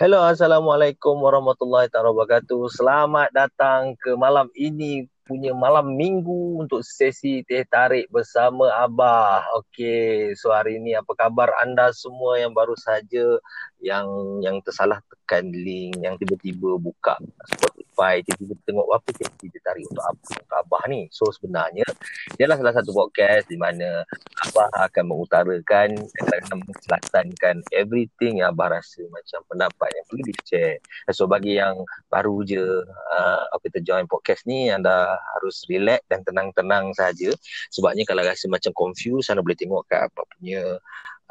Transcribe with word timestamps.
Hello, 0.00 0.24
Assalamualaikum 0.24 1.20
warahmatullahi 1.20 1.92
wabarakatuh. 1.92 2.64
Selamat 2.72 3.28
datang 3.28 3.92
ke 4.00 4.16
malam 4.16 4.48
ini 4.56 5.04
punya 5.22 5.54
malam 5.54 5.94
minggu 5.94 6.62
untuk 6.66 6.82
sesi 6.82 7.46
teh 7.46 7.62
tarik 7.70 8.10
bersama 8.10 8.66
Abah. 8.82 9.46
Okey, 9.62 10.34
so 10.34 10.50
hari 10.50 10.82
ini 10.82 10.98
apa 10.98 11.14
khabar 11.14 11.54
anda 11.62 11.94
semua 11.94 12.42
yang 12.42 12.50
baru 12.50 12.74
saja 12.74 13.38
yang 13.82 14.06
yang 14.42 14.62
tersalah 14.62 15.02
tekan 15.10 15.50
link 15.50 15.98
yang 15.98 16.14
tiba-tiba 16.18 16.78
buka 16.78 17.18
Spotify 17.50 18.22
tiba-tiba 18.22 18.54
tengok 18.66 18.86
apa 18.88 19.08
sesi 19.14 19.46
teh 19.50 19.62
tarik 19.62 19.84
untuk 19.90 20.04
apa 20.06 20.22
untuk 20.22 20.56
Abah 20.58 20.82
ni. 20.88 21.06
So 21.14 21.30
sebenarnya 21.30 21.86
dia 22.34 22.44
adalah 22.48 22.58
salah 22.58 22.74
satu 22.82 22.90
podcast 22.90 23.46
di 23.46 23.58
mana 23.60 24.02
Abah 24.48 24.90
akan 24.90 25.04
mengutarakan 25.06 25.88
dan 26.02 26.42
menselatankan 26.50 27.56
everything 27.70 28.42
yang 28.42 28.54
Abah 28.56 28.80
rasa 28.80 29.04
macam 29.12 29.40
pendapat 29.46 29.88
yang 29.92 30.04
perlu 30.08 30.22
di-share. 30.24 30.78
So 31.14 31.28
bagi 31.28 31.60
yang 31.60 31.84
baru 32.08 32.42
je 32.42 32.64
uh, 32.88 33.42
apa 33.52 33.62
kita 33.68 33.84
join 33.84 34.08
podcast 34.08 34.48
ni 34.48 34.72
anda 34.72 35.11
harus 35.36 35.64
relax 35.68 36.00
dan 36.08 36.22
tenang-tenang 36.22 36.92
saja. 36.96 37.30
Sebabnya 37.72 38.04
kalau 38.08 38.22
rasa 38.24 38.46
macam 38.46 38.72
confused 38.76 39.30
anda 39.30 39.44
boleh 39.44 39.58
tengok 39.58 39.82
kat 39.88 40.08
apa 40.08 40.22
punya 40.36 40.78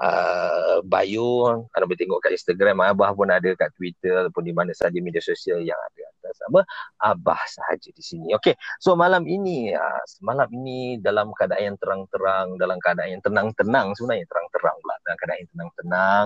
uh, 0.01 0.77
bio 0.85 1.65
anda 1.71 1.85
boleh 1.85 1.99
tengok 1.99 2.19
kat 2.23 2.31
Instagram 2.35 2.81
Abah 2.81 3.13
pun 3.13 3.29
ada 3.29 3.49
kat 3.53 3.69
Twitter 3.77 4.25
ataupun 4.25 4.43
di 4.45 4.53
mana 4.53 4.71
saja 4.73 4.97
media 4.97 5.21
sosial 5.21 5.61
yang 5.61 5.77
ada 5.77 6.01
atas 6.21 6.37
nama 6.47 6.61
Abah 7.01 7.41
sahaja 7.49 7.89
di 7.91 8.03
sini. 8.03 8.33
Okey 8.37 8.55
so 8.81 8.97
malam 8.97 9.27
ini 9.27 9.73
uh, 9.73 10.03
malam 10.23 10.47
ini 10.53 10.97
dalam 11.01 11.33
keadaan 11.35 11.75
yang 11.75 11.77
terang-terang 11.77 12.55
dalam 12.57 12.77
keadaan 12.81 13.19
yang 13.19 13.23
tenang-tenang 13.23 13.93
sebenarnya 13.97 14.25
terang-terang 14.29 14.75
pula 14.81 14.95
dalam 15.05 15.17
keadaan 15.19 15.39
yang 15.39 15.51
tenang-tenang 15.53 16.25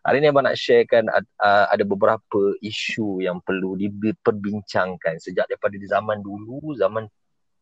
Hari 0.00 0.16
ini 0.24 0.32
Abang 0.32 0.48
nak 0.48 0.56
sharekan 0.56 1.12
uh, 1.12 1.66
ada 1.68 1.84
beberapa 1.84 2.56
isu 2.64 3.20
yang 3.20 3.36
perlu 3.44 3.76
diperbincangkan 3.76 5.20
sejak 5.20 5.44
daripada 5.44 5.76
zaman 5.76 6.24
dulu, 6.24 6.72
zaman 6.72 7.04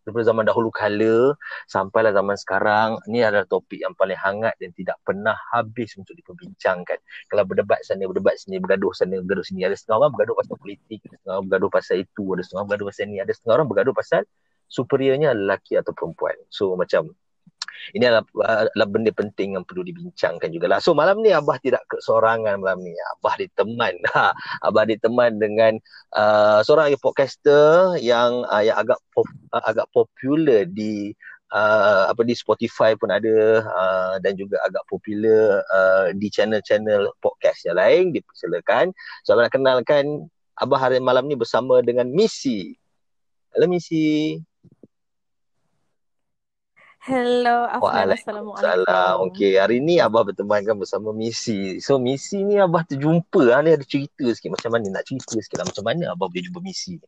daripada 0.06 0.22
zaman 0.22 0.46
dahulu 0.46 0.70
kala 0.70 1.34
sampailah 1.66 2.14
zaman 2.14 2.38
sekarang. 2.38 2.94
Ini 3.10 3.26
adalah 3.26 3.42
topik 3.42 3.82
yang 3.82 3.90
paling 3.98 4.14
hangat 4.14 4.54
dan 4.62 4.70
tidak 4.70 5.02
pernah 5.02 5.34
habis 5.50 5.98
untuk 5.98 6.14
diperbincangkan. 6.14 7.02
Kalau 7.26 7.42
berdebat 7.42 7.82
sana, 7.82 8.06
berdebat 8.06 8.38
sini, 8.38 8.62
bergaduh 8.62 8.94
sana, 8.94 9.18
bergaduh 9.18 9.42
sini. 9.42 9.66
Ada 9.66 9.74
setengah 9.74 10.06
orang 10.06 10.12
bergaduh 10.14 10.38
pasal 10.38 10.54
politik, 10.62 10.98
ada 11.10 11.16
setengah 11.18 11.34
orang 11.34 11.46
bergaduh 11.50 11.70
pasal 11.74 11.96
itu, 11.98 12.24
ada 12.38 12.42
setengah 12.46 12.60
orang 12.62 12.68
bergaduh 12.70 12.86
pasal 12.86 13.04
ini, 13.10 13.16
ada 13.18 13.32
setengah 13.34 13.54
orang 13.58 13.68
bergaduh 13.68 13.94
pasal 13.98 14.22
superiornya 14.70 15.28
lelaki 15.34 15.74
atau 15.74 15.90
perempuan. 15.90 16.38
So 16.54 16.78
macam 16.78 17.10
ini 17.96 18.04
adalah, 18.04 18.24
adalah 18.68 18.88
benda 18.88 19.12
penting 19.14 19.56
yang 19.56 19.64
perlu 19.64 19.84
dibincangkan 19.86 20.50
juga 20.52 20.66
lah. 20.76 20.78
So 20.82 20.92
malam 20.92 21.20
ni 21.24 21.32
Abah 21.32 21.56
tidak 21.62 21.84
kesorangan 21.88 22.60
malam 22.60 22.84
ni. 22.84 22.92
Abah 23.18 23.34
diteman. 23.38 23.94
Ha, 24.18 24.34
Abah 24.66 24.88
diteman 24.88 25.38
dengan 25.38 25.78
uh, 26.16 26.58
seorang 26.64 26.90
podcaster 26.98 27.94
yang 28.02 28.42
uh, 28.50 28.64
yang 28.64 28.74
agak 28.74 28.98
pop, 29.14 29.28
uh, 29.54 29.62
agak 29.62 29.86
popular 29.94 30.66
di 30.66 31.14
uh, 31.52 32.10
apa 32.10 32.22
di 32.24 32.34
Spotify 32.34 32.96
pun 32.98 33.12
ada 33.12 33.62
uh, 33.62 34.14
dan 34.18 34.34
juga 34.34 34.58
agak 34.64 34.82
popular 34.88 35.62
uh, 35.70 36.10
di 36.16 36.26
channel-channel 36.32 37.12
podcast 37.22 37.68
yang 37.68 37.78
lain 37.78 38.10
dipersilakan. 38.16 38.90
So 39.22 39.36
nak 39.36 39.54
kenalkan 39.54 40.26
Abah 40.58 40.90
hari 40.90 40.98
malam 40.98 41.30
ni 41.30 41.38
bersama 41.38 41.78
dengan 41.86 42.10
Missy. 42.10 42.74
Halo 43.54 43.70
Missy. 43.70 44.42
Hello, 46.98 47.70
Assalamualaikum. 47.70 49.30
Okey, 49.30 49.54
hari 49.54 49.78
ni 49.78 50.02
Abah 50.02 50.26
bertemankan 50.26 50.74
bersama 50.74 51.14
Missy. 51.14 51.78
So 51.78 51.96
Missy 52.02 52.42
ni 52.42 52.58
Abah 52.58 52.82
terjumpa. 52.82 53.54
Ha, 53.54 53.62
ni 53.62 53.70
ada 53.70 53.86
cerita 53.86 54.26
sikit 54.26 54.58
macam 54.58 54.74
mana 54.74 54.98
nak 54.98 55.06
cerita 55.06 55.38
sikit 55.38 55.62
lah. 55.62 55.66
Macam 55.70 55.84
mana 55.86 56.10
Abah 56.10 56.26
boleh 56.26 56.42
jumpa 56.50 56.58
Missy. 56.58 56.98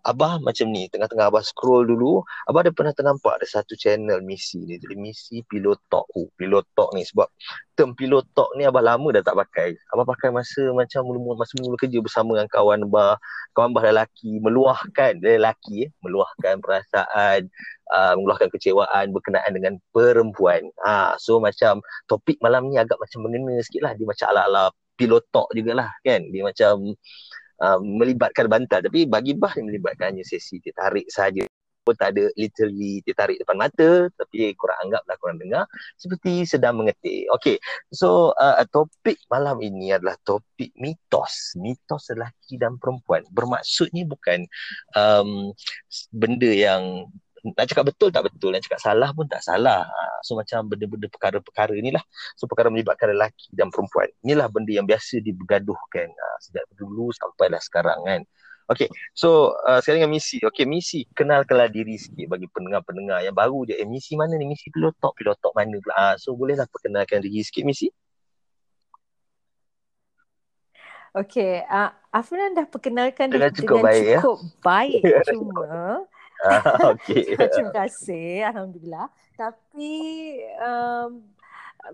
Abah 0.00 0.40
macam 0.40 0.72
ni, 0.72 0.88
tengah-tengah 0.88 1.28
Abah 1.28 1.44
scroll 1.44 1.84
dulu. 1.84 2.24
Abah 2.48 2.64
ada 2.64 2.72
pernah 2.72 2.92
ternampak 2.96 3.40
ada 3.40 3.46
satu 3.46 3.76
channel 3.76 4.24
Missy 4.24 4.64
ni. 4.64 4.80
Jadi 4.80 4.96
Missy 4.96 5.44
Pilot 5.44 5.76
Talk. 5.92 6.08
Oh, 6.16 6.28
Pilot 6.40 6.64
Talk 6.72 6.96
ni 6.96 7.04
sebab 7.04 7.28
term 7.76 7.92
Pilot 7.92 8.24
Talk 8.32 8.48
ni 8.56 8.64
Abah 8.64 8.80
lama 8.80 9.08
dah 9.12 9.20
tak 9.20 9.36
pakai. 9.36 9.76
Abah 9.92 10.08
pakai 10.08 10.32
masa 10.32 10.72
macam 10.72 11.04
mula-mula, 11.04 11.44
masa 11.44 11.52
mula 11.60 11.76
kerja 11.76 11.98
bersama 12.00 12.40
dengan 12.40 12.48
kawan 12.48 12.80
Abah. 12.88 13.20
Kawan 13.52 13.76
Abah 13.76 13.84
lelaki. 13.92 14.40
Meluahkan, 14.40 15.20
lelaki 15.20 15.86
eh. 15.86 15.90
Meluahkan 16.00 16.64
perasaan 16.64 17.52
uh, 17.92 18.12
mengeluarkan 18.16 18.48
kecewaan 18.54 19.12
berkenaan 19.12 19.52
dengan 19.52 19.76
perempuan. 19.92 20.64
Ha, 20.86 21.20
so 21.20 21.42
macam 21.42 21.84
topik 22.06 22.38
malam 22.40 22.70
ni 22.70 22.78
agak 22.78 22.96
macam 22.96 23.26
mengena 23.26 23.60
sikit 23.60 23.84
lah. 23.84 23.92
Dia 23.98 24.06
macam 24.08 24.26
ala-ala 24.32 24.72
pilotok 25.00 25.48
jugalah 25.56 25.90
kan. 26.04 26.20
Dia 26.28 26.42
macam 26.44 26.94
uh, 27.60 27.78
melibatkan 27.80 28.48
bantal. 28.50 28.80
Tapi 28.84 29.06
bagi 29.06 29.36
Bah 29.36 29.52
dia 29.52 29.64
melibatkan 29.64 30.16
hanya 30.16 30.24
sesi 30.26 30.58
dia 30.58 30.74
tarik 30.74 31.06
saja 31.12 31.44
pun 31.80 31.96
tak 31.96 32.12
ada 32.14 32.28
literally 32.36 33.00
dia 33.02 33.16
tarik 33.16 33.40
depan 33.40 33.56
mata 33.56 34.06
tapi 34.14 34.52
korang 34.54 34.78
anggaplah 34.84 35.16
korang 35.16 35.38
dengar 35.40 35.64
seperti 35.96 36.44
sedang 36.44 36.78
mengetik. 36.78 37.26
Okay, 37.40 37.56
so 37.90 38.36
uh, 38.36 38.60
topik 38.68 39.16
malam 39.32 39.58
ini 39.64 39.96
adalah 39.96 40.16
topik 40.22 40.70
mitos. 40.76 41.56
Mitos 41.56 42.12
lelaki 42.12 42.60
dan 42.60 42.76
perempuan. 42.76 43.24
Bermaksudnya 43.32 44.04
bukan 44.06 44.44
um, 44.94 45.50
benda 46.12 46.52
yang 46.52 47.08
nak 47.44 47.66
cakap 47.66 47.84
betul 47.88 48.08
tak 48.12 48.28
betul 48.28 48.52
nak 48.52 48.62
cakap 48.64 48.80
salah 48.80 49.10
pun 49.16 49.24
tak 49.26 49.40
salah 49.40 49.84
ha, 49.86 50.00
so 50.20 50.36
macam 50.36 50.68
benda-benda 50.68 51.08
perkara-perkara 51.08 51.72
inilah 51.76 52.02
so 52.36 52.44
perkara 52.44 52.68
melibatkan 52.68 53.12
lelaki 53.12 53.48
dan 53.56 53.72
perempuan 53.72 54.08
inilah 54.20 54.46
benda 54.52 54.72
yang 54.76 54.84
biasa 54.84 55.24
dibergaduhkan 55.24 56.08
ha, 56.12 56.26
sejak 56.44 56.64
dulu 56.76 57.12
sampailah 57.16 57.60
sekarang 57.60 58.00
kan 58.04 58.22
Okay, 58.70 58.86
so 59.18 59.58
uh, 59.66 59.82
sekarang 59.82 60.06
dengan 60.06 60.14
misi. 60.14 60.38
Okay, 60.38 60.62
misi 60.62 61.02
kenalkanlah 61.10 61.66
diri 61.66 61.98
sikit 61.98 62.30
bagi 62.30 62.46
pendengar-pendengar 62.54 63.18
yang 63.26 63.34
baru 63.34 63.66
je. 63.66 63.74
Eh, 63.74 63.82
misi 63.82 64.14
mana 64.14 64.38
ni? 64.38 64.46
Misi 64.46 64.70
pilotok, 64.70 65.10
pilotok 65.18 65.50
mana 65.58 65.74
pula? 65.82 65.94
Ah, 65.98 66.14
so 66.14 66.38
bolehlah 66.38 66.70
perkenalkan 66.70 67.18
diri 67.18 67.42
sikit, 67.42 67.66
misi. 67.66 67.90
Okay, 71.10 71.66
uh, 71.66 71.90
Afnan 72.14 72.54
dah 72.54 72.70
perkenalkan 72.70 73.34
dengan 73.34 73.50
cukup, 73.50 73.82
dengan 73.82 73.86
baik, 73.90 74.04
ya? 74.06 74.20
cukup 74.22 74.38
ya? 74.38 74.50
baik. 74.62 75.02
Cuma 75.34 75.62
Ah, 76.50 76.96
okay. 76.96 77.36
Terima 77.36 77.84
kasih. 77.84 78.48
Alhamdulillah. 78.48 79.12
Tapi 79.36 79.92
um, 80.56 81.20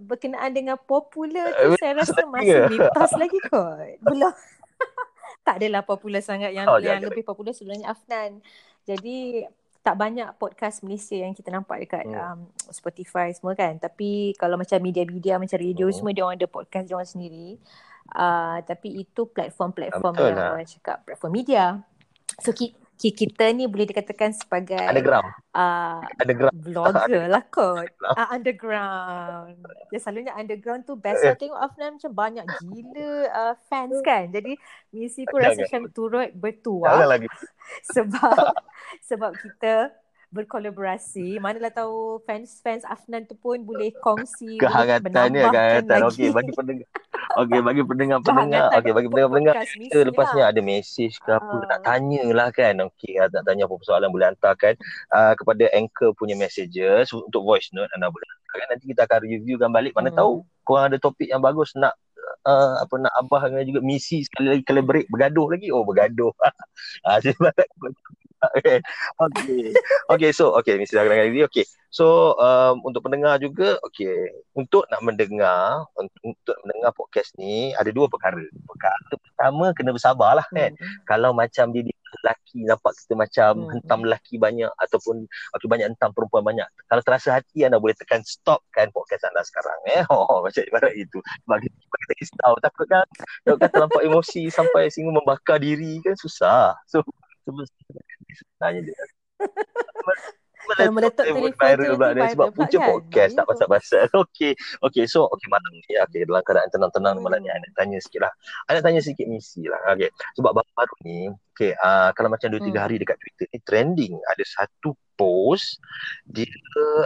berkenaan 0.03 0.51
dengan 0.55 0.79
popular 0.79 1.51
tu 1.55 1.75
uh, 1.75 1.79
saya 1.79 1.99
rasa 1.99 2.23
masih 2.31 2.71
mitos 2.71 3.13
lagi 3.19 3.39
kot. 3.51 3.99
Belum. 4.03 4.31
tak 5.47 5.63
adalah 5.63 5.83
popular 5.87 6.23
sangat 6.23 6.51
yang 6.51 6.67
oh, 6.67 6.83
yang 6.83 6.99
lebih 7.03 7.23
popular 7.23 7.55
sebenarnya 7.55 7.95
Afnan. 7.95 8.43
Jadi 8.87 9.47
tak 9.87 9.95
banyak 9.95 10.35
podcast 10.35 10.83
Malaysia 10.83 11.15
yang 11.15 11.31
kita 11.31 11.55
nampak 11.55 11.87
dekat 11.87 12.11
hmm. 12.11 12.19
um, 12.19 12.39
Spotify 12.75 13.31
semua 13.31 13.55
kan. 13.55 13.79
Tapi 13.79 14.35
kalau 14.35 14.59
macam 14.59 14.83
media-media 14.83 15.39
macam 15.39 15.59
radio 15.63 15.87
hmm. 15.87 15.95
semua 15.95 16.11
dia 16.11 16.27
orang 16.27 16.39
ada 16.39 16.51
podcast 16.51 16.91
dia 16.91 16.99
orang 16.99 17.07
sendiri. 17.11 17.49
Uh, 18.11 18.59
tapi 18.67 19.03
itu 19.03 19.27
platform-platform 19.31 20.15
Betul 20.15 20.27
yang 20.31 20.39
lah. 20.39 20.51
orang 20.59 20.67
cakap 20.67 21.07
platform 21.07 21.33
media. 21.35 21.65
So 22.43 22.51
kita 22.51 22.86
kita 22.97 23.53
ni 23.53 23.69
boleh 23.69 23.85
dikatakan 23.85 24.33
sebagai 24.33 24.81
underground. 24.81 25.29
Uh, 25.53 26.01
underground. 26.17 26.57
Vlogger 26.65 27.25
lah 27.29 27.45
kot. 27.53 27.93
Uh, 28.01 28.29
underground. 28.37 29.57
Ya 29.93 29.99
selalunya 30.01 30.33
underground 30.33 30.89
tu 30.89 30.97
best 30.97 31.21
saya 31.21 31.37
tengok 31.37 31.61
Afnan 31.61 32.01
macam 32.01 32.13
banyak 32.17 32.45
gila 32.65 33.13
uh, 33.29 33.55
fans 33.69 34.01
kan. 34.01 34.33
Jadi 34.33 34.57
misi 34.97 35.29
pun 35.29 35.45
rasa 35.45 35.69
macam 35.69 35.93
turut 35.93 36.33
bertuah. 36.33 37.05
sebab 37.95 38.37
sebab 39.05 39.33
kita 39.37 39.93
berkolaborasi. 40.35 41.39
Manalah 41.39 41.71
tahu 41.71 42.23
fans-fans 42.27 42.83
Afnan 42.87 43.25
tu 43.25 43.39
pun 43.39 43.63
boleh 43.63 43.95
kongsi. 44.03 44.59
Kehangatannya 44.59 45.43
kehangatan. 45.55 45.99
Okey 46.11 46.35
bagi 46.35 46.53
pendengar. 46.53 46.89
Okey 47.37 47.61
bagi 47.63 47.83
pendengar-pendengar. 47.87 48.67
Okey 48.81 48.93
bagi 48.93 49.09
pendengar-pendengar. 49.09 49.55
Kita 49.65 49.99
lepas 50.03 50.27
ni 50.35 50.43
ada 50.43 50.61
mesej 50.61 51.13
ke 51.23 51.31
apa 51.31 51.55
uh. 51.55 51.63
nak 51.67 51.81
tanya 51.87 52.25
lah 52.35 52.49
kan. 52.51 52.75
Okey 52.91 53.19
nak 53.19 53.45
tanya 53.47 53.71
apa 53.71 53.75
soalan 53.87 54.11
boleh 54.11 54.27
hantarkan 54.35 54.75
uh, 55.15 55.33
kepada 55.39 55.65
Anchor 55.73 56.11
punya 56.19 56.35
messages 56.35 57.15
untuk 57.15 57.47
voice 57.47 57.71
note 57.71 57.91
anda 57.95 58.11
boleh 58.11 58.27
hantarkan. 58.27 58.67
Nanti 58.75 58.85
kita 58.91 59.07
akan 59.07 59.19
reviewkan 59.23 59.71
balik. 59.71 59.93
Mana 59.95 60.11
hmm. 60.11 60.19
tahu 60.19 60.33
korang 60.67 60.91
ada 60.91 60.99
topik 60.99 61.31
yang 61.31 61.43
bagus 61.43 61.73
nak 61.79 61.95
Uh, 62.47 62.79
apa 62.79 62.95
nak 63.03 63.11
abah 63.23 63.51
dengan 63.51 63.67
juga 63.67 63.81
misi 63.83 64.23
sekali 64.23 64.55
lagi 64.55 64.63
collaborate 64.63 65.11
bergaduh 65.11 65.51
lagi 65.51 65.67
oh 65.75 65.83
bergaduh 65.83 66.31
ah 67.07 67.19
uh, 67.19 67.35
okay. 68.45 68.79
okay. 69.21 69.65
Okay, 70.13 70.31
so 70.31 70.55
okay, 70.59 70.77
mesti 70.77 70.97
dah 70.97 71.05
kenal 71.05 71.29
diri. 71.29 71.45
Okay. 71.49 71.65
So 71.91 72.37
um, 72.37 72.85
untuk 72.85 73.09
pendengar 73.09 73.41
juga, 73.41 73.81
okay. 73.81 74.31
Untuk 74.53 74.85
nak 74.93 75.01
mendengar, 75.01 75.89
untuk, 75.97 76.21
untuk 76.23 76.57
mendengar 76.67 76.93
podcast 76.93 77.33
ni 77.41 77.73
ada 77.75 77.89
dua 77.89 78.07
perkara. 78.11 78.43
Perkara 78.67 79.17
pertama 79.37 79.73
kena 79.77 79.93
bersabarlah 79.93 80.47
kan. 80.49 80.73
Hmm. 80.73 80.97
Kalau 81.05 81.31
macam 81.37 81.73
dia, 81.73 81.85
lelaki 82.23 82.65
nampak 82.65 82.93
kita 82.97 83.15
macam 83.19 83.53
hmm. 83.61 83.71
hentam 83.77 84.01
lelaki 84.07 84.35
banyak 84.41 84.73
ataupun 84.81 85.29
okay, 85.29 85.69
banyak 85.69 85.93
hentam 85.93 86.11
perempuan 86.17 86.43
banyak. 86.43 86.69
Kalau 86.89 87.03
terasa 87.05 87.37
hati 87.37 87.69
anda 87.69 87.77
boleh 87.77 87.93
tekan 87.93 88.25
stop 88.25 88.65
kan 88.73 88.89
podcast 88.91 89.29
anda 89.29 89.45
sekarang 89.45 89.79
eh. 89.93 90.03
Oh, 90.17 90.41
macam 90.41 90.65
ibarat 90.65 90.97
itu. 90.97 91.21
Bagi, 91.45 91.69
kita 91.69 92.15
risau. 92.17 92.55
Takut 92.65 92.87
kan, 92.89 93.07
kalau 93.45 93.57
kata 93.61 93.73
terlampau 93.73 94.01
emosi 94.01 94.49
sampai 94.49 94.89
sehingga 94.89 95.13
membakar 95.13 95.61
diri 95.61 96.01
kan 96.01 96.17
susah. 96.17 96.73
So, 96.89 97.05
sebenarnya 97.47 98.81
dia. 98.83 98.97
Kalau 100.67 100.93
meletup 100.93 101.23
telefon 101.23 101.79
tu 101.79 101.95
nanti 101.95 102.35
Sebab 102.35 102.49
punca 102.51 102.79
kan? 102.79 102.87
podcast 102.91 103.33
tak 103.39 103.47
pasal-pasal 103.47 104.05
Okay 104.27 104.53
Okay 104.83 105.05
so 105.07 105.31
Okay 105.31 105.47
malam 105.47 105.71
ni 105.71 105.83
Okay 106.11 106.27
dalam 106.27 106.43
keadaan 106.43 106.71
tenang-tenang 106.75 107.17
hmm. 107.19 107.25
malam 107.25 107.39
ni 107.43 107.51
Anak 107.55 107.71
tanya 107.79 107.99
sikit 108.03 108.27
lah 108.27 108.33
Anak 108.67 108.83
tanya 108.83 109.01
sikit 109.03 109.27
misi 109.31 109.63
lah 109.71 109.79
Okay 109.95 110.11
Sebab 110.35 110.51
baru-baru 110.51 110.97
ni 111.07 111.31
Okay 111.55 111.73
uh, 111.79 112.11
Kalau 112.19 112.29
macam 112.29 112.51
2-3 112.51 112.67
hmm. 112.67 112.75
hari 112.75 112.97
dekat 112.99 113.17
Twitter 113.23 113.47
ni 113.55 113.59
Trending 113.63 114.15
Ada 114.35 114.45
satu 114.45 114.99
post 115.15 115.79
Dia 116.27 116.51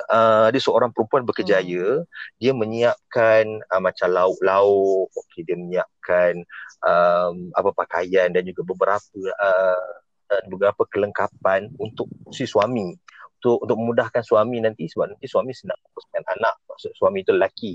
uh, 0.08 0.48
Dia 0.48 0.60
seorang 0.60 0.90
perempuan 0.96 1.28
berkejaya 1.28 2.00
hmm. 2.00 2.08
Dia 2.40 2.52
menyiapkan 2.56 3.44
uh, 3.69 3.81
Macam 3.82 4.08
lauk-lauk 4.08 5.12
Okay 5.28 5.44
dia 5.44 5.56
menyiapkan 5.60 6.32
um, 6.81 7.52
Apa 7.52 7.76
pakaian 7.76 8.32
Dan 8.32 8.48
juga 8.48 8.64
beberapa 8.64 9.20
uh, 9.37 10.08
beberapa 10.47 10.82
kelengkapan 10.87 11.71
untuk 11.79 12.06
si 12.31 12.47
suami. 12.47 12.94
Untuk 13.41 13.65
untuk 13.65 13.77
memudahkan 13.81 14.21
suami 14.21 14.61
nanti 14.61 14.85
sebab 14.85 15.17
nanti 15.17 15.25
suami 15.25 15.56
senang 15.56 15.81
uruskan 15.97 16.21
anak. 16.37 16.61
Maksud 16.69 16.93
suami 16.93 17.25
itu 17.25 17.32
lelaki. 17.32 17.73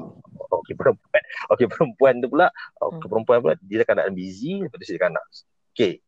Okey 0.62 0.78
perempuan. 0.78 1.24
Okey 1.57 1.66
perempuan 1.66 2.13
tu 2.22 2.30
pula 2.30 2.48
okey 2.86 3.02
hmm. 3.02 3.10
perempuan 3.10 3.38
pula 3.42 3.54
dia 3.66 3.81
akan 3.81 4.13
busy 4.13 4.62
lepas 4.62 4.78
tu 4.78 4.86
dia 4.86 5.10
anak. 5.10 5.25
Okey. 5.74 6.06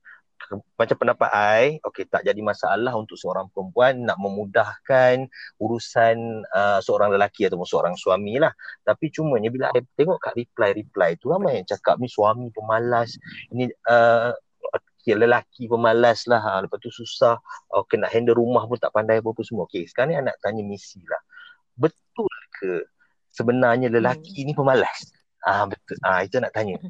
Macam 0.78 0.96
pendapat 1.02 1.30
I 1.34 1.82
okey 1.82 2.06
tak 2.06 2.22
jadi 2.22 2.38
masalah 2.46 2.94
untuk 2.94 3.18
seorang 3.18 3.50
perempuan 3.50 4.06
nak 4.06 4.22
memudahkan 4.22 5.26
urusan 5.58 6.46
uh, 6.54 6.78
seorang 6.78 7.18
lelaki 7.18 7.50
ataupun 7.50 7.66
seorang 7.66 7.98
suami 7.98 8.38
lah. 8.38 8.54
Tapi 8.86 9.10
cumanya 9.10 9.50
bila 9.50 9.74
I 9.74 9.82
tengok 9.98 10.22
kat 10.22 10.38
reply-reply 10.38 11.18
tu 11.18 11.34
ramai 11.34 11.58
yang 11.58 11.66
cakap 11.66 11.98
ni 11.98 12.06
suami 12.06 12.54
pemalas 12.54 13.18
ini 13.50 13.74
uh, 13.90 14.38
okay, 15.08 15.16
lelaki 15.16 15.72
pemalas 15.72 16.28
lah. 16.28 16.44
Ha. 16.44 16.68
Lepas 16.68 16.84
tu 16.84 16.92
susah. 16.92 17.40
Okay, 17.72 17.96
nak 17.96 18.12
handle 18.12 18.36
rumah 18.36 18.68
pun 18.68 18.76
tak 18.76 18.92
pandai 18.92 19.24
apa-apa 19.24 19.40
semua. 19.48 19.64
Okay, 19.72 19.88
sekarang 19.88 20.12
ni 20.12 20.20
anak 20.20 20.36
tanya 20.44 20.68
misi 20.68 21.00
lah. 21.08 21.24
Betul 21.80 22.28
ke 22.60 22.84
sebenarnya 23.32 23.88
lelaki 23.88 24.44
hmm. 24.44 24.52
ni 24.52 24.52
pemalas? 24.52 25.16
Ah 25.48 25.64
ha, 25.64 25.72
betul. 25.72 25.96
Ah 26.04 26.20
ha, 26.20 26.28
itu 26.28 26.44
nak 26.44 26.52
tanya. 26.52 26.76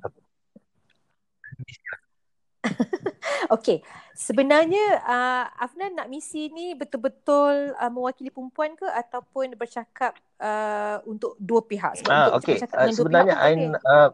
okay, 3.55 3.79
sebenarnya 4.17 5.05
uh, 5.05 5.45
Afnan 5.61 5.93
nak 5.93 6.09
misi 6.09 6.49
ni 6.49 6.73
betul-betul 6.73 7.77
uh, 7.77 7.91
mewakili 7.93 8.33
perempuan 8.33 8.73
ke 8.73 8.89
ataupun 8.89 9.53
bercakap 9.55 10.17
uh, 10.41 10.99
untuk 11.05 11.37
dua 11.37 11.61
pihak? 11.63 12.01
Sebab 12.01 12.11
uh, 12.11 12.29
okay. 12.41 12.57
uh, 12.65 12.91
sebenarnya 12.91 13.37
I, 13.37 13.71
uh, 13.71 14.09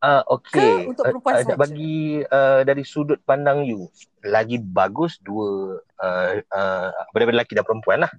Ah 0.00 0.24
uh, 0.24 0.40
okey. 0.40 0.88
Untuk 0.88 1.04
perempuan 1.04 1.32
uh, 1.36 1.38
saja. 1.44 1.54
Bagi 1.60 2.24
uh, 2.24 2.64
dari 2.64 2.84
sudut 2.88 3.20
pandang 3.20 3.68
you, 3.68 3.84
lagi 4.24 4.56
bagus 4.56 5.20
dua 5.20 5.76
uh, 6.00 6.32
uh, 6.40 6.88
daripada 7.12 7.36
lelaki 7.36 7.52
dan 7.52 7.68
perempuan 7.68 8.08
lah. 8.08 8.12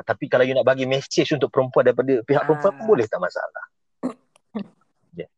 Uh, 0.00 0.04
tapi 0.04 0.32
kalau 0.32 0.48
you 0.48 0.56
nak 0.56 0.64
bagi 0.64 0.88
message 0.88 1.28
untuk 1.36 1.52
perempuan 1.52 1.92
daripada 1.92 2.24
pihak 2.24 2.40
uh. 2.40 2.46
perempuan 2.48 2.72
pun 2.80 2.84
boleh 2.88 3.04
tak 3.04 3.20
masalah. 3.20 3.64
yeah. 5.20 5.28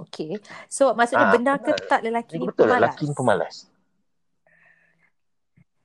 Okey. 0.00 0.40
So 0.72 0.96
maksudnya 0.96 1.28
uh, 1.28 1.34
benar 1.36 1.60
ke 1.60 1.76
tak 1.76 2.00
lelaki 2.00 2.40
ni 2.40 2.48
betul, 2.48 2.64
pemalas? 2.64 2.96
Betul, 2.96 3.04
lelaki 3.04 3.04
ni 3.04 3.14
pemalas. 3.14 3.56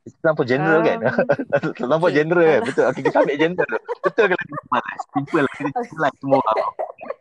Terlampau 0.01 0.45
general 0.47 0.79
um, 0.81 0.87
kan? 0.87 0.99
terlampau 1.77 2.07
okay. 2.07 2.15
general 2.15 2.45
kan? 2.47 2.61
Betul. 2.63 2.83
Okay, 2.95 3.01
kita 3.03 3.17
ambil 3.27 3.37
general. 3.37 3.79
Betul 4.07 4.23
ke 4.23 4.33
lelaki 4.39 4.55
pemalas? 4.55 4.99
Simple 5.11 5.41
lah. 5.43 5.53
Kita 5.59 5.79
okay. 5.83 6.11
semua 6.15 6.39
orang. 6.39 6.71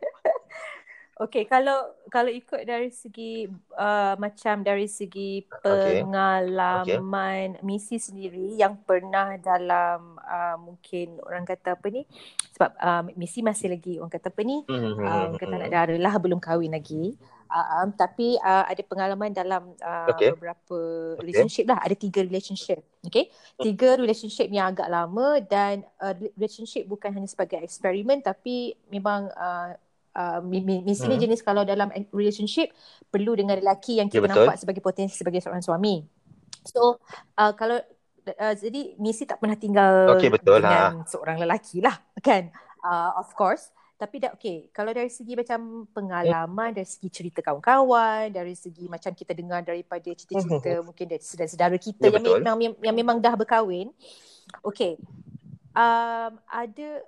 Okay, 1.21 1.45
kalau 1.45 1.93
kalau 2.09 2.33
ikut 2.33 2.65
dari 2.65 2.89
segi 2.89 3.45
uh, 3.77 4.17
macam 4.17 4.65
dari 4.65 4.89
segi 4.89 5.45
pengalaman 5.61 7.53
okay. 7.53 7.61
misi 7.61 8.01
sendiri 8.01 8.57
yang 8.57 8.81
pernah 8.81 9.37
dalam 9.37 10.17
uh, 10.17 10.57
mungkin 10.57 11.21
orang 11.21 11.45
kata 11.45 11.77
apa 11.77 11.93
ni 11.93 12.09
sebab 12.57 12.73
uh, 12.73 13.05
misi 13.13 13.45
masih 13.45 13.69
lagi 13.69 14.01
orang 14.01 14.09
kata 14.09 14.33
apa 14.33 14.41
ni 14.41 14.65
mm-hmm. 14.65 14.97
uh, 14.97 15.29
orang 15.29 15.37
kata 15.37 15.53
anak 15.61 15.69
dara 15.69 15.95
lah 16.01 16.13
belum 16.17 16.41
kahwin 16.41 16.73
lagi 16.73 17.13
uh, 17.53 17.85
um, 17.85 17.93
tapi 17.93 18.41
uh, 18.41 18.65
ada 18.65 18.81
pengalaman 18.81 19.29
dalam 19.29 19.77
uh, 19.77 20.09
okay. 20.09 20.33
beberapa 20.33 20.77
relationship 21.21 21.69
okay. 21.69 21.69
lah 21.69 21.79
ada 21.85 21.95
tiga 22.01 22.25
relationship 22.25 22.81
okay 23.05 23.29
tiga 23.61 23.93
relationship 23.93 24.49
yang 24.49 24.73
agak 24.73 24.89
lama 24.89 25.37
dan 25.45 25.85
uh, 26.01 26.17
relationship 26.33 26.89
bukan 26.89 27.13
hanya 27.13 27.29
sebagai 27.29 27.61
eksperimen 27.61 28.25
tapi 28.25 28.73
memang 28.89 29.29
uh, 29.37 29.77
Uh, 30.11 30.43
misi 30.43 31.07
ni 31.07 31.15
hmm. 31.15 31.23
jenis 31.23 31.39
kalau 31.39 31.63
dalam 31.63 31.87
relationship 32.11 32.75
perlu 33.07 33.31
dengan 33.31 33.55
lelaki 33.55 34.03
yang 34.03 34.11
kita 34.11 34.27
ya, 34.27 34.35
nampak 34.35 34.59
sebagai 34.59 34.83
potensi 34.83 35.15
sebagai 35.15 35.39
seorang 35.39 35.63
suami. 35.63 36.03
So 36.67 36.99
uh, 37.39 37.55
kalau 37.55 37.79
uh, 38.27 38.53
jadi 38.59 38.99
misi 38.99 39.23
tak 39.23 39.39
pernah 39.39 39.55
tinggal 39.55 40.11
okay, 40.11 40.27
betul 40.27 40.59
dengan 40.59 41.01
ha. 41.01 41.07
seorang 41.07 41.39
lelaki 41.39 41.79
lah 41.79 41.95
kan. 42.19 42.51
Uh, 42.83 43.23
of 43.23 43.31
course. 43.37 43.71
Tapi 44.01 44.17
dah 44.17 44.33
okay. 44.33 44.65
Kalau 44.73 44.89
dari 44.89 45.13
segi 45.13 45.37
macam 45.37 45.85
pengalaman, 45.93 46.73
dari 46.73 46.89
segi 46.89 47.05
cerita 47.13 47.45
kawan-kawan, 47.45 48.33
dari 48.33 48.57
segi 48.57 48.89
macam 48.89 49.13
kita 49.13 49.37
dengar 49.37 49.61
daripada 49.61 50.09
cerita-cerita 50.09 50.81
mungkin 50.89 51.05
dari 51.05 51.21
saudara-saudara 51.21 51.77
kita 51.77 52.09
ya, 52.09 52.17
yang, 52.17 52.41
memang, 52.41 52.57
yang, 52.57 52.73
yang 52.81 52.95
memang 52.97 53.17
dah 53.21 53.37
berkahwin. 53.37 53.93
Okay. 54.65 54.97
Um, 55.77 56.41
ada 56.49 57.05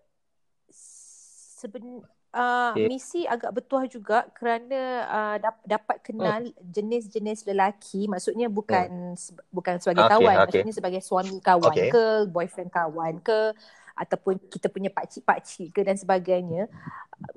seben, 0.69 2.05
uh, 2.33 2.73
okay. 2.73 2.89
misi 2.89 3.21
agak 3.23 3.53
bertuah 3.53 3.85
juga 3.85 4.27
kerana 4.33 4.81
uh, 5.07 5.35
dap- 5.39 5.65
dapat 5.65 5.97
kenal 6.01 6.41
oh. 6.43 6.65
jenis-jenis 6.65 7.45
lelaki 7.47 8.09
maksudnya 8.09 8.49
bukan 8.49 9.15
hmm. 9.15 9.53
bukan 9.53 9.77
sebagai 9.79 10.03
okay, 10.03 10.13
kawan 10.17 10.35
okay. 10.35 10.41
maksudnya 10.49 10.75
sebagai 10.75 11.01
suami 11.05 11.37
kawan 11.39 11.73
okay. 11.73 11.89
ke 11.93 12.03
boyfriend 12.27 12.73
kawan 12.73 13.21
ke 13.21 13.53
ataupun 13.93 14.41
kita 14.49 14.73
punya 14.73 14.89
pakcik-pakcik 14.89 15.69
ke 15.69 15.85
dan 15.85 15.93
sebagainya 15.93 16.65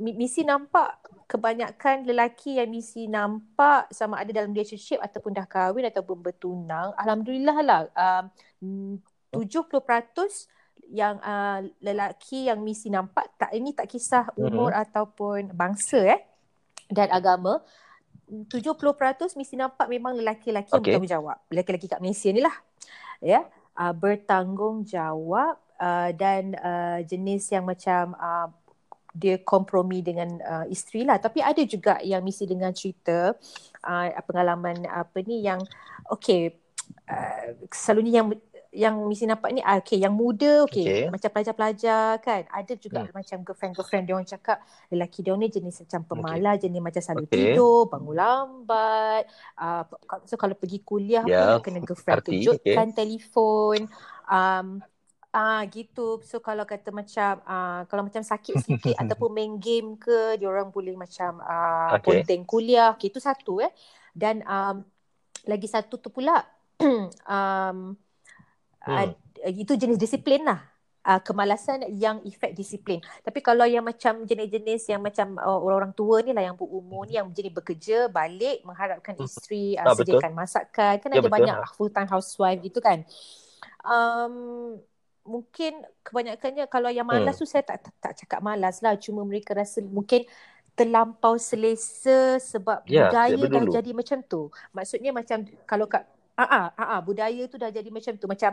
misi 0.01 0.41
nampak 0.41 0.97
kebanyakan 1.29 2.09
lelaki 2.09 2.57
yang 2.57 2.73
misi 2.73 3.05
nampak 3.13 3.93
sama 3.93 4.25
ada 4.25 4.33
dalam 4.33 4.57
relationship 4.57 4.97
ataupun 5.05 5.37
dah 5.37 5.45
kahwin 5.45 5.85
ataupun 5.85 6.17
bertunang 6.25 6.97
alhamdulillah 6.97 7.57
lah 7.61 7.81
um, 7.93 8.97
70% 9.37 10.56
yang 10.91 11.19
uh, 11.19 11.65
lelaki 11.83 12.47
yang 12.47 12.63
misi 12.63 12.93
nampak 12.93 13.27
tak 13.35 13.51
ini 13.55 13.75
tak 13.75 13.91
kisah 13.91 14.31
umur 14.39 14.71
mm-hmm. 14.71 14.85
ataupun 14.87 15.41
bangsa 15.55 15.99
eh 16.03 16.21
dan 16.87 17.11
agama 17.11 17.63
70% 18.27 19.39
misi 19.39 19.55
nampak 19.55 19.87
memang 19.87 20.19
lelaki-lelaki 20.19 20.71
okay. 20.75 20.95
yang 20.95 21.03
bertanggungjawab 21.03 21.39
lelaki-lelaki 21.51 21.87
kat 21.91 22.01
Malaysia 22.03 22.31
ni 22.31 22.43
lah 22.43 22.57
ya 23.23 23.41
uh, 23.79 23.95
bertanggungjawab 23.95 25.55
uh, 25.79 26.11
dan 26.15 26.55
uh, 26.59 26.99
jenis 27.07 27.51
yang 27.51 27.67
macam 27.67 28.15
uh, 28.19 28.51
dia 29.17 29.41
kompromi 29.41 30.05
dengan 30.05 30.29
uh, 30.45 30.67
isteri 30.69 31.09
lah 31.09 31.17
tapi 31.17 31.41
ada 31.41 31.63
juga 31.65 31.97
yang 32.05 32.21
misi 32.21 32.45
dengan 32.45 32.71
cerita 32.77 33.33
uh, 33.87 34.07
pengalaman 34.29 34.85
apa 34.87 35.25
ni 35.25 35.41
yang 35.41 35.63
okay 36.11 36.53
uh, 37.09 37.57
selalunya 37.73 38.23
yang 38.23 38.29
yang 38.77 39.01
mesti 39.09 39.25
nampak 39.25 39.57
ni 39.57 39.65
ah, 39.65 39.81
okay 39.81 39.97
yang 39.97 40.13
muda 40.13 40.69
okay, 40.69 40.85
okay. 40.85 41.03
macam 41.09 41.33
pelajar-pelajar 41.33 42.21
kan 42.21 42.45
ada 42.53 42.73
juga 42.77 43.09
hmm. 43.09 43.17
macam 43.17 43.39
girlfriend-girlfriend 43.41 44.05
dia 44.05 44.15
orang 44.15 44.29
cakap 44.29 44.61
lelaki 44.93 45.25
dia 45.25 45.33
ni 45.33 45.49
jenis 45.49 45.89
macam 45.89 46.01
pemalas 46.05 46.61
okay. 46.61 46.63
jenis 46.69 46.81
macam 46.85 47.01
selalu 47.01 47.25
okay. 47.25 47.33
tidur 47.33 47.81
bangun 47.89 48.15
lambat 48.15 49.25
uh, 49.57 49.83
so 50.29 50.37
kalau 50.37 50.53
pergi 50.53 50.85
kuliah 50.85 51.25
yeah. 51.25 51.57
pun 51.57 51.73
kena 51.73 51.81
girlfriend 51.81 52.21
Arti. 52.21 52.29
tunjukkan 52.37 52.89
okay. 52.93 52.97
telefon 53.01 53.79
um, 54.29 54.85
Ah 55.37 55.61
uh, 55.61 55.63
gitu. 55.69 56.25
So 56.25 56.41
kalau 56.41 56.65
kata 56.65 56.89
macam 56.97 57.45
uh, 57.45 57.85
kalau 57.93 58.09
macam 58.09 58.25
sakit 58.25 58.57
sikit 58.57 58.97
ataupun 59.05 59.37
main 59.37 59.61
game 59.61 60.01
ke 60.01 60.41
dia 60.41 60.49
orang 60.49 60.73
boleh 60.73 60.97
macam 60.97 61.45
uh, 61.45 61.93
okay. 61.93 62.25
ponteng 62.25 62.49
kuliah. 62.49 62.97
Okay, 62.97 63.13
itu 63.13 63.21
satu 63.21 63.61
eh. 63.61 63.69
Dan 64.17 64.41
um, 64.49 64.81
lagi 65.45 65.69
satu 65.69 66.01
tu 66.01 66.09
pula 66.09 66.41
um, 67.29 67.93
hmm. 68.87 69.13
uh, 69.45 69.53
itu 69.53 69.75
jenis 69.75 69.99
disiplin 69.99 70.47
lah 70.47 70.63
uh, 71.07 71.21
kemalasan 71.23 71.87
yang 71.95 72.19
efek 72.27 72.53
disiplin 72.53 72.99
tapi 73.23 73.39
kalau 73.39 73.63
yang 73.63 73.87
macam 73.87 74.27
jenis-jenis 74.27 74.91
yang 74.91 75.01
macam 75.01 75.39
uh, 75.39 75.59
orang-orang 75.63 75.95
tua 75.95 76.23
ni 76.27 76.35
lah 76.35 76.43
yang 76.43 76.59
berumur 76.59 77.07
ni 77.07 77.15
yang 77.19 77.31
jenis 77.31 77.55
bekerja 77.55 78.11
balik 78.11 78.67
mengharapkan 78.67 79.15
hmm. 79.15 79.27
isteri 79.27 79.79
uh, 79.79 79.87
ah, 79.87 79.95
sediakan 79.95 80.35
betul. 80.35 80.43
masakan 80.43 80.95
kan 80.99 81.09
ya, 81.09 81.15
ada 81.15 81.23
betul. 81.23 81.37
banyak 81.39 81.57
full 81.79 81.91
time 81.95 82.11
housewife 82.11 82.61
gitu 82.63 82.79
kan 82.83 83.07
um, 83.87 84.35
mungkin 85.27 85.83
kebanyakannya 86.07 86.71
kalau 86.71 86.91
yang 86.91 87.07
malas 87.07 87.39
hmm. 87.39 87.43
tu 87.43 87.47
saya 87.47 87.67
tak, 87.67 87.83
tak 87.83 87.95
tak 87.99 88.13
cakap 88.25 88.41
malas 88.43 88.79
lah 88.83 88.95
cuma 88.99 89.27
mereka 89.27 89.55
rasa 89.59 89.83
mungkin 89.83 90.23
terlampau 90.77 91.41
selesa 91.41 92.37
sebab 92.37 92.85
ya, 92.85 93.09
budaya 93.09 93.45
dah 93.49 93.65
jadi 93.81 93.91
macam 93.97 94.21
tu 94.23 94.53
maksudnya 94.77 95.11
macam 95.11 95.43
kalau 95.65 95.89
kat 95.89 96.05
ah 96.37 96.71
ah 96.77 96.87
ah 96.97 97.01
budaya 97.01 97.49
tu 97.49 97.57
dah 97.57 97.73
jadi 97.73 97.89
macam 97.89 98.13
tu. 98.17 98.27
Macam 98.29 98.53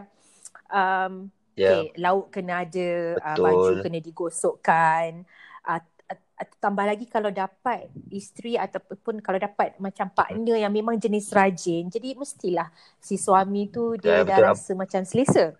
um 0.71 1.13
yeah. 1.55 1.83
okay, 1.83 1.93
lauk 1.99 2.31
kena 2.33 2.63
ada 2.63 3.19
uh, 3.19 3.37
baju 3.37 3.83
kena 3.83 3.99
digosokkan. 3.99 5.27
Uh, 5.63 5.81
tambah 6.59 6.83
lagi 6.83 7.07
kalau 7.07 7.31
dapat 7.31 7.87
isteri 8.11 8.59
ataupun 8.59 9.23
kalau 9.23 9.39
dapat 9.39 9.77
macam 9.79 10.11
partner 10.11 10.59
yang 10.59 10.73
memang 10.73 10.99
jenis 10.99 11.31
rajin 11.31 11.87
jadi 11.87 12.19
mestilah 12.19 12.67
si 12.99 13.15
suami 13.15 13.71
tu 13.71 13.95
dia 13.95 14.23
ya, 14.23 14.27
dah 14.27 14.37
betul. 14.41 14.47
rasa 14.51 14.71
macam 14.75 15.01
selesa. 15.07 15.55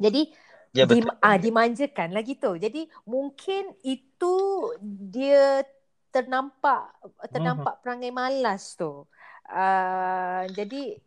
Jadi 0.00 0.32
ya, 0.72 0.88
di, 0.88 1.04
ah, 1.20 1.36
dimanjakan 1.36 2.16
lagi 2.16 2.40
tu. 2.40 2.56
Jadi 2.56 2.88
mungkin 3.04 3.76
itu 3.84 4.34
dia 4.80 5.64
ternampak 6.10 6.96
ternampak 7.30 7.74
uh-huh. 7.78 7.82
perangai 7.84 8.12
malas 8.12 8.74
tu. 8.74 9.04
Uh, 9.50 10.42
jadi 10.56 10.98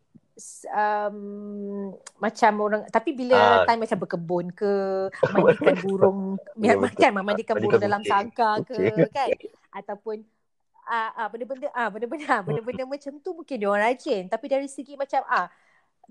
um, 0.66 1.94
macam 2.18 2.52
orang 2.58 2.82
tapi 2.90 3.14
bila 3.14 3.38
uh, 3.38 3.58
time 3.66 3.86
macam 3.86 3.98
berkebun 4.02 4.44
ke 4.50 4.72
mandikan 5.34 5.76
burung 5.82 6.20
ya, 6.58 6.74
makan 6.74 7.10
mandikan 7.22 7.56
burung 7.58 7.78
dalam 7.78 8.02
sangka 8.02 8.62
ke 8.66 8.74
okay. 8.74 9.08
kan? 9.14 9.28
Ataupun 9.78 10.22
ah 10.84 11.08
uh, 11.08 11.10
uh, 11.24 11.28
benda-benda 11.32 11.68
ah 11.72 11.86
uh, 11.86 11.88
benda-benda 11.88 12.26
uh, 12.28 12.42
benda-benda 12.44 12.84
macam 12.92 13.12
tu 13.22 13.30
mungkin 13.32 13.56
dia 13.56 13.68
orang 13.70 13.94
rajin. 13.94 14.26
Tapi 14.28 14.46
dari 14.50 14.68
segi 14.68 14.98
macam 14.98 15.22
ah 15.30 15.46
uh, 15.46 15.46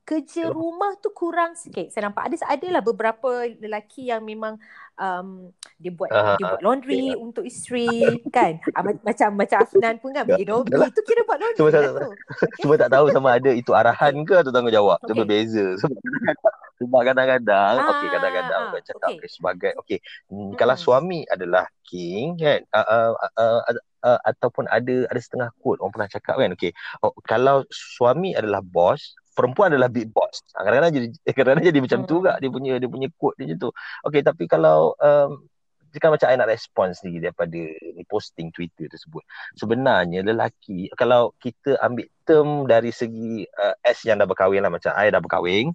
kerja 0.03 0.50
rumah 0.51 0.97
tu 1.00 1.13
kurang 1.13 1.55
sikit. 1.55 1.88
Saya 1.93 2.09
nampak 2.09 2.27
ada 2.27 2.35
adalah 2.51 2.81
beberapa 2.83 3.47
lelaki 3.47 4.12
yang 4.12 4.25
memang 4.25 4.59
um, 5.00 5.53
dia 5.79 5.91
buat 5.93 6.12
uh, 6.12 6.35
dia 6.35 6.45
buat 6.57 6.63
laundry 6.65 7.13
uh, 7.13 7.21
untuk 7.21 7.47
isteri 7.47 7.88
kan. 8.35 8.59
Uh, 8.73 8.97
macam 9.05 9.29
macam 9.38 9.57
Afnan 9.63 9.95
pun 10.01 10.12
kan 10.12 10.27
pergi 10.27 10.45
dobi 10.50 10.75
itu 10.75 11.01
kira 11.07 11.21
buat 11.23 11.39
laundry 11.39 11.59
cuma, 11.59 11.69
tak, 11.71 11.81
okay. 11.88 12.59
cuma 12.59 12.73
tak 12.75 12.89
tahu 12.91 13.05
sama 13.15 13.29
ada 13.38 13.51
itu 13.55 13.71
arahan 13.71 14.13
ke 14.27 14.35
atau 14.35 14.51
tanggungjawab. 14.51 14.97
Okay. 15.00 15.07
itu 15.07 15.13
berbeza 15.15 15.65
sebab 16.83 17.01
kadang-kadang 17.05 17.75
ah, 17.79 17.89
okey 17.95 18.07
kadang-kadang 18.12 18.63
ah, 18.73 18.81
cakap 18.83 19.09
okay. 19.15 19.29
sebagai 19.29 19.71
okey 19.85 20.00
hmm, 20.27 20.51
kalau 20.59 20.75
suami 20.75 21.23
adalah 21.31 21.69
king 21.88 22.35
kan 22.35 22.59
uh, 22.75 22.83
uh, 22.83 23.12
uh, 23.39 23.62
uh, 23.71 23.81
uh, 24.03 24.19
ataupun 24.27 24.67
ada 24.67 25.07
ada 25.07 25.19
setengah 25.21 25.50
quote 25.63 25.79
orang 25.79 25.93
pernah 25.95 26.09
cakap 26.12 26.35
kan 26.35 26.51
okey. 26.59 26.71
Oh, 27.00 27.15
kalau 27.23 27.63
suami 27.71 28.35
adalah 28.35 28.59
bos 28.59 29.15
perempuan 29.34 29.74
adalah 29.74 29.90
big 29.90 30.10
boss. 30.13 30.46
Ha, 30.56 30.63
kadang-kadang 30.63 30.94
jadi 30.94 31.08
kadang-kadang 31.38 31.68
jadi 31.74 31.80
macam 31.82 32.00
hmm. 32.02 32.08
tu 32.10 32.16
juga 32.22 32.34
dia 32.40 32.50
punya 32.50 32.74
dia 32.80 32.90
punya 32.90 33.08
quote 33.18 33.36
dia 33.38 33.46
macam 33.52 33.60
tu. 33.68 33.70
Okey 34.08 34.22
tapi 34.22 34.44
kalau 34.48 34.94
um, 35.02 35.44
jika 35.94 36.10
macam 36.10 36.25
I 36.25 36.36
nak 36.42 36.50
respon 36.50 36.90
sendiri 36.98 37.30
daripada 37.30 37.62
posting 38.10 38.50
Twitter 38.50 38.90
tersebut. 38.90 39.22
Sebenarnya 39.54 40.25
lelaki 40.25 40.90
kalau 40.98 41.38
kita 41.38 41.78
ambil 41.86 42.10
term 42.25 42.66
dari 42.66 42.90
segi 42.90 43.46
uh, 43.46 43.78
S 43.86 44.02
yang 44.10 44.18
dah 44.18 44.25
berkahwin 44.25 44.66
lah 44.66 44.74
macam 44.74 44.90
I 44.98 45.13
dah 45.13 45.22
berkahwin 45.22 45.70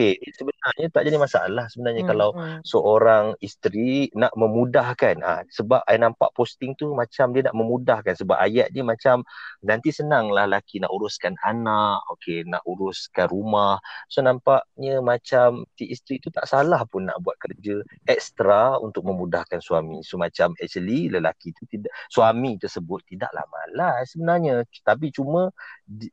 Okay, 0.00 0.16
sebenarnya 0.32 0.88
tak 0.96 1.04
jadi 1.04 1.20
masalah 1.20 1.68
sebenarnya 1.68 2.08
hmm, 2.08 2.10
kalau 2.16 2.32
hmm. 2.32 2.64
seorang 2.64 3.36
isteri 3.44 4.08
nak 4.16 4.32
memudahkan. 4.32 5.20
Ha, 5.20 5.44
sebab 5.52 5.84
I 5.84 6.00
nampak 6.00 6.32
posting 6.32 6.72
tu 6.72 6.96
macam 6.96 7.36
dia 7.36 7.44
nak 7.44 7.52
memudahkan 7.52 8.16
sebab 8.16 8.32
ayat 8.40 8.72
dia 8.72 8.80
macam 8.80 9.20
nanti 9.60 9.92
senanglah 9.92 10.48
laki 10.48 10.80
nak 10.80 10.88
uruskan 10.88 11.36
anak 11.44 12.00
okay, 12.08 12.48
nak 12.48 12.64
uruskan 12.64 13.28
rumah. 13.28 13.76
So 14.08 14.24
nampaknya 14.24 15.04
macam 15.04 15.68
si 15.76 15.92
isteri 15.92 16.16
tu 16.16 16.32
tak 16.32 16.48
salah 16.48 16.80
pun 16.88 17.04
nak 17.04 17.20
buat 17.20 17.36
kerja 17.36 17.84
ekstra 18.08 18.80
untuk 18.80 19.04
memudahkan 19.04 19.60
suami. 19.60 20.00
So 20.00 20.16
macam 20.16 20.56
actually 20.64 21.12
lelaki 21.12 21.52
tu 21.60 21.68
tidak 21.68 21.92
suami 22.08 22.56
tersebut 22.56 23.04
tidaklah 23.04 23.44
malas 23.52 24.16
sebenarnya. 24.16 24.64
Tapi 24.80 25.12
cuma 25.12 25.52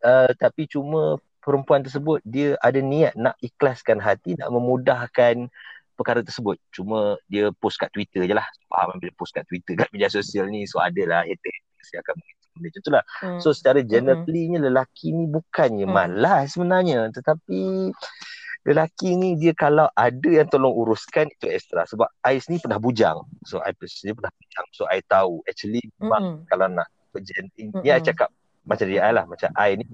uh, 0.04 0.32
tapi 0.36 0.68
cuma 0.68 1.24
perempuan 1.48 1.80
tersebut 1.80 2.20
dia 2.28 2.60
ada 2.60 2.84
niat 2.84 3.16
nak 3.16 3.40
ikhlaskan 3.40 4.04
hati 4.04 4.36
nak 4.36 4.52
memudahkan 4.52 5.48
perkara 5.96 6.20
tersebut 6.20 6.60
cuma 6.76 7.16
dia 7.32 7.56
post 7.64 7.80
kat 7.80 7.88
Twitter 7.96 8.28
je 8.28 8.36
lah 8.36 8.44
faham 8.68 9.00
bila 9.00 9.16
post 9.16 9.32
kat 9.32 9.48
Twitter 9.48 9.80
kat 9.80 9.88
media 9.96 10.12
sosial 10.12 10.52
ni 10.52 10.68
so 10.68 10.84
adalah 10.84 11.24
hater 11.24 11.56
yang 11.96 12.04
akan 12.04 12.16
macam 12.60 12.82
tu 12.84 12.92
lah 12.92 13.04
hmm. 13.24 13.40
so 13.40 13.56
secara 13.56 13.80
hmm. 13.80 13.88
generally 13.88 14.44
ni 14.52 14.58
lelaki 14.60 15.16
ni 15.16 15.24
bukannya 15.32 15.88
hmm. 15.88 15.96
malas 15.96 16.52
sebenarnya 16.52 17.08
tetapi 17.16 17.94
lelaki 18.68 19.16
ni 19.16 19.40
dia 19.40 19.56
kalau 19.56 19.88
ada 19.96 20.28
yang 20.28 20.52
tolong 20.52 20.76
uruskan 20.76 21.32
itu 21.32 21.48
ekstra 21.48 21.88
sebab 21.88 22.12
I 22.28 22.44
ni 22.52 22.60
pernah 22.60 22.82
bujang 22.82 23.24
so 23.48 23.64
I 23.64 23.72
personally 23.72 24.20
pernah 24.20 24.34
bujang 24.36 24.68
so 24.76 24.84
I 24.92 25.00
tahu 25.06 25.40
actually 25.48 25.86
hmm. 26.04 26.44
kalau 26.52 26.68
nak 26.68 26.92
berjen 27.16 27.48
hmm. 27.56 27.80
ni 27.80 27.90
I 27.94 28.04
cakap 28.04 28.34
macam 28.68 28.92
dia 28.92 29.08
lah 29.16 29.24
macam 29.24 29.48
I 29.56 29.80
ni 29.80 29.88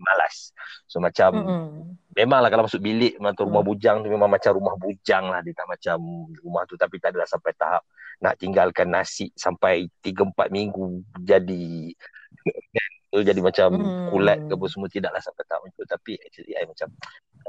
malas. 0.00 0.50
So 0.90 0.98
macam 0.98 1.30
mm-hmm. 1.36 2.16
memanglah 2.18 2.50
kalau 2.50 2.64
masuk 2.66 2.82
bilik 2.82 3.20
macam 3.22 3.46
rumah 3.46 3.62
mm. 3.62 3.70
bujang 3.70 3.96
tu 4.02 4.08
memang 4.10 4.30
macam 4.32 4.50
rumah 4.56 4.74
bujang 4.74 5.24
lah 5.30 5.40
dia 5.44 5.54
tak 5.54 5.68
macam 5.68 5.96
rumah 6.42 6.62
tu 6.66 6.74
tapi 6.74 6.98
tak 6.98 7.14
adalah 7.14 7.28
sampai 7.28 7.52
tahap 7.54 7.82
nak 8.20 8.36
tinggalkan 8.36 8.92
nasi 8.92 9.32
sampai 9.32 9.88
3 10.04 10.34
4 10.34 10.52
minggu 10.52 11.00
jadi 11.24 11.94
jadi 13.28 13.40
macam 13.42 13.68
mm. 13.74 14.08
kulat 14.14 14.38
ke 14.46 14.52
apa 14.54 14.66
semua 14.70 14.88
tidaklah 14.90 15.22
sampai 15.22 15.44
tahap 15.48 15.62
itu 15.66 15.82
tapi 15.88 16.12
actually 16.22 16.54
I 16.54 16.66
macam 16.68 16.88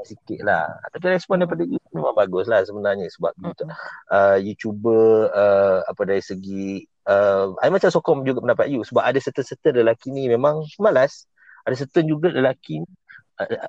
sikit 0.02 0.40
lah 0.42 0.66
tapi 0.90 1.14
respon 1.14 1.38
daripada 1.38 1.62
you 1.62 1.78
memang 1.94 2.16
bagus 2.18 2.50
lah 2.50 2.66
sebenarnya 2.66 3.06
sebab 3.12 3.32
mm-hmm. 3.38 3.70
uh, 4.10 4.36
you 4.42 4.58
cuba 4.58 5.30
uh, 5.30 5.78
apa 5.86 6.02
dari 6.02 6.22
segi 6.24 6.82
uh, 7.06 7.54
I 7.62 7.70
macam 7.70 7.90
sokong 7.94 8.26
juga 8.26 8.42
pendapat 8.42 8.66
you 8.72 8.82
sebab 8.82 9.02
ada 9.06 9.18
serta-serta 9.22 9.70
lelaki 9.70 10.10
ni 10.10 10.26
memang 10.26 10.66
malas 10.82 11.30
ada 11.66 11.74
certain 11.74 12.06
juga 12.06 12.30
lelaki 12.32 12.82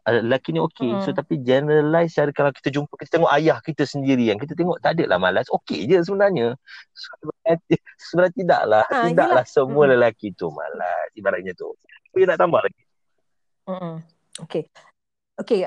lelaki 0.05 0.49
ni 0.53 0.59
okey 0.61 0.91
hmm. 0.91 1.01
so 1.01 1.15
tapi 1.15 1.39
generalize 1.39 2.13
cara 2.13 2.29
kalau 2.35 2.51
kita 2.51 2.69
jumpa 2.69 2.93
kita 2.99 3.19
tengok 3.19 3.31
ayah 3.33 3.57
kita 3.63 3.87
sendiri 3.87 4.29
yang 4.29 4.37
kita 4.37 4.53
tengok 4.53 4.77
tak 4.83 4.99
ada 4.99 5.15
lah 5.15 5.17
malas 5.17 5.47
okey 5.49 5.87
je 5.87 6.03
sebenarnya 6.03 6.53
sebenarnya, 6.93 7.79
sebenarnya 7.97 8.33
tidaklah 8.35 8.85
ha, 8.85 9.07
tidaklah 9.07 9.45
yelah. 9.45 9.55
semua 9.55 9.83
hmm. 9.87 9.91
lelaki 9.97 10.27
tu 10.35 10.47
malas 10.51 11.07
ibaratnya 11.15 11.53
tu 11.55 11.73
tapi 12.11 12.27
nak 12.27 12.37
tambah 12.37 12.61
lagi 12.61 12.83
hmm. 13.69 13.95
okey 14.47 14.63
Okey, 15.33 15.65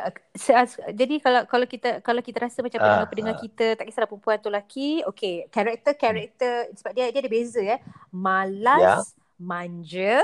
jadi 0.94 1.18
kalau 1.18 1.42
kalau 1.50 1.66
kita 1.66 1.98
kalau 1.98 2.22
kita 2.22 2.38
rasa 2.38 2.62
macam 2.62 2.78
ah, 2.78 3.02
pendengar-pendengar 3.02 3.34
uh, 3.34 3.42
kita 3.42 3.66
tak 3.74 3.90
kisahlah 3.90 4.06
perempuan 4.06 4.38
atau 4.38 4.46
lelaki, 4.46 5.02
okey, 5.10 5.50
karakter-karakter 5.50 6.70
sebab 6.78 6.94
dia 6.94 7.10
dia 7.10 7.18
ada 7.18 7.26
beza 7.26 7.58
ya. 7.58 7.82
Malas, 8.14 8.78
yeah. 8.78 9.02
manja, 9.42 10.22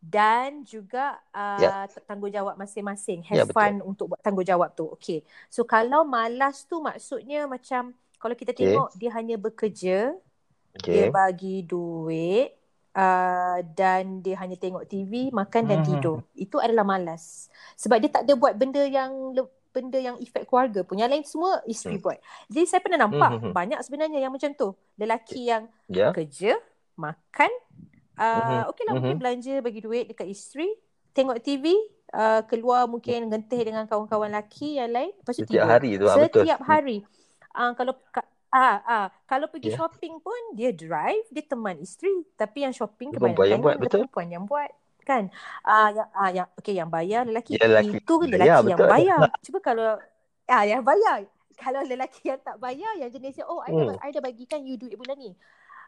dan 0.00 0.64
juga 0.64 1.20
uh, 1.36 1.60
yeah. 1.60 1.84
tanggungjawab 2.08 2.56
masing-masing 2.56 3.20
have 3.28 3.44
yeah, 3.44 3.48
fun 3.52 3.84
untuk 3.84 4.16
buat 4.16 4.20
tanggungjawab 4.24 4.72
tu 4.72 4.88
okey 4.96 5.20
so 5.52 5.68
kalau 5.68 6.08
malas 6.08 6.64
tu 6.64 6.80
maksudnya 6.80 7.44
macam 7.44 7.92
kalau 8.16 8.32
kita 8.32 8.56
tengok 8.56 8.96
okay. 8.96 8.96
dia 8.96 9.10
hanya 9.12 9.36
bekerja 9.36 9.96
okay. 10.72 10.88
dia 10.88 11.04
bagi 11.12 11.68
duit 11.68 12.56
uh, 12.96 13.60
dan 13.76 14.24
dia 14.24 14.40
hanya 14.40 14.56
tengok 14.56 14.88
TV 14.88 15.28
makan 15.36 15.68
dan 15.68 15.84
hmm. 15.84 15.88
tidur 15.92 16.18
itu 16.32 16.56
adalah 16.56 16.88
malas 16.88 17.52
sebab 17.76 18.00
dia 18.00 18.08
tak 18.08 18.24
ada 18.24 18.32
buat 18.40 18.56
benda 18.56 18.80
yang 18.88 19.36
benda 19.70 20.00
yang 20.00 20.16
efek 20.18 20.48
keluarga 20.48 20.82
pun 20.82 20.98
yang 20.98 21.12
lain 21.12 21.22
semua 21.22 21.60
isteri 21.68 22.00
hmm. 22.00 22.04
buat 22.08 22.18
jadi 22.48 22.66
saya 22.66 22.80
pernah 22.80 23.04
nampak 23.04 23.30
hmm. 23.36 23.52
banyak 23.52 23.80
sebenarnya 23.84 24.18
yang 24.18 24.32
macam 24.32 24.50
tu 24.56 24.72
lelaki 24.96 25.46
yang 25.46 25.68
yeah. 25.92 26.10
kerja 26.10 26.58
makan 26.96 27.52
Uh, 28.20 28.68
okay 28.68 28.84
lah 28.84 28.92
mungkin 29.00 29.16
belanja 29.16 29.64
bagi 29.64 29.80
duit 29.80 30.12
dekat 30.12 30.28
isteri. 30.28 30.68
Tengok 31.16 31.40
TV 31.40 31.72
uh, 32.12 32.44
keluar 32.44 32.84
mungkin 32.84 33.32
ngentih 33.32 33.72
dengan 33.72 33.88
kawan-kawan 33.88 34.28
lelaki 34.28 34.76
yang 34.76 34.92
lain. 34.92 35.10
Lepas 35.16 35.34
tu 35.40 35.48
setiap 35.48 35.64
tidur. 35.64 35.72
hari 35.72 35.90
tu 35.96 36.06
ah, 36.06 36.16
betul. 36.20 36.42
Setiap 36.44 36.60
hari. 36.68 36.96
Uh, 37.56 37.72
kalau 37.74 37.92
ah 38.50 38.76
uh, 38.82 39.06
kalau 39.30 39.46
pergi 39.46 39.72
yeah. 39.72 39.78
shopping 39.78 40.18
pun 40.18 40.42
dia 40.52 40.70
drive 40.76 41.24
dia 41.32 41.44
teman 41.48 41.80
isteri. 41.80 42.12
Tapi 42.36 42.68
yang 42.68 42.74
shopping 42.76 43.16
kebanyakan 43.16 43.48
yang 43.48 43.62
buat 43.64 43.76
betul? 43.80 44.04
perempuan 44.04 44.28
yang 44.28 44.44
buat 44.44 44.70
kan? 45.08 45.32
Ah 45.64 45.72
uh, 45.72 45.88
yang 45.96 46.08
uh, 46.12 46.30
yang 46.30 46.48
okey 46.60 46.74
yang 46.76 46.90
bayar 46.92 47.22
lelaki, 47.24 47.56
ya, 47.56 47.66
lelaki. 47.66 47.96
itu 48.04 48.14
lelaki 48.28 48.46
ya, 48.46 48.56
yang 48.60 48.78
bayar? 48.84 49.18
Cuba 49.48 49.58
kalau 49.64 49.96
ah 50.44 50.64
yang 50.68 50.84
bayar. 50.84 51.24
Kalau 51.60 51.84
lelaki 51.84 52.32
yang 52.32 52.40
tak 52.40 52.56
bayar 52.56 52.92
yang 52.96 53.12
jenisnya 53.12 53.44
oh 53.44 53.60
hmm. 53.64 54.00
I 54.00 54.12
dah 54.12 54.24
bagikan 54.24 54.64
you 54.64 54.80
duit 54.80 54.96
bulan 54.96 55.16
ni 55.20 55.36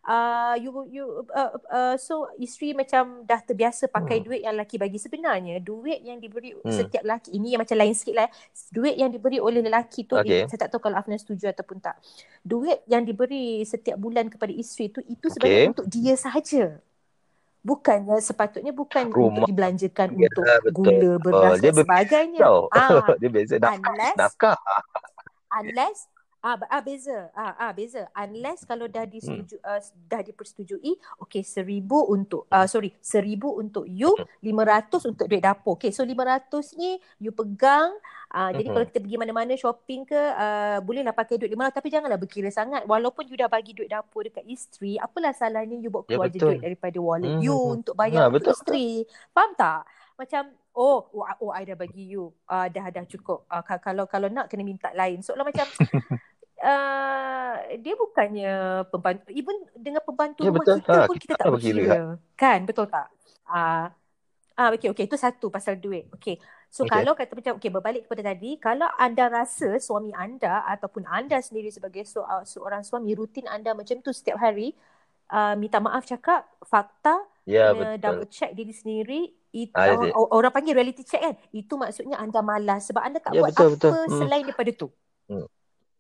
uh, 0.07 0.55
you 0.59 0.71
you 0.91 1.05
uh, 1.31 1.55
uh, 1.71 1.95
so 1.99 2.27
isteri 2.39 2.75
macam 2.75 3.23
dah 3.23 3.39
terbiasa 3.43 3.87
pakai 3.87 4.21
hmm. 4.21 4.25
duit 4.27 4.41
yang 4.43 4.55
lelaki 4.59 4.77
bagi 4.79 4.99
sebenarnya 4.99 5.63
duit 5.63 6.03
yang 6.03 6.19
diberi 6.19 6.55
hmm. 6.55 6.71
setiap 6.71 7.03
lelaki 7.07 7.35
ini 7.35 7.55
yang 7.55 7.61
macam 7.63 7.77
lain 7.79 7.95
sikit 7.95 8.15
lah 8.19 8.29
duit 8.75 8.99
yang 8.99 9.11
diberi 9.11 9.39
oleh 9.39 9.63
lelaki 9.63 10.07
tu 10.07 10.19
okay. 10.19 10.47
saya 10.51 10.67
tak 10.67 10.75
tahu 10.75 10.91
kalau 10.91 10.99
Afnan 10.99 11.19
setuju 11.19 11.55
ataupun 11.55 11.79
tak 11.79 11.99
duit 12.43 12.83
yang 12.91 13.07
diberi 13.07 13.63
setiap 13.63 13.99
bulan 13.99 14.27
kepada 14.27 14.51
isteri 14.51 14.91
tu 14.91 15.01
itu 15.07 15.27
sebenarnya 15.31 15.63
okay. 15.63 15.73
untuk 15.75 15.87
dia 15.87 16.15
sahaja 16.19 16.65
bukannya 17.63 18.19
sepatutnya 18.19 18.75
bukan 18.75 19.07
Rumah. 19.07 19.27
untuk 19.31 19.43
dibelanjakan 19.47 20.19
ya, 20.19 20.27
untuk 20.27 20.43
betul. 20.43 20.75
gula 20.75 21.11
beras 21.23 21.55
oh, 21.55 21.57
dan 21.63 21.75
sebagainya 21.79 22.41
ah 22.75 23.07
dia 23.23 23.31
biasa 23.31 23.55
nafkah, 23.63 23.79
unless, 24.19 24.19
unless 25.55 25.99
Ah, 26.43 26.59
ah 26.67 26.83
beza. 26.83 27.31
Ah, 27.39 27.55
ah 27.55 27.71
beza. 27.71 28.11
Unless 28.19 28.67
kalau 28.67 28.91
dah 28.91 29.07
disetujui, 29.07 29.63
hmm. 29.63 29.79
uh, 29.79 29.79
dah 30.11 30.27
dipersetujui, 30.27 30.99
okay 31.23 31.47
seribu 31.47 32.11
untuk, 32.11 32.51
uh, 32.51 32.67
sorry, 32.67 32.91
seribu 32.99 33.63
untuk 33.63 33.87
you, 33.87 34.11
hmm. 34.11 34.27
lima 34.43 34.67
ratus 34.67 35.07
untuk 35.07 35.31
duit 35.31 35.39
dapur. 35.39 35.79
Okay, 35.79 35.95
so 35.95 36.03
lima 36.03 36.27
ratus 36.27 36.75
ni 36.75 36.99
you 37.23 37.31
pegang. 37.31 37.95
Uh, 38.27 38.51
hmm. 38.51 38.59
Jadi 38.59 38.69
kalau 38.75 38.87
kita 38.91 38.99
pergi 39.07 39.19
mana-mana 39.23 39.55
shopping 39.55 40.03
ke, 40.03 40.19
uh, 40.19 40.83
bolehlah 40.83 41.15
pakai 41.15 41.39
duit 41.39 41.55
lima 41.55 41.71
ratus. 41.71 41.79
Tapi 41.79 41.89
janganlah 41.95 42.19
berkira 42.19 42.51
sangat. 42.51 42.83
Walaupun 42.91 43.23
you 43.31 43.39
dah 43.39 43.47
bagi 43.47 43.71
duit 43.71 43.87
dapur 43.87 44.27
dekat 44.27 44.43
isteri, 44.51 44.99
apalah 44.99 45.31
salahnya 45.31 45.79
you 45.79 45.95
buat 45.95 46.11
ya, 46.11 46.19
keluar 46.19 46.27
ya, 46.27 46.43
duit 46.43 46.59
daripada 46.59 46.99
wallet 46.99 47.39
hmm. 47.39 47.47
you 47.47 47.55
untuk 47.55 47.95
bayar 47.95 48.27
nah, 48.27 48.35
untuk 48.35 48.51
isteri. 48.51 49.07
Faham 49.31 49.55
tak? 49.55 49.87
Macam 50.19 50.51
oh 50.75 51.07
oh, 51.13 51.25
oh 51.45 51.51
I 51.53 51.69
dah 51.69 51.77
bagi 51.77 52.17
you 52.17 52.33
uh, 52.49 52.67
dah 52.69 52.89
dah 52.89 53.05
cukup 53.05 53.45
uh, 53.53 53.61
kalau 53.61 54.09
kalau 54.09 54.33
nak 54.33 54.49
kena 54.49 54.65
minta 54.65 54.89
lain 54.97 55.21
so 55.21 55.37
macam 55.37 55.69
uh, 56.63 57.55
dia 57.77 57.95
bukannya 57.99 58.55
pembantu 58.89 59.27
even 59.35 59.57
dengan 59.75 60.03
pembantu 60.07 60.47
ya, 60.47 60.49
rumah 60.49 60.63
betul. 60.63 60.77
kita 60.81 60.93
ha, 60.95 61.09
pun 61.11 61.17
kita, 61.19 61.35
kita 61.35 61.43
tak 61.43 61.53
berkira 61.53 61.99
kan 62.39 62.59
betul 62.65 62.87
tak 62.87 63.07
ah 63.51 63.59
uh, 63.59 63.87
ah 64.57 64.69
okey 64.79 64.95
okey 64.95 65.05
itu 65.11 65.17
satu 65.19 65.51
pasal 65.51 65.77
duit 65.77 66.07
okey 66.15 66.39
so 66.73 66.87
okay. 66.87 67.03
kalau 67.03 67.13
kata 67.19 67.33
macam 67.35 67.53
okey 67.59 67.71
berbalik 67.73 68.03
kepada 68.07 68.23
tadi 68.33 68.51
kalau 68.63 68.89
anda 68.97 69.29
rasa 69.29 69.77
suami 69.83 70.15
anda 70.15 70.65
ataupun 70.71 71.05
anda 71.05 71.43
sendiri 71.43 71.69
sebagai 71.69 72.07
so, 72.07 72.23
uh, 72.25 72.47
seorang 72.47 72.87
suami 72.87 73.13
rutin 73.13 73.45
anda 73.51 73.75
macam 73.77 73.99
tu 74.01 74.15
setiap 74.15 74.39
hari 74.39 74.73
uh, 75.35 75.59
minta 75.59 75.83
maaf 75.83 76.07
cakap 76.07 76.47
fakta 76.65 77.29
Ya, 77.43 77.75
kena 77.75 77.99
betul. 77.99 78.03
double 78.07 78.29
check 78.31 78.51
diri 78.55 78.71
sendiri 78.71 79.21
itu 79.51 79.75
ah, 79.75 79.99
orang 80.31 80.55
panggil 80.55 80.79
reality 80.79 81.03
check 81.03 81.21
kan 81.21 81.35
itu 81.51 81.75
maksudnya 81.75 82.17
anda 82.17 82.39
malas 82.39 82.87
sebab 82.87 83.03
anda 83.03 83.19
tak 83.19 83.35
ya, 83.35 83.43
buat 83.43 83.51
betul, 83.51 83.67
apa 83.67 83.75
betul. 83.75 83.93
Hmm. 83.99 84.21
selain 84.23 84.43
daripada 84.47 84.71
tu 84.73 84.89
hmm. 85.27 85.47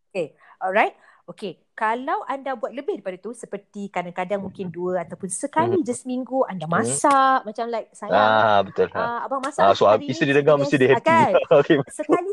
okay 0.08 0.26
alright 0.62 0.94
okay 1.26 1.58
kalau 1.74 2.22
anda 2.30 2.54
buat 2.54 2.70
lebih 2.70 3.02
daripada 3.02 3.18
tu 3.18 3.34
seperti 3.34 3.90
kadang-kadang 3.90 4.40
mungkin 4.42 4.70
dua 4.70 5.02
ataupun 5.02 5.28
sekali 5.28 5.82
hmm. 5.82 5.86
je 5.86 5.94
seminggu 5.94 6.46
anda 6.46 6.64
hmm. 6.64 6.74
masak 6.78 7.38
hmm. 7.42 7.46
macam 7.50 7.64
like 7.68 7.88
saya 7.92 8.10
ah 8.14 8.58
betul 8.62 8.88
uh, 8.94 9.18
abang 9.26 9.42
masak 9.42 9.62
ah, 9.66 9.74
so 9.74 9.90
isteri 10.00 10.32
dengar 10.32 10.56
mesti 10.56 10.76
dia 10.78 10.94
happy 10.94 11.04
kan? 11.04 11.32
okay. 11.58 11.76
sekali 11.90 12.32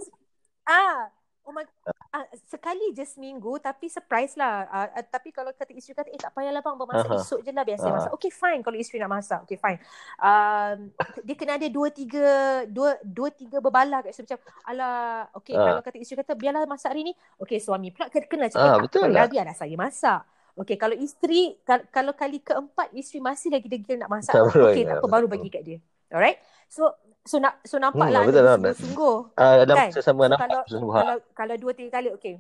ah 0.70 1.10
Oh 1.50 1.52
my, 1.52 1.66
uh, 2.14 2.28
sekali 2.50 2.92
je 2.94 3.06
seminggu 3.06 3.62
tapi 3.62 3.88
surprise 3.90 4.34
lah. 4.36 4.66
Uh, 4.70 4.88
uh, 4.98 5.06
tapi 5.06 5.30
kalau 5.30 5.54
kata 5.54 5.72
isteri 5.74 5.94
kata, 5.98 6.10
eh 6.10 6.20
tak 6.20 6.34
payahlah 6.34 6.62
bang, 6.62 6.76
bermasak 6.78 7.10
uh-huh. 7.10 7.22
esok 7.22 7.40
je 7.46 7.52
lah 7.54 7.66
biasa 7.66 7.86
uh-huh. 7.86 7.96
masak. 7.98 8.12
Okay 8.18 8.32
fine 8.34 8.62
kalau 8.66 8.78
isteri 8.78 8.98
nak 9.02 9.12
masak. 9.14 9.40
Okay 9.46 9.58
fine. 9.58 9.80
Um, 10.18 10.78
dia 11.26 11.36
kena 11.38 11.58
ada 11.58 11.68
dua 11.70 11.88
tiga, 11.94 12.26
dua, 12.66 12.98
dua 13.06 13.30
tiga 13.34 13.58
berbala 13.62 14.02
kat 14.02 14.14
isteri 14.14 14.26
macam, 14.34 14.40
alah, 14.66 15.30
okay 15.38 15.54
uh. 15.56 15.66
kalau 15.66 15.82
kata 15.86 15.98
isteri 16.02 16.18
kata, 16.22 16.34
biarlah 16.34 16.62
masak 16.66 16.90
hari 16.94 17.02
ni. 17.06 17.14
Okay 17.38 17.60
suami 17.62 17.94
pula 17.94 18.10
kena 18.10 18.50
cakap, 18.50 18.78
uh, 18.78 18.78
betul 18.82 19.08
lah. 19.10 19.30
biarlah 19.30 19.56
saya 19.56 19.76
masak. 19.78 20.22
Okay 20.60 20.76
kalau 20.76 20.98
isteri, 20.98 21.56
kalau 21.94 22.12
kali 22.12 22.44
keempat 22.44 22.92
isteri 22.92 23.24
masih 23.24 23.48
lagi 23.54 23.72
degil 23.72 23.96
nak 23.96 24.12
masak. 24.12 24.36
Okay 24.36 24.84
tak 24.84 25.00
apa, 25.00 25.08
baru 25.08 25.32
bagi 25.32 25.48
kat 25.48 25.64
dia. 25.64 25.80
Alright. 26.10 26.38
So 26.70 26.94
so 27.26 27.38
nak 27.38 27.62
so 27.66 27.78
nampaklah 27.78 28.26
hmm, 28.26 28.30
anda 28.34 28.42
sungguh-sungguh. 28.74 29.18
Ah 29.38 29.62
uh, 29.62 29.76
kan? 29.78 29.90
sesama 29.94 30.26
so, 30.26 30.32
nampak 30.34 30.48
kalau, 30.50 30.62
kalau 30.90 31.16
kalau 31.38 31.56
dua 31.58 31.72
tiga 31.78 32.02
kali 32.02 32.10
okey. 32.18 32.36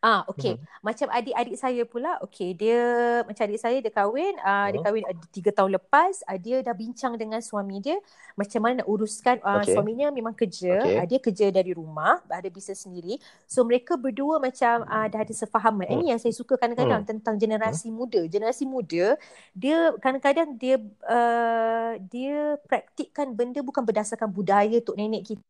Ah, 0.00 0.24
okey. 0.28 0.56
Mm-hmm. 0.56 0.84
Macam 0.84 1.06
adik-adik 1.08 1.56
saya 1.56 1.82
pula, 1.88 2.20
okey, 2.24 2.52
dia 2.52 2.80
macam 3.24 3.42
adik 3.48 3.60
saya 3.60 3.76
dia 3.80 3.92
kahwin, 3.92 4.36
ah 4.44 4.68
uh, 4.68 4.68
dia 4.72 4.80
kahwin 4.84 5.04
uh, 5.08 5.16
tiga 5.32 5.50
tahun 5.56 5.76
lepas, 5.80 6.20
uh, 6.28 6.38
dia 6.40 6.60
dah 6.60 6.76
bincang 6.76 7.16
dengan 7.16 7.40
suami 7.40 7.80
dia 7.80 7.96
macam 8.36 8.60
mana 8.60 8.84
nak 8.84 8.88
uruskan 8.88 9.36
uh, 9.40 9.60
okay. 9.60 9.76
suaminya 9.76 10.12
memang 10.12 10.36
kerja, 10.36 10.84
okay. 10.84 10.96
uh, 11.00 11.06
dia 11.08 11.18
kerja 11.20 11.46
dari 11.48 11.72
rumah, 11.72 12.20
ada 12.28 12.48
bisnes 12.52 12.80
sendiri. 12.80 13.16
So 13.48 13.64
mereka 13.64 13.96
berdua 13.96 14.36
macam 14.40 14.84
uh, 14.84 15.06
dah 15.08 15.20
ada 15.20 15.34
sefahaman. 15.34 15.88
Mm. 15.88 15.94
Ini 15.96 16.04
yang 16.16 16.20
saya 16.20 16.32
suka 16.36 16.60
kadang-kadang 16.60 17.04
mm. 17.04 17.08
tentang 17.08 17.34
generasi 17.40 17.88
mm. 17.88 17.94
muda. 17.96 18.20
Generasi 18.28 18.64
muda, 18.68 19.16
dia 19.56 19.92
kadang-kadang 20.00 20.56
dia 20.60 20.76
uh, 21.08 21.96
dia 22.08 22.60
praktikkan 22.68 23.32
benda 23.32 23.60
bukan 23.64 23.84
berdasarkan 23.84 24.28
budaya 24.28 24.76
tok 24.80 24.96
nenek 24.96 25.34
kita. 25.34 25.44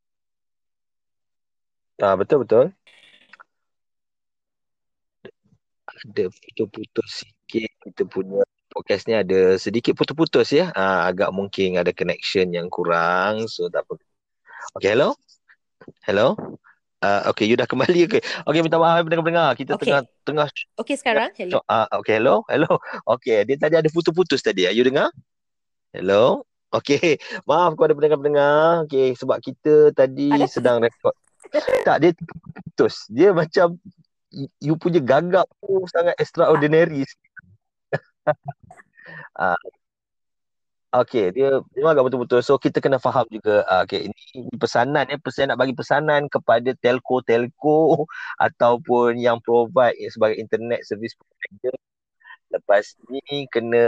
Ah 2.00 2.16
betul 2.16 2.48
betul 2.48 2.72
ada 6.08 6.24
putus-putus 6.32 7.24
sikit 7.24 7.70
kita 7.84 8.02
punya 8.08 8.40
podcast 8.70 9.10
ni 9.10 9.14
ada 9.18 9.58
sedikit 9.58 9.98
putus-putus 9.98 10.54
ya. 10.54 10.70
Ha, 10.72 11.10
agak 11.10 11.34
mungkin 11.34 11.76
ada 11.76 11.90
connection 11.90 12.54
yang 12.54 12.70
kurang. 12.70 13.50
So 13.50 13.66
tak 13.66 13.84
apa. 13.84 13.98
Okay, 14.78 14.94
hello? 14.94 15.18
Hello? 16.06 16.38
Uh, 17.00 17.32
okay, 17.32 17.48
you 17.48 17.56
dah 17.56 17.64
kembali 17.64 18.06
ke? 18.06 18.20
Okay. 18.46 18.60
okay, 18.60 18.60
minta 18.60 18.76
maaf 18.76 19.02
pendengar-pendengar. 19.02 19.56
Kita 19.56 19.74
okay. 19.74 19.88
tengah 19.88 20.02
tengah 20.22 20.46
Okay, 20.78 20.96
sekarang. 21.00 21.32
Hello. 21.34 21.64
Uh, 21.66 21.88
okay, 21.98 22.20
hello. 22.20 22.44
Hello. 22.46 22.78
Okay, 23.18 23.42
dia 23.48 23.56
tadi 23.56 23.74
ada 23.80 23.88
putus-putus 23.88 24.44
tadi. 24.44 24.68
You 24.70 24.84
dengar? 24.84 25.10
Hello? 25.90 26.46
Okay, 26.70 27.18
maaf 27.48 27.74
kepada 27.74 27.96
pendengar-pendengar. 27.96 28.86
Okay, 28.86 29.16
sebab 29.18 29.42
kita 29.42 29.90
tadi 29.96 30.30
ada? 30.30 30.46
sedang 30.46 30.78
rekod. 30.78 31.16
tak, 31.82 32.04
dia 32.04 32.12
putus. 32.68 33.08
Dia 33.10 33.32
macam 33.34 33.80
you 34.62 34.74
punya 34.78 35.00
gagap 35.02 35.46
tu 35.62 35.84
sangat 35.90 36.14
extraordinary. 36.18 37.02
ah. 39.38 39.58
Okay, 40.90 41.30
dia 41.30 41.62
memang 41.78 41.94
agak 41.94 42.10
betul-betul. 42.10 42.42
So, 42.42 42.58
kita 42.58 42.82
kena 42.82 42.98
faham 42.98 43.22
juga. 43.30 43.62
Uh, 43.70 43.86
okay, 43.86 44.10
ini 44.10 44.50
pesanan 44.58 45.06
ya. 45.06 45.22
Pesan 45.22 45.54
nak 45.54 45.58
bagi 45.62 45.70
pesanan 45.70 46.26
kepada 46.26 46.74
telco-telco 46.82 48.10
ataupun 48.46 49.14
yang 49.22 49.38
provide 49.38 49.94
sebagai 50.10 50.42
internet 50.42 50.82
service 50.82 51.14
provider. 51.14 51.74
Lepas 52.50 52.98
ni 53.06 53.46
kena 53.54 53.86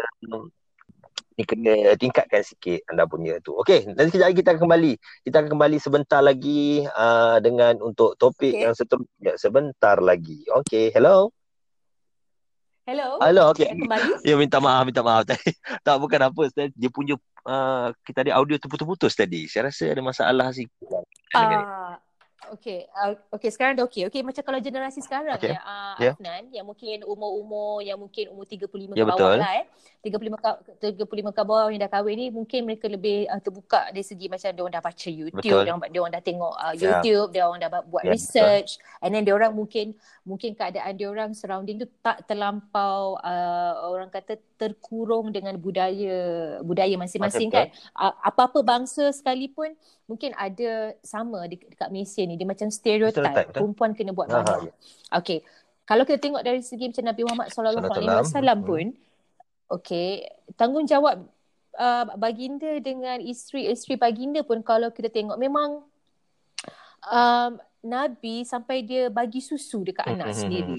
ni 1.36 1.44
kena 1.48 1.96
tingkatkan 1.96 2.42
sikit 2.44 2.84
anda 2.88 3.08
punya 3.08 3.40
tu. 3.40 3.56
Okey, 3.60 3.88
nanti 3.92 4.16
kejap 4.16 4.32
lagi 4.32 4.38
kita 4.40 4.48
akan 4.54 4.62
kembali. 4.68 4.92
Kita 5.24 5.36
akan 5.40 5.50
kembali 5.56 5.76
sebentar 5.80 6.20
lagi 6.20 6.84
uh, 6.84 7.36
dengan 7.40 7.80
untuk 7.80 8.16
topik 8.20 8.52
okay. 8.52 8.64
yang 8.68 8.74
seterusnya 8.76 9.32
sebentar 9.40 9.96
lagi. 9.98 10.44
Okey, 10.48 10.92
hello. 10.92 11.32
Hello. 12.82 13.22
Hello, 13.22 13.54
okey. 13.54 13.70
Ya 14.28 14.34
minta 14.34 14.58
maaf, 14.58 14.82
minta 14.82 15.06
maaf 15.06 15.22
tadi. 15.22 15.54
tak 15.86 15.96
bukan 16.02 16.20
apa, 16.26 16.50
dia 16.52 16.90
punya 16.90 17.14
uh, 17.46 17.94
kita 18.02 18.26
ada 18.26 18.42
audio 18.42 18.58
terputus-putus 18.58 19.14
tadi. 19.14 19.46
Saya 19.46 19.70
rasa 19.70 19.94
ada 19.94 20.02
masalah 20.02 20.50
sikit. 20.50 21.06
Uh, 21.32 21.94
Okay, 22.52 22.84
uh, 22.92 23.16
okay 23.32 23.48
sekarang 23.48 23.80
dah 23.80 23.88
okay. 23.88 24.04
Okay, 24.12 24.20
macam 24.20 24.44
kalau 24.44 24.60
generasi 24.60 25.00
sekarang 25.00 25.40
okay. 25.40 25.56
ya, 25.56 25.60
uh, 25.64 25.96
yeah. 25.96 26.12
Afnan, 26.12 26.52
yang 26.52 26.68
mungkin 26.68 27.00
umur-umur, 27.00 27.80
yang 27.80 27.96
mungkin 27.96 28.28
umur 28.28 28.44
35 28.44 28.92
yeah, 28.92 29.08
ke 29.08 29.16
bawah 29.16 29.40
lah 29.40 29.52
eh. 29.64 29.66
35 30.04 30.36
ke, 30.36 30.50
35 31.00 31.32
ke 31.32 31.42
bawah 31.48 31.72
yang 31.72 31.80
dah 31.80 31.88
kahwin 31.88 32.20
ni, 32.20 32.26
mungkin 32.28 32.68
mereka 32.68 32.92
lebih 32.92 33.24
uh, 33.32 33.40
terbuka 33.40 33.88
dari 33.88 34.04
segi 34.04 34.28
macam 34.28 34.52
dia 34.52 34.60
orang 34.60 34.74
dah 34.76 34.84
baca 34.84 35.08
YouTube, 35.08 35.40
dia 35.40 35.72
orang, 35.72 35.80
dia 35.88 36.00
orang 36.04 36.12
dah 36.12 36.24
tengok 36.24 36.54
uh, 36.60 36.74
YouTube, 36.76 37.28
yeah. 37.32 37.34
dia 37.40 37.42
orang 37.48 37.60
dah 37.64 37.70
buat 37.88 38.04
yeah, 38.04 38.12
research. 38.12 38.70
Betul. 38.76 39.00
And 39.00 39.10
then 39.16 39.22
dia 39.24 39.34
orang 39.38 39.52
mungkin, 39.56 39.86
mungkin 40.28 40.50
keadaan 40.52 40.92
dia 41.00 41.08
orang 41.08 41.30
surrounding 41.32 41.80
tu 41.80 41.88
tak 42.04 42.28
terlampau, 42.28 43.16
uh, 43.16 43.72
orang 43.88 44.12
kata 44.12 44.36
terkurung 44.62 45.34
dengan 45.34 45.58
budaya 45.58 46.14
budaya 46.62 46.94
masing-masing 46.94 47.50
kan. 47.50 47.66
Uh, 47.98 48.14
apa-apa 48.22 48.62
bangsa 48.62 49.10
sekalipun, 49.10 49.74
mungkin 50.06 50.30
ada 50.38 50.94
sama 51.02 51.50
dekat 51.50 51.90
Malaysia 51.90 52.22
ni 52.22 52.38
dia 52.38 52.46
macam 52.46 52.70
stereotype 52.70 53.50
perempuan 53.50 53.90
kena 53.98 54.14
buat 54.14 54.30
mana. 54.30 54.70
Okey. 55.18 55.42
Kalau 55.82 56.06
kita 56.06 56.22
tengok 56.22 56.46
dari 56.46 56.62
segi 56.62 56.86
macam 56.94 57.04
Nabi 57.10 57.22
Muhammad 57.26 57.48
sallallahu 57.50 57.90
alaihi 57.90 58.22
wasallam 58.22 58.58
hmm. 58.62 58.68
pun 58.70 58.84
okey, 59.82 60.30
tanggungjawab 60.54 61.26
uh, 61.74 62.04
baginda 62.14 62.78
dengan 62.78 63.18
isteri-isteri 63.18 63.98
baginda 63.98 64.46
pun 64.46 64.62
kalau 64.62 64.94
kita 64.94 65.10
tengok 65.10 65.34
memang 65.42 65.82
um, 67.10 67.52
Nabi 67.82 68.46
sampai 68.46 68.86
dia 68.86 69.10
bagi 69.10 69.42
susu 69.42 69.82
dekat 69.82 70.06
hmm. 70.06 70.14
anak 70.14 70.28
hmm. 70.30 70.38
sendiri. 70.38 70.76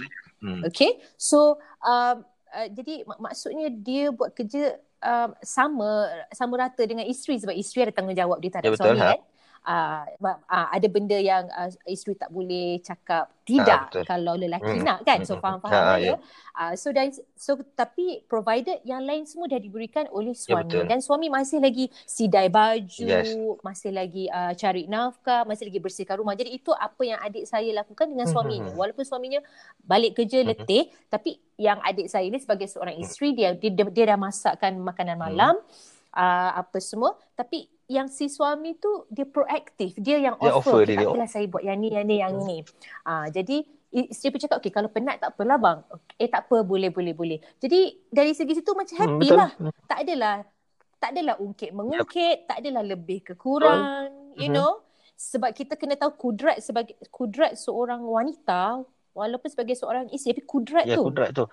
Okey. 0.71 0.99
So 1.19 1.59
um, 1.83 2.23
uh, 2.53 2.67
jadi 2.69 3.03
mak- 3.09 3.21
maksudnya 3.31 3.67
dia 3.73 4.13
buat 4.13 4.31
kerja 4.31 4.77
um, 5.01 5.29
sama 5.41 5.89
sama 6.31 6.53
rata 6.61 6.85
dengan 6.85 7.03
isteri 7.09 7.41
sebab 7.41 7.55
isteri 7.57 7.89
ada 7.89 7.93
tanggungjawab 7.93 8.37
dia 8.39 8.51
terhadap 8.53 8.71
ya, 8.71 8.79
suami 8.79 9.01
ha? 9.01 9.09
kan 9.17 9.21
uh, 9.63 10.03
uh, 10.23 10.67
ada 10.71 10.87
benda 10.91 11.15
yang 11.15 11.47
uh, 11.51 11.71
isteri 11.87 12.19
tak 12.19 12.29
boleh 12.29 12.79
cakap 12.83 13.31
tidak 13.43 13.91
ha, 13.91 14.07
kalau 14.07 14.39
lelaki 14.39 14.79
hmm. 14.79 14.87
nak 14.87 14.99
kan 15.03 15.19
so 15.27 15.35
hmm. 15.35 15.43
faham-faham 15.43 15.83
ha, 15.83 15.99
ya 15.99 16.15
uh, 16.55 16.73
so 16.79 16.95
dan 16.95 17.11
so 17.35 17.59
tapi 17.75 18.23
provided 18.31 18.79
yang 18.87 19.03
lain 19.03 19.27
semua 19.27 19.51
dah 19.51 19.59
diberikan 19.59 20.07
oleh 20.15 20.31
ya, 20.31 20.39
suami 20.55 20.79
ya, 20.79 20.87
dan 20.87 20.99
suami 21.03 21.27
masih 21.27 21.59
lagi 21.59 21.91
sidai 22.07 22.47
baju 22.47 23.03
yes. 23.03 23.35
masih 23.59 23.91
lagi 23.91 24.31
uh, 24.31 24.55
cari 24.55 24.87
nafkah 24.87 25.43
masih 25.43 25.67
lagi 25.67 25.79
bersihkan 25.83 26.15
rumah 26.19 26.39
jadi 26.39 26.55
itu 26.55 26.71
apa 26.71 27.01
yang 27.03 27.19
adik 27.19 27.43
saya 27.43 27.67
lakukan 27.75 28.07
dengan 28.07 28.31
hmm, 28.31 28.35
suaminya 28.35 28.71
hmm. 28.71 28.79
walaupun 28.79 29.03
suaminya 29.03 29.39
balik 29.83 30.15
kerja 30.15 30.39
letih 30.43 30.87
hmm. 30.87 31.11
tapi 31.11 31.39
yang 31.59 31.83
adik 31.83 32.07
saya 32.07 32.27
ni 32.31 32.39
sebagai 32.39 32.71
seorang 32.71 32.95
isteri 32.95 33.35
dia 33.35 33.51
dia, 33.55 33.71
dia 33.71 34.05
dah 34.15 34.19
masakkan 34.19 34.71
makanan 34.79 35.19
malam 35.19 35.59
hmm. 35.59 36.15
uh, 36.15 36.63
apa 36.63 36.79
semua 36.79 37.19
tapi 37.35 37.72
yang 37.91 38.07
si 38.07 38.31
suami 38.31 38.79
tu 38.79 39.07
dia 39.11 39.27
proaktif 39.27 39.93
dia 39.99 40.15
yang 40.17 40.39
dia 40.39 40.55
offer, 40.55 40.83
offer 40.83 40.87
dia, 40.87 41.03
dia 41.03 41.27
saya 41.27 41.45
buat 41.51 41.61
yang 41.61 41.77
ni 41.77 41.91
yang 41.91 42.05
ni 42.07 42.15
yang 42.23 42.33
hmm. 42.33 42.47
ni 42.47 42.57
uh, 43.03 43.27
jadi 43.27 43.63
isteri 43.93 44.33
pun 44.33 44.41
cakap, 44.41 44.57
okay 44.57 44.73
kalau 44.73 44.89
penat 44.89 45.21
tak 45.21 45.37
apalah 45.37 45.61
bang. 45.61 45.79
Eh 46.17 46.25
tak 46.25 46.49
apa, 46.49 46.65
boleh, 46.65 46.89
boleh, 46.89 47.13
boleh. 47.13 47.37
Jadi 47.61 48.09
dari 48.09 48.33
segi 48.33 48.57
situ 48.57 48.73
macam 48.73 48.89
Hmm, 48.97 49.01
happy 49.05 49.27
betul. 49.29 49.37
lah. 49.37 49.51
Tak 49.85 49.99
adalah, 50.01 50.35
tak 50.97 51.09
adalah 51.13 51.35
ungkit 51.37 51.69
mengungkit, 51.69 52.37
tak 52.49 52.57
adalah 52.65 52.81
lebih 52.81 53.21
ke 53.21 53.33
kurang, 53.37 54.33
you 54.33 54.49
Mhm. 54.49 54.57
know. 54.57 54.81
Sebab 55.13 55.53
kita 55.53 55.77
kena 55.77 55.93
tahu 55.93 56.09
kudrat 56.17 56.57
sebagai 56.65 56.97
kudrat 57.13 57.53
seorang 57.53 58.01
wanita, 58.01 58.81
walaupun 59.13 59.45
sebagai 59.45 59.77
seorang 59.77 60.09
isteri, 60.09 60.41
tapi 60.41 60.45
kudrat 60.49 60.85
Ya, 60.89 60.97
tu. 60.97 61.05
kudrat 61.05 61.29
tu. 61.29 61.45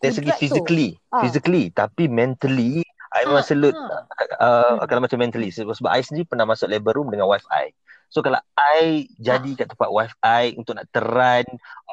Dari 0.00 0.12
segi 0.16 0.24
Kudrat 0.24 0.38
tu. 0.40 0.42
physically, 0.48 0.88
Ah. 1.12 1.20
physically, 1.20 1.64
tapi 1.70 2.08
mentally, 2.08 2.80
I 3.12 3.22
memang 3.28 3.44
Ah, 3.44 3.46
salute 3.46 3.76
ah. 3.76 4.04
uh, 4.40 4.74
Hmm. 4.80 4.86
kalau 4.88 5.00
macam 5.04 5.18
mentally 5.20 5.52
sebab, 5.52 5.74
sebab 5.76 5.90
I 5.92 6.02
sendiri 6.02 6.26
pernah 6.28 6.48
masuk 6.48 6.68
labor 6.68 6.96
room 6.96 7.12
dengan 7.12 7.28
wife 7.28 7.44
I. 7.52 7.72
So 8.08 8.20
kalau 8.20 8.40
I 8.56 9.08
jadi 9.16 9.56
kat 9.56 9.72
tempat 9.72 9.88
wife 9.88 10.14
I 10.20 10.52
untuk 10.56 10.76
nak 10.76 10.88
teran 10.92 11.44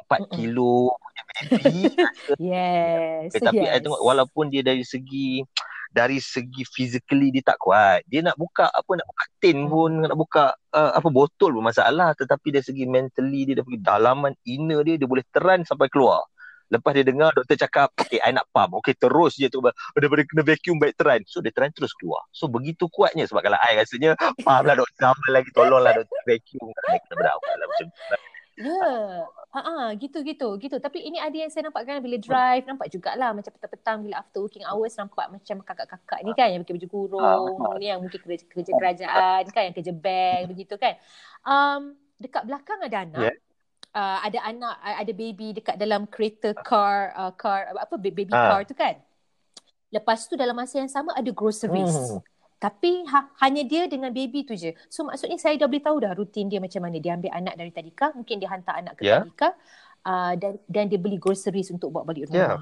4 0.08 0.28
Mm-mm. 0.28 0.32
kilo 0.32 0.96
punya 1.04 1.24
baby, 1.32 1.96
Yes. 2.38 3.36
okay, 3.36 3.42
tapi 3.42 3.66
I 3.68 3.80
yes. 3.80 3.84
tengok 3.84 4.02
walaupun 4.02 4.52
dia 4.54 4.62
dari 4.64 4.84
segi 4.84 5.44
dari 5.90 6.22
segi 6.22 6.64
physically 6.70 7.34
dia 7.34 7.42
tak 7.42 7.58
kuat. 7.58 8.06
Dia 8.06 8.22
nak 8.22 8.38
buka 8.38 8.70
apa 8.70 8.92
nak 8.94 9.08
buka 9.10 9.26
tin 9.42 9.66
Hmm. 9.66 9.72
pun, 9.72 9.92
nak 10.06 10.18
buka 10.18 10.44
uh, 10.78 10.92
apa 10.94 11.10
botol 11.10 11.58
pun 11.58 11.66
masalah 11.66 12.14
tetapi 12.14 12.54
dari 12.54 12.66
segi 12.66 12.86
mentally 12.86 13.50
dia 13.50 13.58
dah 13.58 13.66
pergi 13.66 13.82
dalaman 13.82 14.34
inner 14.46 14.86
dia 14.86 14.96
dia 15.02 15.10
boleh 15.10 15.26
teran 15.34 15.66
sampai 15.66 15.90
keluar. 15.90 16.29
Lepas 16.70 16.92
dia 16.94 17.06
dengar 17.06 17.34
doktor 17.34 17.58
cakap, 17.58 17.90
okay, 17.98 18.22
I 18.22 18.30
nak 18.30 18.46
pump. 18.54 18.78
Okay, 18.82 18.94
terus 18.94 19.36
je 19.36 19.50
tu. 19.50 19.60
Daripada 19.98 20.22
kena 20.26 20.42
vacuum 20.46 20.78
baik 20.78 20.94
teran. 20.96 21.22
So, 21.26 21.42
dia 21.42 21.50
teran 21.50 21.74
terus 21.74 21.92
keluar. 21.98 22.24
So, 22.30 22.46
begitu 22.46 22.86
kuatnya. 22.94 23.26
Sebab 23.26 23.42
kalau 23.42 23.58
I 23.58 23.82
rasanya, 23.82 24.14
pump 24.46 24.64
lah 24.70 24.78
doktor. 24.78 25.10
Amal 25.10 25.32
lagi, 25.34 25.50
tolonglah 25.50 25.94
doktor 25.98 26.20
vacuum. 26.30 26.70
Kena 26.70 27.16
berawal 27.18 27.56
lah 27.58 27.68
macam 27.68 27.88
tu. 27.90 28.02
Ya. 28.60 28.92
Ha 29.50 29.62
ah, 29.66 29.88
gitu 29.98 30.22
gitu 30.22 30.62
gitu. 30.62 30.78
Tapi 30.78 31.02
ini 31.02 31.18
ada 31.18 31.34
yang 31.34 31.50
saya 31.50 31.72
nampak 31.72 31.88
kan 31.88 32.04
bila 32.06 32.22
drive 32.22 32.70
nampak 32.70 32.92
jugalah 32.94 33.34
macam 33.34 33.50
petang-petang 33.50 33.98
bila 34.06 34.22
after 34.22 34.46
working 34.46 34.62
hours 34.62 34.94
nampak 34.94 35.26
macam 35.26 35.64
kakak-kakak 35.66 36.20
ni 36.22 36.32
kan 36.38 36.54
yang 36.54 36.62
pakai 36.62 36.76
baju 36.78 36.88
kurung, 36.92 37.24
Ah. 37.58 37.74
ni 37.82 37.90
yang 37.90 37.98
mungkin 37.98 38.20
kerja, 38.22 38.46
kerja 38.46 38.72
kerajaan 38.78 39.42
kan 39.50 39.62
yang 39.72 39.76
kerja 39.80 39.94
bank 39.96 40.54
begitu 40.54 40.76
kan. 40.78 41.02
Um 41.48 41.98
dekat 42.20 42.46
belakang 42.46 42.78
ada 42.84 42.98
anak. 43.10 43.32
Yeah. 43.32 43.36
Uh, 43.90 44.22
ada 44.22 44.38
anak 44.46 44.76
ada 44.78 45.12
baby 45.18 45.50
dekat 45.50 45.74
dalam 45.74 46.06
kereta 46.06 46.54
car 46.62 47.10
uh, 47.18 47.34
car 47.34 47.74
apa 47.74 47.98
baby 47.98 48.30
Ah. 48.30 48.54
car 48.54 48.62
tu 48.62 48.78
kan. 48.78 49.02
Lepas 49.90 50.30
tu 50.30 50.38
dalam 50.38 50.54
masa 50.54 50.78
yang 50.78 50.92
sama 50.92 51.10
ada 51.18 51.34
groceries. 51.34 51.98
Hmm. 52.14 52.22
Tapi 52.62 53.02
ha, 53.10 53.34
hanya 53.42 53.66
dia 53.66 53.90
dengan 53.90 54.14
baby 54.14 54.46
tu 54.46 54.54
je. 54.54 54.78
So 54.94 55.10
maksudnya 55.10 55.42
saya 55.42 55.58
dah 55.58 55.66
boleh 55.66 55.82
tahu 55.82 55.98
dah 56.06 56.14
rutin 56.14 56.46
dia 56.46 56.62
macam 56.62 56.86
mana. 56.86 57.02
Dia 57.02 57.18
ambil 57.18 57.34
anak 57.34 57.56
dari 57.58 57.72
tadika, 57.74 58.14
mungkin 58.14 58.38
dia 58.38 58.50
hantar 58.54 58.78
anak 58.78 58.94
ke 59.00 59.10
Ya. 59.10 59.26
tadika 59.26 59.58
uh, 60.06 60.34
dan 60.38 60.62
dan 60.70 60.86
dia 60.86 61.00
beli 61.02 61.18
groceries 61.18 61.74
untuk 61.74 61.90
bawa 61.90 62.14
balik 62.14 62.30
Ya. 62.30 62.62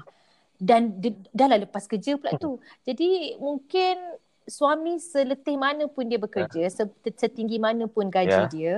Dan 0.56 0.96
dia, 0.96 1.12
dah 1.30 1.44
lah 1.44 1.58
lepas 1.60 1.84
kerja 1.84 2.16
pula 2.16 2.40
tu. 2.40 2.56
Jadi 2.88 3.36
mungkin 3.36 4.00
suami 4.48 4.96
seletih 4.96 5.60
mana 5.60 5.84
pun 5.92 6.08
dia 6.08 6.16
bekerja, 6.16 6.64
se- 6.72 6.88
setinggi 7.04 7.60
mana 7.60 7.84
pun 7.84 8.08
gaji 8.08 8.32
Ya. 8.32 8.48
dia, 8.48 8.74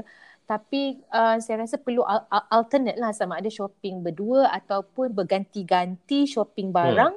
tapi 0.51 0.83
uh, 1.09 1.39
saya 1.39 1.63
rasa 1.63 1.79
perlu 1.79 2.03
al- 2.03 2.27
al- 2.27 2.51
alternate 2.51 2.99
lah 2.99 3.15
sama 3.15 3.39
ada 3.39 3.47
shopping 3.47 4.03
berdua 4.03 4.51
ataupun 4.51 5.15
berganti-ganti 5.15 6.27
shopping 6.27 6.75
barang. 6.75 7.15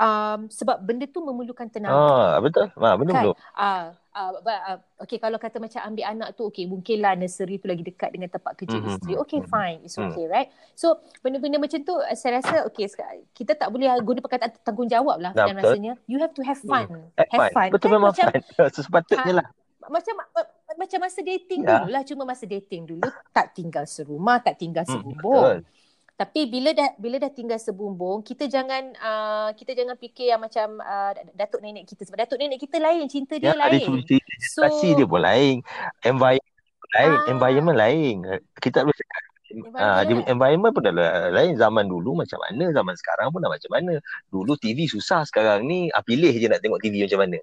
Um, 0.00 0.48
sebab 0.48 0.80
benda 0.80 1.04
tu 1.04 1.20
memerlukan 1.20 1.68
tenaga. 1.68 1.92
Ah, 1.92 2.34
betul. 2.40 2.72
Ah, 2.72 2.96
betul 2.96 3.12
Kan? 3.12 3.20
betul. 3.20 3.34
Ah, 3.52 3.92
ah, 4.10 4.30
ah, 4.40 4.76
okay 4.96 5.20
kalau 5.20 5.36
kata 5.36 5.60
macam 5.60 5.76
ambil 5.84 6.08
anak 6.08 6.28
tu 6.32 6.48
okay 6.48 6.64
mungkinlah 6.64 7.12
nursery 7.12 7.60
tu 7.60 7.68
lagi 7.68 7.84
dekat 7.84 8.08
dengan 8.08 8.32
tempat 8.32 8.56
kerja 8.56 8.80
Mhm. 8.80 8.86
isteri. 8.88 9.12
Okay 9.18 9.44
Mhm. 9.44 9.48
fine, 9.50 9.78
it's 9.84 10.00
Hmm. 10.00 10.08
okay 10.08 10.24
right. 10.24 10.48
So 10.72 10.94
benda-benda 11.20 11.60
macam 11.60 11.84
tu 11.84 11.92
ah, 11.92 12.14
saya 12.14 12.40
rasa 12.40 12.64
okay 12.64 12.88
sek- 12.88 13.04
kita 13.34 13.52
tak 13.52 13.68
boleh 13.68 13.92
guna 14.00 14.24
perkataan 14.24 14.56
tanggungjawab 14.62 15.20
lah 15.20 15.32
Nah, 15.34 15.44
dan 15.44 15.58
betul. 15.58 15.68
rasanya 15.68 15.92
you 16.06 16.16
have 16.16 16.32
to 16.32 16.40
have 16.40 16.60
fun. 16.62 16.88
Have 17.12 17.28
Have 17.28 17.40
fun. 17.42 17.50
fun. 17.52 17.68
Betul 17.68 17.84
Kan 17.84 17.92
memang 17.92 18.10
macam 18.14 18.24
fun. 18.24 18.40
Sepatutnya 18.80 19.34
lah. 19.36 19.46
Macam 19.82 20.14
ma- 20.14 20.28
macam 20.74 20.98
masa 21.00 21.20
dating 21.20 21.60
Ya. 21.62 21.78
dulu 21.78 21.88
lah 21.88 22.02
cuma 22.02 22.22
masa 22.24 22.44
dating 22.44 22.84
dulu 22.84 23.02
tak 23.30 23.52
tinggal 23.52 23.84
serumah, 23.84 24.38
tak 24.38 24.56
tinggal 24.56 24.82
Hmm, 24.82 25.00
sebumbung. 25.00 25.44
betul. 25.62 25.78
Tapi 26.12 26.40
bila 26.46 26.70
dah 26.70 26.92
bila 26.94 27.16
dah 27.16 27.30
tinggal 27.30 27.56
sebumbung, 27.56 28.20
kita 28.20 28.44
jangan 28.44 28.92
uh, 28.94 29.48
kita 29.50 29.72
jangan 29.72 29.96
fikir 29.96 30.28
yang 30.28 30.38
macam 30.38 30.76
uh, 30.76 31.16
datuk 31.32 31.58
nenek 31.58 31.88
kita 31.88 32.04
sebab 32.04 32.20
datuk 32.20 32.36
nenek 32.36 32.60
kita 32.60 32.76
lain, 32.76 33.08
cinta 33.08 33.34
dia 33.34 33.50
Ya, 33.50 33.56
dia 33.56 33.80
lain. 33.80 33.88
fungsi 33.88 34.20
generasi 34.20 34.88
dia 34.92 35.06
pun 35.06 35.16
lain. 35.18 35.64
Environment 36.02 36.52
lain. 36.92 37.08
Ah. 37.10 37.24
Environment 37.26 37.76
lain. 37.78 38.14
Kita 38.54 38.84
boleh 38.84 38.92
cakap. 38.94 39.22
Environment 39.50 39.80
Ah, 39.80 40.00
dia, 40.04 40.12
lain. 40.14 40.26
environment 40.28 40.70
pun 40.70 40.82
dah 40.82 40.92
la- 40.92 41.32
lain. 41.32 41.52
Zaman 41.56 41.84
dulu 41.84 42.10
macam 42.14 42.36
mana, 42.38 42.64
zaman 42.68 42.94
sekarang 42.94 43.28
pun 43.30 43.40
dah 43.40 43.48
macam 43.48 43.70
mana. 43.72 43.94
Dulu 44.28 44.52
TV 44.54 44.84
susah, 44.86 45.24
sekarang 45.24 45.64
ni 45.64 45.88
ah, 45.88 46.04
pilih 46.04 46.30
je 46.30 46.46
nak 46.46 46.60
tengok 46.60 46.78
TV 46.78 47.00
macam 47.02 47.24
mana. 47.24 47.40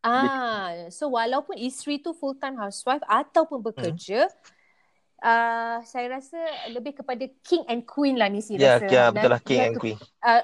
Ah, 0.00 0.88
so 0.88 1.12
walaupun 1.12 1.60
isteri 1.60 2.00
tu 2.00 2.16
full 2.16 2.32
time 2.40 2.56
housewife 2.56 3.04
ataupun 3.04 3.60
bekerja, 3.60 4.32
uh, 5.20 5.76
saya 5.84 6.06
rasa 6.16 6.40
lebih 6.72 6.96
kepada 6.96 7.24
king 7.44 7.60
and 7.68 7.84
queen 7.84 8.16
lah 8.16 8.32
ni 8.32 8.40
saya 8.40 8.56
Ya, 8.56 8.72
rasa. 8.80 8.88
ya 8.88 9.02
Dan 9.12 9.12
betul 9.12 9.30
lah 9.30 9.40
king 9.44 9.60
and 9.60 9.76
queen. 9.76 9.96
Uh, 10.24 10.42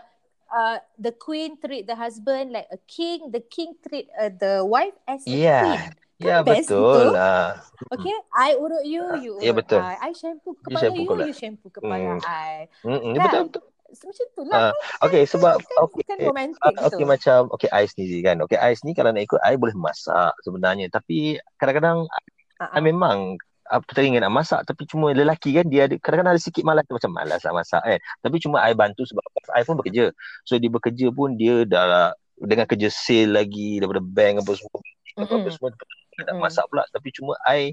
uh, 0.52 0.76
the 1.00 1.12
queen 1.16 1.56
treat 1.56 1.88
the 1.88 1.96
husband 1.96 2.52
like 2.52 2.68
a 2.68 2.80
king, 2.84 3.32
the 3.32 3.40
king 3.40 3.72
treat 3.80 4.12
uh, 4.20 4.28
the 4.28 4.60
wife 4.60 4.96
as 5.08 5.24
a 5.24 5.32
Ya. 5.32 5.60
queen. 5.64 5.80
Ya 6.16 6.40
Kan 6.40 6.48
best 6.48 6.68
betul. 6.72 7.12
gitu? 7.12 7.16
Ah. 7.16 7.60
Okay, 7.92 8.16
I 8.32 8.56
urut 8.56 8.84
you, 8.88 9.04
you 9.20 9.32
Ya, 9.40 9.52
urut 9.52 9.62
betul. 9.62 9.80
I. 9.84 10.10
I 10.10 10.12
shampoo 10.16 10.56
You 10.64 10.64
kepala 10.64 10.80
shampoo 10.80 11.00
you, 11.00 11.08
kepala. 11.08 11.24
you 11.28 11.34
shampoo 11.36 11.68
kepala 11.72 12.08
Hmm. 12.16 12.20
I. 12.24 12.68
Mm-mm, 12.84 13.12
Kan? 13.16 13.24
betul 13.24 13.40
betul. 13.52 13.62
Macam 13.86 14.26
tu 14.34 14.42
lah. 14.46 14.70
Ah, 14.70 14.72
okay 15.06 15.22
sebab 15.24 15.62
kan, 15.62 15.76
okay. 15.86 16.02
kan 16.06 16.18
romantik 16.22 16.60
tu. 16.60 16.82
okay 16.82 17.04
macam 17.06 17.38
okay 17.54 17.70
I 17.70 17.84
sendiri 17.86 18.18
kan. 18.26 18.36
Okay 18.44 18.58
I 18.58 18.74
ni 18.82 18.92
kalau 18.92 19.10
nak 19.14 19.22
ikut 19.22 19.40
I 19.42 19.54
boleh 19.54 19.76
masak 19.78 20.34
sebenarnya 20.42 20.90
tapi 20.90 21.38
kadang-kadang 21.56 22.06
ah. 22.58 22.82
memang 22.82 23.38
apa 23.66 23.82
teringin 23.90 24.22
nak 24.22 24.30
masak 24.30 24.62
tapi 24.62 24.86
cuma 24.86 25.10
lelaki 25.10 25.50
kan 25.58 25.66
dia 25.66 25.90
ada 25.90 25.98
kadang-kadang 25.98 26.38
ada 26.38 26.42
sikit 26.42 26.62
malas 26.62 26.86
macam 26.86 27.10
malas 27.10 27.40
nak 27.42 27.54
masak 27.62 27.82
kan. 27.82 27.98
Tapi 28.22 28.36
cuma 28.42 28.62
I 28.62 28.74
bantu 28.74 29.02
sebab 29.06 29.22
I 29.54 29.62
pun 29.62 29.78
bekerja. 29.78 30.14
So 30.46 30.58
dia 30.58 30.70
bekerja 30.70 31.10
pun 31.10 31.34
dia 31.34 31.66
dah 31.66 32.14
dengan 32.36 32.68
kerja 32.68 32.92
sale 32.92 33.32
lagi 33.32 33.80
daripada 33.80 34.04
bank 34.04 34.44
apa 34.44 34.52
semua 34.52 34.78
apa 35.16 35.34
Mm-mm. 35.40 35.52
semua 35.52 35.68
dia 35.72 35.80
nak 35.80 36.36
Mm-mm. 36.36 36.44
masak 36.44 36.64
pula 36.68 36.84
tapi 36.92 37.08
cuma 37.16 37.32
I 37.48 37.72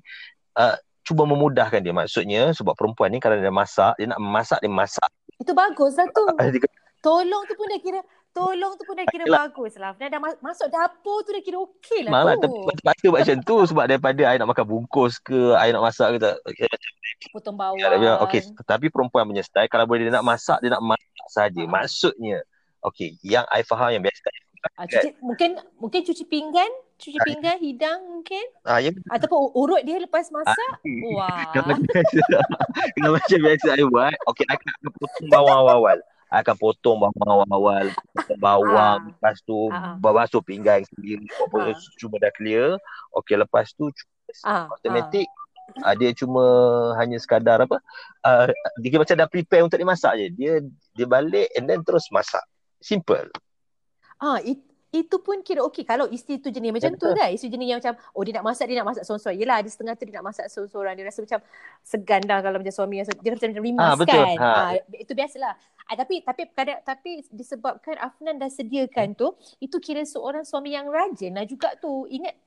uh, 0.56 0.80
cuba 1.04 1.28
memudahkan 1.28 1.84
dia 1.84 1.92
maksudnya 1.92 2.56
sebab 2.56 2.72
perempuan 2.80 3.12
ni 3.12 3.20
kalau 3.20 3.36
dia 3.36 3.52
masak 3.52 4.00
dia 4.00 4.08
nak 4.08 4.24
masak 4.24 4.64
dia 4.64 4.72
masak 4.72 5.10
Itu 5.42 5.52
bagus 5.56 5.94
lah 5.98 6.08
tu. 6.12 6.26
dia 6.38 6.70
Tolong 7.04 7.44
tu 7.50 7.54
pun 7.60 7.68
dah 7.68 7.82
kira 7.84 8.00
Tolong 8.34 8.74
tu 8.80 8.84
pun 8.90 8.98
dah 8.98 9.06
kira 9.06 9.30
bagus 9.30 9.78
lah. 9.78 9.94
Dah, 9.94 10.10
dah 10.10 10.18
ma- 10.18 10.40
masuk 10.42 10.66
dapur 10.74 11.22
tu 11.22 11.38
dah 11.38 11.44
kira 11.46 11.62
okey 11.62 12.02
lah 12.02 12.12
Malah 12.18 12.34
tu. 12.42 12.50
tapi 12.50 12.82
terpaksa 12.82 13.06
buat 13.14 13.22
macam 13.22 13.38
tu 13.46 13.56
sebab 13.70 13.84
daripada 13.86 14.22
I 14.26 14.42
nak 14.42 14.50
makan 14.50 14.66
bungkus 14.66 15.22
ke, 15.22 15.54
I 15.54 15.70
nak 15.70 15.86
masak 15.86 16.18
ke 16.18 16.18
tak. 16.18 16.36
Okay, 16.50 16.66
Potong 17.30 17.54
bawang. 17.54 17.78
dia 17.78 18.00
bilang, 18.02 18.20
okay, 18.26 18.42
tapi 18.66 18.90
perempuan 18.90 19.30
punya 19.30 19.46
style 19.46 19.70
kalau 19.70 19.86
boleh 19.86 20.10
dia 20.10 20.14
nak 20.18 20.26
masak, 20.26 20.58
dia 20.66 20.74
nak 20.74 20.82
masak 20.82 21.28
saja. 21.30 21.62
Ah. 21.62 21.70
Maksudnya, 21.70 22.38
okay, 22.82 23.14
yang 23.22 23.46
I 23.54 23.62
faham 23.62 23.94
yang 23.94 24.02
biasa. 24.02 24.28
Ah, 24.80 24.88
cuci, 24.90 25.14
mungkin 25.22 25.60
mungkin 25.78 26.02
cuci 26.02 26.24
pinggan, 26.26 26.72
cuci 26.98 27.20
pinggan, 27.22 27.58
hidang 27.60 28.00
mungkin. 28.08 28.46
Ah, 28.64 28.80
yang 28.80 28.96
Ataupun 29.10 29.52
urut 29.54 29.82
dia 29.84 30.00
lepas 30.00 30.30
masak. 30.30 30.74
Wah. 31.12 31.52
kalau 31.52 31.76
macam 31.76 31.84
biasa, 31.86 32.20
kalau 32.96 33.12
macam 33.18 33.38
biasa 33.42 33.68
I 33.76 33.84
buat, 33.86 34.16
okay, 34.28 34.46
I 34.48 34.56
akan 34.56 34.72
potong 34.98 35.28
bawang 35.30 35.58
awal-awal. 35.60 35.98
I 36.34 36.38
akan 36.42 36.56
potong 36.58 36.98
bawang 36.98 37.28
awal-awal, 37.30 37.86
potong 38.14 38.40
bawang, 38.40 39.00
Ah. 39.00 39.10
lepas 39.12 39.36
tu 39.44 39.58
Ah, 39.70 39.96
ah. 39.96 40.12
basuh 40.14 40.42
pinggan 40.42 40.82
sendiri, 40.88 41.26
apa 41.30 41.58
Ah. 41.70 41.78
cuma 41.98 42.16
dah 42.18 42.32
clear. 42.34 42.78
Okay, 43.22 43.36
lepas 43.36 43.70
tu 43.74 43.92
Ah, 44.42 44.66
automatic 44.72 45.28
ah. 45.84 45.94
dia 45.94 46.10
cuma 46.16 46.42
hanya 46.98 47.20
sekadar 47.20 47.62
apa 47.62 47.78
uh, 48.24 48.48
dia 48.82 48.98
macam 48.98 49.14
dah 49.14 49.30
prepare 49.30 49.62
untuk 49.62 49.78
dimasak 49.78 50.16
je 50.18 50.28
dia 50.34 50.54
dia 50.92 51.06
balik 51.06 51.52
and 51.54 51.70
then 51.70 51.84
terus 51.86 52.08
masak 52.10 52.42
simple 52.82 53.30
Ah, 54.18 54.40
it, 54.40 54.58
itu 54.94 55.18
pun 55.18 55.42
kira 55.42 55.66
okey 55.66 55.82
kalau 55.82 56.06
isteri 56.08 56.38
tu 56.38 56.48
jenis 56.48 56.70
macam 56.70 56.94
tu 56.94 57.10
betul. 57.10 57.18
kan. 57.18 57.34
Isteri 57.34 57.50
jenis 57.50 57.68
yang 57.68 57.80
macam 57.82 57.94
oh 58.14 58.22
dia 58.22 58.34
nak 58.38 58.46
masak 58.46 58.66
dia 58.70 58.78
nak 58.78 58.88
masak 58.94 59.04
seorang-seorang. 59.04 59.38
Yelah 59.42 59.56
ada 59.58 59.70
setengah 59.70 59.94
tu 59.98 60.04
dia 60.06 60.16
nak 60.16 60.26
masak 60.26 60.46
seorang-seorang. 60.48 60.94
Dia 60.94 61.06
rasa 61.10 61.20
macam 61.20 61.40
segan 61.82 62.22
dah 62.22 62.40
kalau 62.40 62.58
macam 62.62 62.72
suami 62.72 62.96
yang 63.02 63.08
dia 63.10 63.32
macam 63.34 63.48
macam 63.50 63.64
rimas 63.66 63.84
Ah, 63.84 63.96
betul. 63.98 64.14
kan. 64.14 64.38
Ha. 64.38 64.50
Ah, 64.54 64.72
itu 64.94 65.12
biasalah. 65.12 65.54
Ah, 65.84 65.96
tapi 65.98 66.22
tapi 66.22 66.42
kadang 66.48 66.80
tapi 66.80 67.12
disebabkan 67.28 67.98
Afnan 67.98 68.38
dah 68.38 68.48
sediakan 68.48 69.08
tu, 69.14 69.34
itu 69.58 69.78
kira 69.78 70.06
seorang 70.06 70.46
suami 70.46 70.72
yang 70.72 70.86
rajin 70.88 71.34
lah 71.34 71.44
juga 71.44 71.74
tu. 71.76 72.06
Ingat 72.06 72.38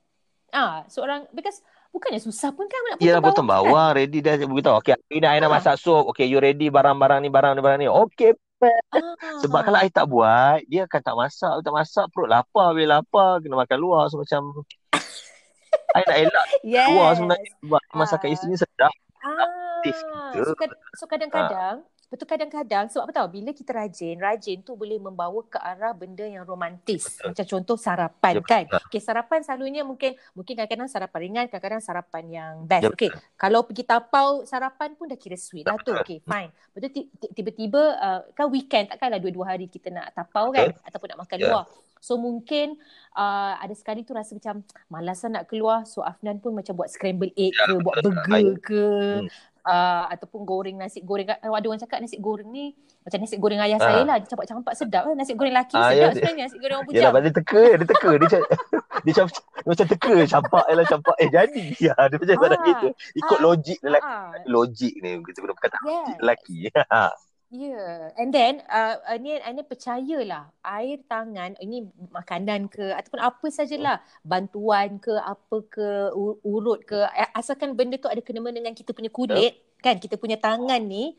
ah 0.55 0.87
seorang 0.87 1.27
because 1.35 1.59
bukannya 1.91 2.23
susah 2.23 2.55
pun 2.55 2.65
kan 2.65 2.79
nak 2.87 2.97
potong 2.97 3.11
Ya 3.11 3.19
potong 3.19 3.49
bawang. 3.51 3.75
bawang 3.75 3.91
ready 3.93 4.23
dah 4.23 4.39
beritahu 4.39 4.79
okey 4.79 4.95
hari 4.95 5.17
ni 5.19 5.27
I 5.27 5.43
nak 5.43 5.51
Ah. 5.51 5.59
masak 5.59 5.77
sup 5.77 6.07
okey 6.15 6.25
you 6.25 6.39
ready 6.39 6.71
barang-barang 6.71 7.19
ni 7.19 7.29
barang 7.29 7.53
ni 7.53 7.61
barang 7.61 7.79
ni 7.83 7.89
okey 7.91 8.31
Kan? 8.57 9.05
sebab 9.45 9.61
Ah. 9.61 9.65
kalau 9.69 9.79
I 9.85 9.91
tak 9.93 10.07
buat 10.09 10.65
dia 10.65 10.89
akan 10.89 11.01
tak 11.05 11.17
masak 11.17 11.53
tak 11.61 11.75
masak 11.77 12.07
perut 12.09 12.29
lapar 12.33 12.73
bila 12.73 13.01
lapar 13.01 13.45
kena 13.45 13.61
makan 13.61 13.79
luar 13.79 14.09
so 14.09 14.17
macam 14.17 14.65
I 15.97 16.03
nak 16.05 16.17
elak 16.25 16.47
yes. 16.65 16.89
luar 16.89 17.11
sebenarnya 17.17 17.51
sebab 17.61 17.83
masakan 17.93 18.29
Ah. 18.29 18.33
isteri 18.33 18.49
ni 18.49 18.59
sedap 18.59 18.93
Ah. 19.27 19.43
ah, 19.43 20.31
so, 20.33 20.55
so 20.97 21.05
kadang-kadang 21.05 21.83
ah. 21.83 21.96
Betul 22.07 22.31
kadang-kadang 22.31 22.87
sebab 22.87 23.11
apa 23.11 23.13
tahu 23.19 23.29
bila 23.43 23.51
kita 23.51 23.75
rajin, 23.75 24.15
rajin 24.23 24.63
tu 24.63 24.79
boleh 24.79 24.95
membawa 24.95 25.43
ke 25.43 25.59
arah 25.59 25.91
benda 25.91 26.23
yang 26.23 26.47
romantis. 26.47 27.19
Betul. 27.19 27.35
Macam 27.35 27.47
contoh 27.51 27.77
sarapan 27.77 28.35
ya, 28.39 28.43
kan. 28.47 28.65
Okey, 28.87 29.01
sarapan 29.03 29.43
selalunya 29.43 29.83
mungkin 29.83 30.15
mungkin 30.39 30.55
kadang-kadang 30.55 30.87
sarapan 30.87 31.19
ringan, 31.27 31.45
kadang-kadang 31.51 31.83
sarapan 31.83 32.25
yang 32.31 32.53
best. 32.63 32.87
Ya, 32.87 32.91
Okey, 32.95 33.11
kalau 33.35 33.67
pergi 33.67 33.83
tapau 33.83 34.47
sarapan 34.47 34.95
pun 34.95 35.11
dah 35.11 35.19
kira 35.19 35.35
sweet 35.35 35.67
lah 35.67 35.83
tu. 35.83 35.99
Okey, 35.99 36.23
fine. 36.23 36.55
Betul 36.71 37.11
tiba-tiba 37.35 37.83
uh, 37.99 38.21
kan 38.39 38.47
weekend 38.55 38.87
takkanlah 38.95 39.19
dua-dua 39.19 39.59
hari 39.59 39.67
kita 39.67 39.91
nak 39.91 40.15
tapau 40.15 40.55
kan 40.55 40.71
Betul. 40.71 40.87
ataupun 40.87 41.07
nak 41.11 41.21
makan 41.27 41.39
ya. 41.43 41.47
luar. 41.51 41.65
So 41.99 42.15
mungkin 42.23 42.79
uh, 43.19 43.59
ada 43.59 43.75
sekali 43.75 44.07
tu 44.07 44.15
rasa 44.15 44.39
macam 44.39 44.63
malasan 44.87 45.35
nak 45.35 45.51
keluar. 45.51 45.83
So 45.91 46.07
Afnan 46.07 46.39
pun 46.39 46.55
macam 46.55 46.79
buat 46.79 46.87
scramble 46.87 47.35
egg 47.35 47.51
ya, 47.51 47.67
ke, 47.67 47.83
buat 47.83 47.99
burger 47.99 48.47
ke. 48.63 48.85
Hmm 49.27 49.56
uh, 49.67 50.05
ataupun 50.15 50.47
goreng 50.47 50.79
nasi 50.79 51.03
goreng 51.03 51.27
uh, 51.29 51.53
ada 51.53 51.67
orang 51.67 51.83
cakap 51.83 51.99
nasi 51.99 52.17
goreng 52.23 52.49
ni 52.55 52.73
macam 53.03 53.19
nasi 53.19 53.37
goreng 53.37 53.61
ayah 53.61 53.79
uh. 53.79 53.85
saya 53.85 54.03
lah 54.07 54.17
dia 54.23 54.29
campak-campak 54.31 54.75
sedap. 54.79 55.03
Lah 55.11 55.15
nasi 55.19 55.33
goreng 55.35 55.55
laki 55.55 55.75
uh, 55.75 55.91
sedap 55.91 55.99
ya, 55.99 56.07
sebenarnya 56.15 56.45
nasi 56.47 56.57
goreng 56.63 56.77
orang 56.79 56.87
bujang 56.87 57.03
yalah 57.03 57.21
dia 57.21 57.33
teka 57.35 57.63
dia 57.75 57.87
teka 57.87 58.11
dia 58.15 58.27
macam 58.27 58.43
dia 59.05 59.13
macam, 59.13 59.27
macam 59.67 59.87
teka 59.91 60.15
campak 60.31 60.65
lah 60.71 60.85
campak. 60.87 61.17
Eh 61.19 61.29
jadi 61.29 61.65
ya 61.83 61.95
dia 61.99 62.17
macam 62.17 62.37
uh, 62.39 62.63
gitu. 62.71 62.89
Ikut 63.19 63.39
uh, 63.39 63.43
logik 63.43 63.79
lelaki. 63.83 64.07
uh, 64.07 64.31
logik 64.47 64.95
ni 65.03 65.11
kita 65.27 65.39
guna 65.43 65.53
perkataan 65.59 65.85
yes. 65.85 66.17
lelaki 66.23 66.57
Yeah, 67.47 68.11
and 68.19 68.35
then 68.35 68.59
uh, 68.67 68.99
ini 69.15 69.39
uh, 69.39 69.47
ini 69.55 69.63
percayalah 69.63 70.51
air 70.67 70.99
tangan 71.07 71.55
ini 71.63 71.87
makanan 72.11 72.67
ke 72.67 72.91
ataupun 72.91 73.23
apa 73.23 73.47
sajalah 73.47 74.03
bantuan 74.27 74.99
ke 74.99 75.15
apa 75.15 75.57
ke 75.71 76.11
urut 76.43 76.83
ke 76.83 76.99
asalkan 77.39 77.79
benda 77.79 78.03
tu 78.03 78.11
ada 78.11 78.19
kena 78.19 78.51
dengan 78.51 78.75
kita 78.75 78.91
punya 78.91 79.15
kulit 79.15 79.39
yeah. 79.39 79.79
kan 79.79 80.03
kita 80.03 80.19
punya 80.19 80.35
tangan 80.43 80.83
ni 80.83 81.15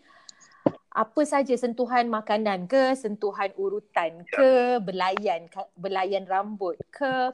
apa 0.91 1.21
saja 1.23 1.55
sentuhan 1.55 2.11
makanan 2.11 2.67
ke 2.67 2.91
sentuhan 2.99 3.55
urutan 3.55 4.27
ke 4.27 4.83
belayan 4.83 5.47
belayan 5.79 6.27
rambut 6.27 6.75
ke 6.91 7.31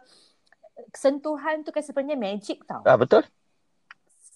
sentuhan 0.94 1.66
tu 1.66 1.74
kan 1.74 1.82
sebenarnya 1.82 2.14
magic 2.14 2.62
tau. 2.70 2.86
Ah 2.86 2.94
betul 2.94 3.26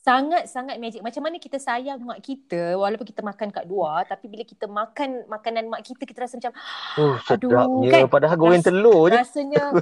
sangat-sangat 0.08 0.80
magic. 0.80 1.04
Macam 1.04 1.20
mana 1.20 1.36
kita 1.36 1.60
sayang 1.60 2.00
mak 2.00 2.24
kita 2.24 2.80
walaupun 2.80 3.04
kita 3.04 3.20
makan 3.20 3.52
kat 3.52 3.68
luar 3.68 4.08
tapi 4.08 4.32
bila 4.32 4.48
kita 4.48 4.64
makan 4.64 5.28
makanan 5.28 5.68
mak 5.68 5.84
kita 5.84 6.08
kita 6.08 6.24
rasa 6.24 6.40
macam 6.40 6.56
oh, 6.96 7.20
aduh 7.28 7.84
kan 7.92 8.08
padahal 8.08 8.40
goreng 8.40 8.64
telur 8.64 9.12
je. 9.12 9.20
Rasanya 9.20 9.64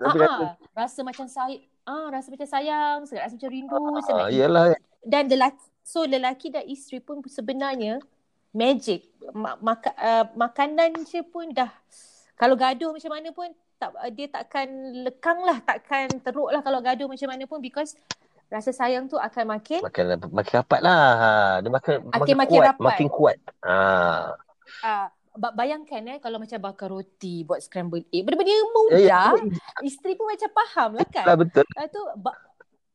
uh 0.00 0.56
rasa 0.72 1.04
macam 1.04 1.28
saya 1.28 1.60
ah 1.84 2.08
rasa 2.08 2.32
macam 2.32 2.48
sayang, 2.48 2.98
rasa 3.04 3.34
macam 3.36 3.50
rindu 3.52 3.84
sangat. 4.08 4.32
Iyalah. 4.32 4.64
Dan 5.04 5.28
lelaki 5.28 5.64
so 5.84 6.08
lelaki 6.08 6.48
dan 6.48 6.64
isteri 6.64 7.04
pun 7.04 7.20
sebenarnya 7.28 8.00
magic. 8.56 9.12
Mak- 9.36 9.92
uh, 10.00 10.24
makanan 10.40 11.04
je 11.04 11.20
pun 11.20 11.52
dah 11.52 11.68
kalau 12.40 12.56
gaduh 12.56 12.96
macam 12.96 13.12
mana 13.12 13.28
pun 13.36 13.52
tak 13.76 13.92
dia 14.16 14.26
takkan 14.32 14.68
lekang 15.04 15.44
lah 15.44 15.60
takkan 15.60 16.08
teruk 16.24 16.48
lah 16.48 16.64
kalau 16.64 16.80
gaduh 16.80 17.04
macam 17.04 17.28
mana 17.28 17.44
pun 17.44 17.60
because 17.60 17.92
rasa 18.52 18.70
sayang 18.70 19.10
tu 19.10 19.16
akan 19.18 19.44
makin 19.58 19.80
makin 19.82 20.04
makin 20.30 20.52
rapat 20.62 20.80
lah. 20.80 21.04
Ha. 21.16 21.30
Dia 21.64 21.70
makin 21.72 21.94
makin, 22.06 22.12
makin, 22.12 22.34
makin 22.36 22.58
kuat, 22.58 22.66
rapat. 22.68 22.84
makin 22.84 23.08
kuat. 23.08 23.36
Ha. 23.64 23.76
Uh, 24.84 25.06
bayangkan 25.34 26.02
eh 26.14 26.18
kalau 26.22 26.38
macam 26.38 26.58
bakar 26.62 26.88
roti 26.90 27.42
buat 27.42 27.58
scramble 27.58 28.06
egg. 28.14 28.22
Benda-benda 28.22 28.54
mudah. 28.70 29.00
Ya, 29.02 29.34
ya. 29.34 29.82
Isteri 29.82 30.14
pun 30.14 30.30
macam 30.30 30.50
faham 30.54 30.90
lah 30.94 31.08
kan. 31.10 31.24
Lah 31.26 31.36
betul. 31.38 31.66
Lepas 31.66 31.88
tu 31.90 32.02
ba- 32.22 32.42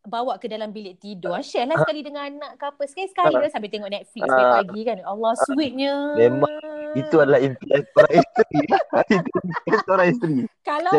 bawa 0.07 0.39
ke 0.39 0.47
dalam 0.47 0.71
bilik 0.71 0.97
tidur. 1.03 1.35
Share 1.43 1.67
lah 1.67 1.77
sekali 1.83 2.01
dengan 2.01 2.31
anak 2.31 2.55
ke 2.55 2.65
apa. 2.65 2.83
Sekali-sekali 2.87 3.35
lah 3.35 3.51
sambil 3.51 3.69
tengok 3.69 3.91
Netflix 3.91 4.29
ha. 4.31 4.63
pagi 4.63 4.81
kan. 4.87 4.97
Allah 5.03 5.33
sweetnya. 5.35 5.93
Memang 6.15 6.95
itu 6.95 7.15
adalah 7.19 7.39
impian 7.43 7.83
seorang 7.91 8.13
isteri. 8.23 8.59
itu 9.19 9.37
impian 9.43 9.79
seorang 9.83 10.07
isteri. 10.09 10.37
Kalau, 10.63 10.91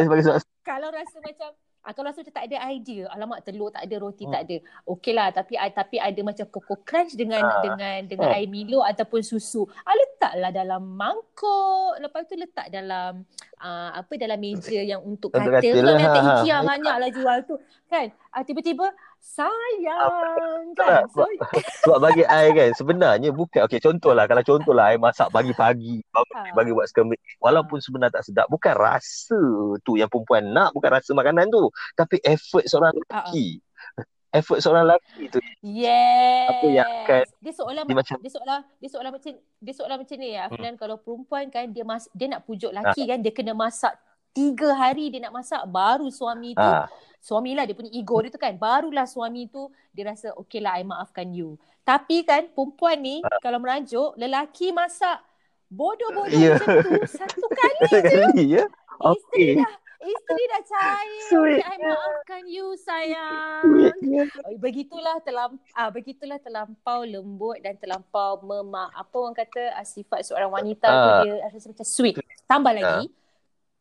kalau 0.60 0.88
rasa 0.92 1.16
macam 1.24 1.50
Ah, 1.80 1.96
kalau 1.96 2.12
rasa 2.12 2.20
macam 2.20 2.36
tak 2.36 2.46
ada 2.52 2.56
idea, 2.68 3.08
alamak 3.08 3.40
telur 3.40 3.72
tak 3.72 3.88
ada, 3.88 3.94
roti 3.96 4.28
hmm. 4.28 4.32
tak 4.32 4.42
ada. 4.44 4.56
Okey 4.84 5.12
lah, 5.16 5.32
tapi 5.32 5.56
tapi 5.56 5.96
ada 5.96 6.20
macam 6.20 6.46
coco 6.52 6.74
crunch 6.84 7.16
dengan 7.16 7.40
uh. 7.40 7.62
dengan 7.64 7.98
dengan 8.04 8.28
oh. 8.28 8.36
air 8.36 8.48
Milo 8.52 8.84
ataupun 8.84 9.24
susu. 9.24 9.64
Ah, 9.88 9.96
letaklah 9.96 10.52
dalam 10.52 10.82
mangkuk. 10.92 11.96
Lepas 12.04 12.28
tu 12.28 12.36
letak 12.36 12.68
dalam 12.68 13.24
uh, 13.64 13.90
apa 13.96 14.12
dalam 14.20 14.36
meja 14.36 14.80
yang 14.84 15.00
untuk 15.00 15.32
katil. 15.32 15.56
Katil 15.56 15.76
lah. 15.80 15.96
Ha, 15.96 16.10
ha. 16.12 16.32
IKEA 16.44 16.58
banyaklah 16.60 17.10
jual 17.16 17.38
tu. 17.48 17.56
Kan? 17.88 18.12
Ah, 18.28 18.44
tiba-tiba 18.44 18.92
sayang 19.20 20.72
kan? 20.74 21.04
so, 21.12 21.22
sebab 21.84 21.98
bagi 22.00 22.24
air 22.24 22.50
kan? 22.56 22.70
Sebenarnya 22.72 23.30
bukan. 23.30 23.68
Okey 23.68 23.78
contohlah. 23.78 24.24
Kalau 24.24 24.42
contohlah 24.42 24.90
air 24.90 24.98
masak 24.98 25.28
pagi-pagi 25.28 26.00
bagi, 26.00 26.32
ha. 26.34 26.56
bagi 26.56 26.70
buat 26.72 26.88
skemik 26.88 27.20
walaupun 27.38 27.78
sebenarnya 27.84 28.20
tak 28.20 28.24
sedap 28.26 28.46
bukan 28.48 28.74
rasa 28.74 29.40
tu 29.84 30.00
yang 30.00 30.08
perempuan 30.08 30.50
nak 30.50 30.72
bukan 30.72 30.90
rasa 30.96 31.12
makanan 31.12 31.52
tu. 31.52 31.68
Tapi 31.94 32.18
effort 32.24 32.64
seorang 32.64 32.96
lelaki 32.96 33.60
ha. 34.00 34.02
effort 34.40 34.58
seorang 34.64 34.88
lelaki 34.88 35.28
tu. 35.28 35.38
Yes 35.60 36.50
apa 36.50 36.66
yang 36.66 36.88
akan 36.88 37.24
dia 37.40 37.52
seolah 37.54 37.82
dia, 37.84 37.96
macam, 37.96 38.16
dia 38.20 38.32
seolah 38.32 38.60
dia 38.76 38.88
seolah 38.90 39.10
macam 39.12 39.32
dia 39.38 39.74
seolah 39.74 39.96
macam 39.96 40.16
ni 40.18 40.28
ya 40.34 40.44
hmm. 40.50 40.74
kalau 40.76 40.96
perempuan 41.00 41.44
kan 41.48 41.64
dia 41.70 41.84
mas, 41.86 42.04
dia 42.12 42.26
nak 42.28 42.44
pujuk 42.44 42.70
lelaki 42.74 43.06
ha. 43.06 43.08
kan 43.14 43.18
dia 43.22 43.32
kena 43.32 43.52
masak 43.54 43.94
tiga 44.30 44.74
hari 44.78 45.10
dia 45.10 45.26
nak 45.26 45.42
masak 45.42 45.62
baru 45.68 46.06
suami 46.08 46.54
tu 46.54 46.62
ha 46.62 46.86
suami 47.20 47.52
lah 47.52 47.68
dia 47.68 47.76
punya 47.76 47.92
ego 47.92 48.16
dia 48.24 48.32
tu 48.32 48.40
kan 48.40 48.56
barulah 48.56 49.04
suami 49.04 49.46
tu 49.52 49.68
dia 49.92 50.08
rasa 50.08 50.32
okey 50.40 50.64
lah 50.64 50.80
I 50.80 50.84
maafkan 50.88 51.28
you 51.36 51.60
tapi 51.84 52.24
kan 52.24 52.48
perempuan 52.56 52.96
ni 53.04 53.20
uh. 53.20 53.40
kalau 53.44 53.60
merajuk 53.60 54.16
lelaki 54.16 54.72
masak 54.72 55.20
bodoh-bodoh 55.68 56.32
yeah. 56.32 56.56
macam 56.56 56.80
tu 56.82 56.90
satu 57.06 57.46
kali 57.60 57.78
je 57.92 58.56
yeah. 58.56 58.66
okay. 59.04 59.52
isteri 59.52 59.60
dah 59.60 59.72
isteri 60.00 60.44
dah 60.48 60.62
cair 60.64 61.24
Sweet. 61.28 61.60
okay, 61.60 61.68
I 61.68 61.76
maafkan 61.76 62.42
you 62.48 62.66
sayang 62.80 63.64
yeah. 64.00 64.26
begitulah 64.56 65.20
terlampau 65.20 65.60
ah, 65.76 65.92
begitulah 65.92 66.40
terlampau 66.40 67.04
lembut 67.04 67.60
dan 67.60 67.76
terlampau 67.76 68.40
memak 68.40 68.88
apa 68.96 69.16
orang 69.20 69.36
kata 69.36 69.76
ah, 69.76 69.84
sifat 69.84 70.24
seorang 70.24 70.48
wanita 70.48 70.88
uh. 70.88 70.96
tu 70.96 71.10
dia 71.28 71.34
rasa 71.52 71.68
macam 71.68 71.86
sweet 71.86 72.16
tambah 72.48 72.72
lagi 72.72 73.12
uh 73.12 73.20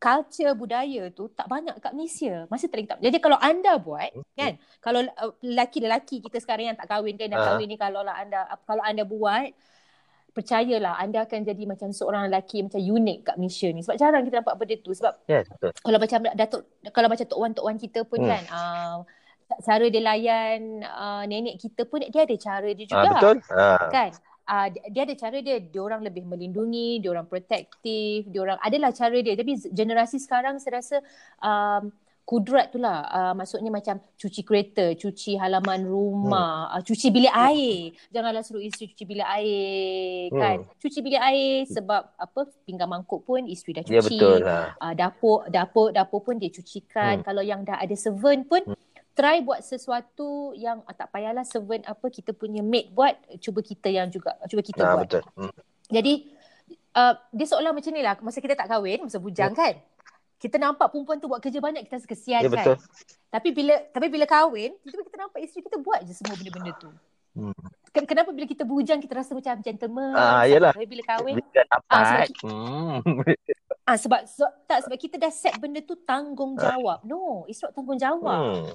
culture 0.00 0.56
budaya 0.56 1.12
tu 1.12 1.28
tak 1.28 1.44
banyak 1.46 1.76
kat 1.76 1.92
Malaysia. 1.92 2.48
Masih 2.48 2.72
tak 2.72 2.96
Jadi 2.98 3.20
kalau 3.20 3.36
anda 3.36 3.76
buat 3.76 4.10
hmm. 4.16 4.32
kan, 4.32 4.56
kalau 4.80 5.04
uh, 5.04 5.32
lelaki-lelaki 5.44 6.24
kita 6.24 6.40
sekarang 6.40 6.72
yang 6.72 6.78
tak 6.80 6.88
kahwin 6.88 7.20
kan 7.20 7.28
dah 7.28 7.38
uh. 7.38 7.46
kahwin 7.52 7.68
ni 7.68 7.76
kalau 7.76 8.00
lah 8.00 8.16
anda 8.16 8.48
kalau 8.64 8.80
anda 8.80 9.04
buat 9.04 9.52
percayalah 10.30 10.96
anda 10.96 11.26
akan 11.28 11.42
jadi 11.42 11.62
macam 11.68 11.92
seorang 11.92 12.30
lelaki 12.30 12.64
macam 12.64 12.80
unik 12.80 13.18
kat 13.28 13.36
Malaysia 13.36 13.68
ni. 13.68 13.84
Sebab 13.84 13.96
jarang 14.00 14.24
kita 14.24 14.40
nampak 14.40 14.56
benda 14.56 14.76
tu 14.80 14.92
sebab 14.96 15.14
yes, 15.28 15.44
betul. 15.52 15.70
kalau 15.84 15.98
macam 16.00 16.18
datuk 16.32 16.62
kalau 16.96 17.08
macam 17.12 17.26
tok 17.28 17.38
wan 17.38 17.52
tok 17.52 17.64
wan 17.68 17.76
kita 17.76 18.00
pun 18.08 18.18
hmm. 18.24 18.30
kan 18.30 18.42
uh, 18.48 18.96
cara 19.60 19.84
dia 19.90 20.02
layan 20.02 20.80
uh, 20.86 21.22
nenek 21.26 21.58
kita 21.58 21.84
pun 21.84 22.00
dia 22.06 22.24
ada 22.24 22.36
cara 22.40 22.68
dia 22.72 22.86
juga. 22.88 23.04
Uh, 23.04 23.12
betul. 23.12 23.36
Uh. 23.52 23.88
Kan? 23.92 24.10
Uh, 24.50 24.66
dia 24.90 25.02
ada 25.06 25.14
cara 25.14 25.38
dia 25.38 25.62
dia 25.62 25.80
orang 25.80 26.02
lebih 26.02 26.26
melindungi 26.26 26.98
dia 26.98 27.14
orang 27.14 27.30
protektif 27.30 28.26
dia 28.26 28.40
orang 28.42 28.58
adalah 28.58 28.90
cara 28.90 29.16
dia 29.22 29.38
tapi 29.38 29.54
generasi 29.70 30.18
sekarang 30.18 30.58
saya 30.58 30.82
rasa 30.82 30.96
um, 31.38 31.94
kudrat 32.30 32.70
tu 32.70 32.78
lah 32.78 33.10
uh, 33.10 33.34
maksudnya 33.34 33.74
macam 33.74 33.98
cuci 34.14 34.46
kereta 34.46 34.94
cuci 34.94 35.34
halaman 35.34 35.82
rumah 35.82 36.70
hmm. 36.70 36.74
uh, 36.78 36.82
cuci 36.86 37.06
bilik 37.10 37.34
air 37.34 37.90
janganlah 38.14 38.46
suruh 38.46 38.62
isteri 38.62 38.94
cuci 38.94 39.02
bilik 39.02 39.26
air 39.26 40.30
kan 40.30 40.56
hmm. 40.62 40.78
cuci 40.78 40.98
bilik 41.02 41.22
air 41.26 41.66
sebab 41.66 42.02
apa 42.14 42.40
pinggan 42.62 42.86
mangkuk 42.86 43.26
pun 43.26 43.50
isteri 43.50 43.82
dah 43.82 43.82
ya, 43.82 43.98
cuci 43.98 44.14
ya, 44.14 44.22
betul 44.22 44.38
lah. 44.46 44.66
uh, 44.78 44.94
dapur 44.94 45.38
dapur 45.50 45.90
dapur 45.90 46.22
pun 46.22 46.38
dia 46.38 46.54
cucikan 46.54 47.18
hmm. 47.18 47.26
kalau 47.26 47.42
yang 47.42 47.66
dah 47.66 47.82
ada 47.82 47.98
servant 47.98 48.46
pun 48.46 48.62
hmm 48.62 48.89
try 49.14 49.42
buat 49.42 49.60
sesuatu 49.60 50.54
yang 50.54 50.82
ah, 50.86 50.94
tak 50.94 51.10
payahlah 51.10 51.44
servant 51.44 51.82
apa 51.86 52.06
kita 52.08 52.30
punya 52.30 52.62
maid 52.62 52.94
buat 52.94 53.18
cuba 53.42 53.60
kita 53.60 53.90
yang 53.90 54.06
juga 54.08 54.34
cuba 54.46 54.62
kita 54.62 54.80
nah, 54.80 54.94
buat 54.96 55.06
betul. 55.06 55.22
Hmm. 55.36 55.52
jadi 55.90 56.12
uh, 56.94 57.14
dia 57.34 57.46
seolah 57.50 57.72
macam 57.74 57.90
ni 57.90 58.02
lah 58.02 58.14
masa 58.22 58.38
kita 58.38 58.54
tak 58.54 58.70
kahwin 58.70 59.02
masa 59.02 59.18
bujang 59.18 59.52
hmm. 59.52 59.60
kan 59.60 59.74
kita 60.40 60.56
nampak 60.56 60.88
perempuan 60.88 61.20
tu 61.20 61.28
buat 61.28 61.42
kerja 61.42 61.60
banyak 61.60 61.84
kita 61.84 62.00
rasa 62.00 62.08
kesian 62.08 62.40
ya, 62.40 62.48
kan 62.48 62.54
betul. 62.64 62.76
tapi 63.28 63.48
bila 63.52 63.74
tapi 63.92 64.06
bila 64.08 64.24
kahwin 64.24 64.72
kita 64.80 65.04
kita 65.04 65.16
nampak 65.20 65.40
isteri 65.44 65.62
kita 65.68 65.76
buat 65.82 66.00
je 66.06 66.12
semua 66.16 66.34
benda-benda 66.38 66.74
tu 66.78 66.90
Hmm. 67.30 67.54
Kenapa 67.94 68.34
bila 68.34 68.42
kita 68.42 68.66
bujang 68.66 68.98
kita 68.98 69.22
rasa 69.22 69.38
macam 69.38 69.54
gentleman? 69.62 70.18
Ah, 70.18 70.50
yalah. 70.50 70.74
Tapi 70.74 70.82
bila 70.82 71.02
kahwin, 71.06 71.38
ah, 71.86 72.02
sebab, 72.02 72.26
kita, 72.26 72.42
hmm. 72.42 72.98
ah, 73.86 73.94
sebab, 73.94 74.20
sebab, 74.26 74.52
tak, 74.66 74.78
sebab 74.82 74.98
kita 74.98 75.14
dah 75.14 75.30
set 75.30 75.54
benda 75.62 75.78
tu 75.78 75.94
tanggungjawab. 75.94 77.06
No, 77.06 77.46
it's 77.46 77.62
not 77.62 77.70
tanggungjawab. 77.70 78.34
Hmm 78.34 78.74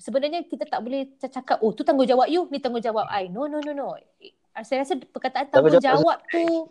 sebenarnya 0.00 0.48
kita 0.48 0.64
tak 0.64 0.80
boleh 0.80 1.12
cakap 1.20 1.60
oh 1.60 1.76
tu 1.76 1.84
tanggungjawab 1.84 2.26
you. 2.32 2.48
Ni 2.48 2.58
tanggungjawab 2.58 3.06
I. 3.12 3.28
No 3.28 3.44
no 3.44 3.60
no 3.60 3.72
no. 3.76 3.88
Saya 4.64 4.82
rasa 4.82 4.96
perkataan 4.96 5.52
tanggungjawab 5.52 6.18
tu 6.32 6.66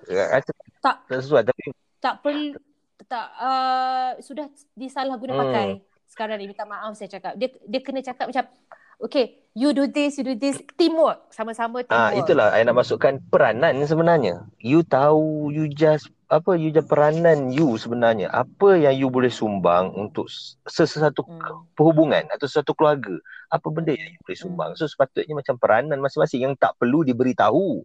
tak 0.81 1.05
sesuai 1.07 1.45
tapi 1.45 1.63
tak 2.01 2.25
perlu 2.25 2.57
tak 3.05 3.27
uh, 3.41 4.11
sudah 4.21 4.49
disalahguna 4.73 5.33
hmm. 5.37 5.41
pakai 5.45 5.67
sekarang 6.09 6.41
ni. 6.41 6.49
Minta 6.49 6.65
maaf 6.65 6.97
saya 6.97 7.07
cakap. 7.07 7.37
Dia 7.37 7.53
dia 7.69 7.79
kena 7.85 8.01
cakap 8.01 8.33
macam 8.33 8.49
okay, 8.99 9.47
you 9.55 9.71
do 9.71 9.87
this, 9.87 10.19
you 10.19 10.25
do 10.27 10.35
this, 10.35 10.59
teamwork, 10.75 11.31
sama-sama 11.31 11.85
Ah, 11.87 12.11
teamwork. 12.11 12.19
itulah 12.25 12.47
saya 12.51 12.63
nak 12.67 12.77
masukkan 12.83 13.13
peranan 13.31 13.79
sebenarnya. 13.87 14.43
You 14.59 14.83
tahu 14.83 15.53
you 15.55 15.71
just 15.71 16.11
apa 16.29 16.53
you 16.53 16.69
just 16.69 16.85
peranan 16.85 17.49
you 17.49 17.73
sebenarnya. 17.81 18.29
Apa 18.29 18.77
yang 18.77 18.93
you 18.93 19.09
boleh 19.09 19.33
sumbang 19.33 19.89
untuk 19.97 20.29
sesuatu 20.69 21.25
Hmm. 21.25 21.65
perhubungan 21.73 22.29
atau 22.29 22.45
sesuatu 22.45 22.77
keluarga. 22.77 23.17
Apa 23.49 23.73
benda 23.73 23.97
Hmm. 23.97 23.99
yang 23.99 24.09
you 24.13 24.21
boleh 24.21 24.37
sumbang. 24.37 24.71
So 24.77 24.85
sepatutnya 24.85 25.33
macam 25.33 25.57
peranan 25.57 25.97
masing-masing 25.97 26.45
yang 26.45 26.53
tak 26.53 26.77
perlu 26.77 27.01
diberitahu. 27.01 27.81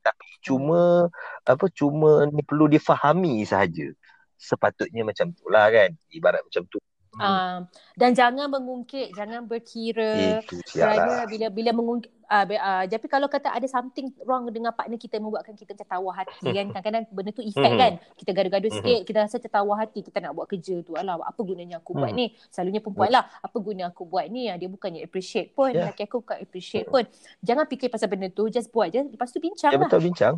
Tapi 0.00 0.28
cuma 0.40 1.12
apa 1.44 1.66
cuma 1.68 2.24
ni 2.32 2.40
perlu 2.40 2.64
difahami 2.64 3.44
sahaja. 3.44 3.92
Sepatutnya 4.40 5.04
macam 5.04 5.36
tu 5.36 5.44
lah 5.52 5.68
kan. 5.68 5.92
Ibarat 6.08 6.40
macam 6.48 6.64
tu. 6.72 6.80
Hmm. 7.16 7.24
Uh, 7.24 7.58
dan 7.96 8.12
jangan 8.12 8.52
mengungkit, 8.52 9.16
jangan 9.16 9.48
berkira. 9.48 10.44
Kerana 10.68 11.24
bila 11.24 11.46
bila 11.48 11.70
mengungkit 11.72 12.12
Uh, 12.26 12.42
uh, 12.58 12.82
tapi 12.90 13.06
kalau 13.06 13.30
kata 13.30 13.54
ada 13.54 13.70
something 13.70 14.10
wrong 14.26 14.50
dengan 14.50 14.74
partner 14.74 14.98
kita 14.98 15.22
membuatkan 15.22 15.54
kita 15.54 15.78
tertawa 15.78 16.10
hati 16.10 16.50
kan 16.50 16.74
kadang-kadang 16.74 17.06
benda 17.14 17.30
tu 17.30 17.38
effect 17.38 17.74
kan 17.78 17.92
kita 18.18 18.30
gaduh-gaduh 18.34 18.72
sikit 18.74 19.00
kita 19.06 19.18
rasa 19.22 19.38
tertawa 19.38 19.78
hati 19.78 20.02
kita 20.02 20.18
nak 20.18 20.34
buat 20.34 20.50
kerja 20.50 20.82
tu 20.82 20.98
alah 20.98 21.22
apa 21.22 21.38
gunanya 21.46 21.78
aku 21.78 21.94
buat 21.94 22.10
ni 22.10 22.34
selalunya 22.50 22.82
perempuan 22.82 23.14
lah 23.14 23.30
apa 23.30 23.56
guna 23.62 23.94
aku 23.94 24.02
buat 24.10 24.26
ni 24.26 24.50
dia 24.50 24.66
bukannya 24.66 25.06
appreciate 25.06 25.54
pun 25.54 25.70
yeah. 25.70 25.86
laki 25.86 26.02
aku 26.02 26.26
bukan 26.26 26.42
appreciate 26.42 26.90
pun 26.90 27.06
jangan 27.46 27.62
fikir 27.70 27.94
pasal 27.94 28.10
benda 28.10 28.26
tu 28.34 28.50
just 28.50 28.74
buat 28.74 28.90
je 28.90 29.06
lepas 29.06 29.30
tu 29.30 29.38
bincang 29.38 29.70
lah 29.70 29.78
yeah, 29.78 29.86
betul 29.86 30.02
bincang 30.02 30.34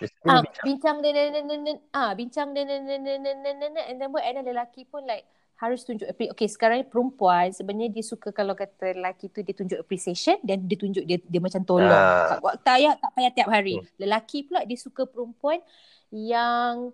bincang 0.00 0.40
bincang, 0.40 0.64
bincang 0.64 0.96
dan 1.04 1.12
dan 1.12 1.28
dan 1.36 1.44
dan 1.44 1.76
bincang, 2.16 2.16
bincang, 2.16 2.48
dan 2.56 2.64
dan 2.64 2.80
dan 2.80 2.96
dan 2.96 3.04
dan 3.04 3.44
dan 3.44 4.08
bincang, 4.08 4.16
bincang, 4.16 4.16
bincang, 4.16 4.40
bincang, 4.40 4.40
bincang, 4.40 4.40
bincang, 4.40 4.64
bincang, 4.64 5.04
bincang, 5.04 5.04
dan 5.04 5.36
harus 5.56 5.80
tunjuk 5.82 6.04
okay 6.28 6.48
sekarang 6.48 6.80
ni 6.80 6.86
perempuan 6.86 7.48
sebenarnya 7.48 7.88
dia 7.88 8.04
suka 8.04 8.28
kalau 8.28 8.52
kata 8.52 8.92
lelaki 8.92 9.28
tu 9.28 9.40
dia 9.40 9.56
tunjuk 9.56 9.80
appreciation 9.80 10.36
dan 10.44 10.60
dia 10.62 10.76
tunjuk 10.76 11.00
dia 11.02 11.16
dia 11.16 11.40
macam 11.40 11.64
tolong 11.64 11.88
Ah. 11.88 12.36
tak, 12.36 12.60
tak 12.60 12.74
payah 12.76 12.94
tak 12.94 13.10
payah 13.12 13.32
tiap 13.32 13.48
hari 13.48 13.74
Hmm. 13.80 13.88
lelaki 13.96 14.44
pula 14.44 14.60
dia 14.62 14.76
suka 14.76 15.08
perempuan 15.08 15.64
yang 16.12 16.92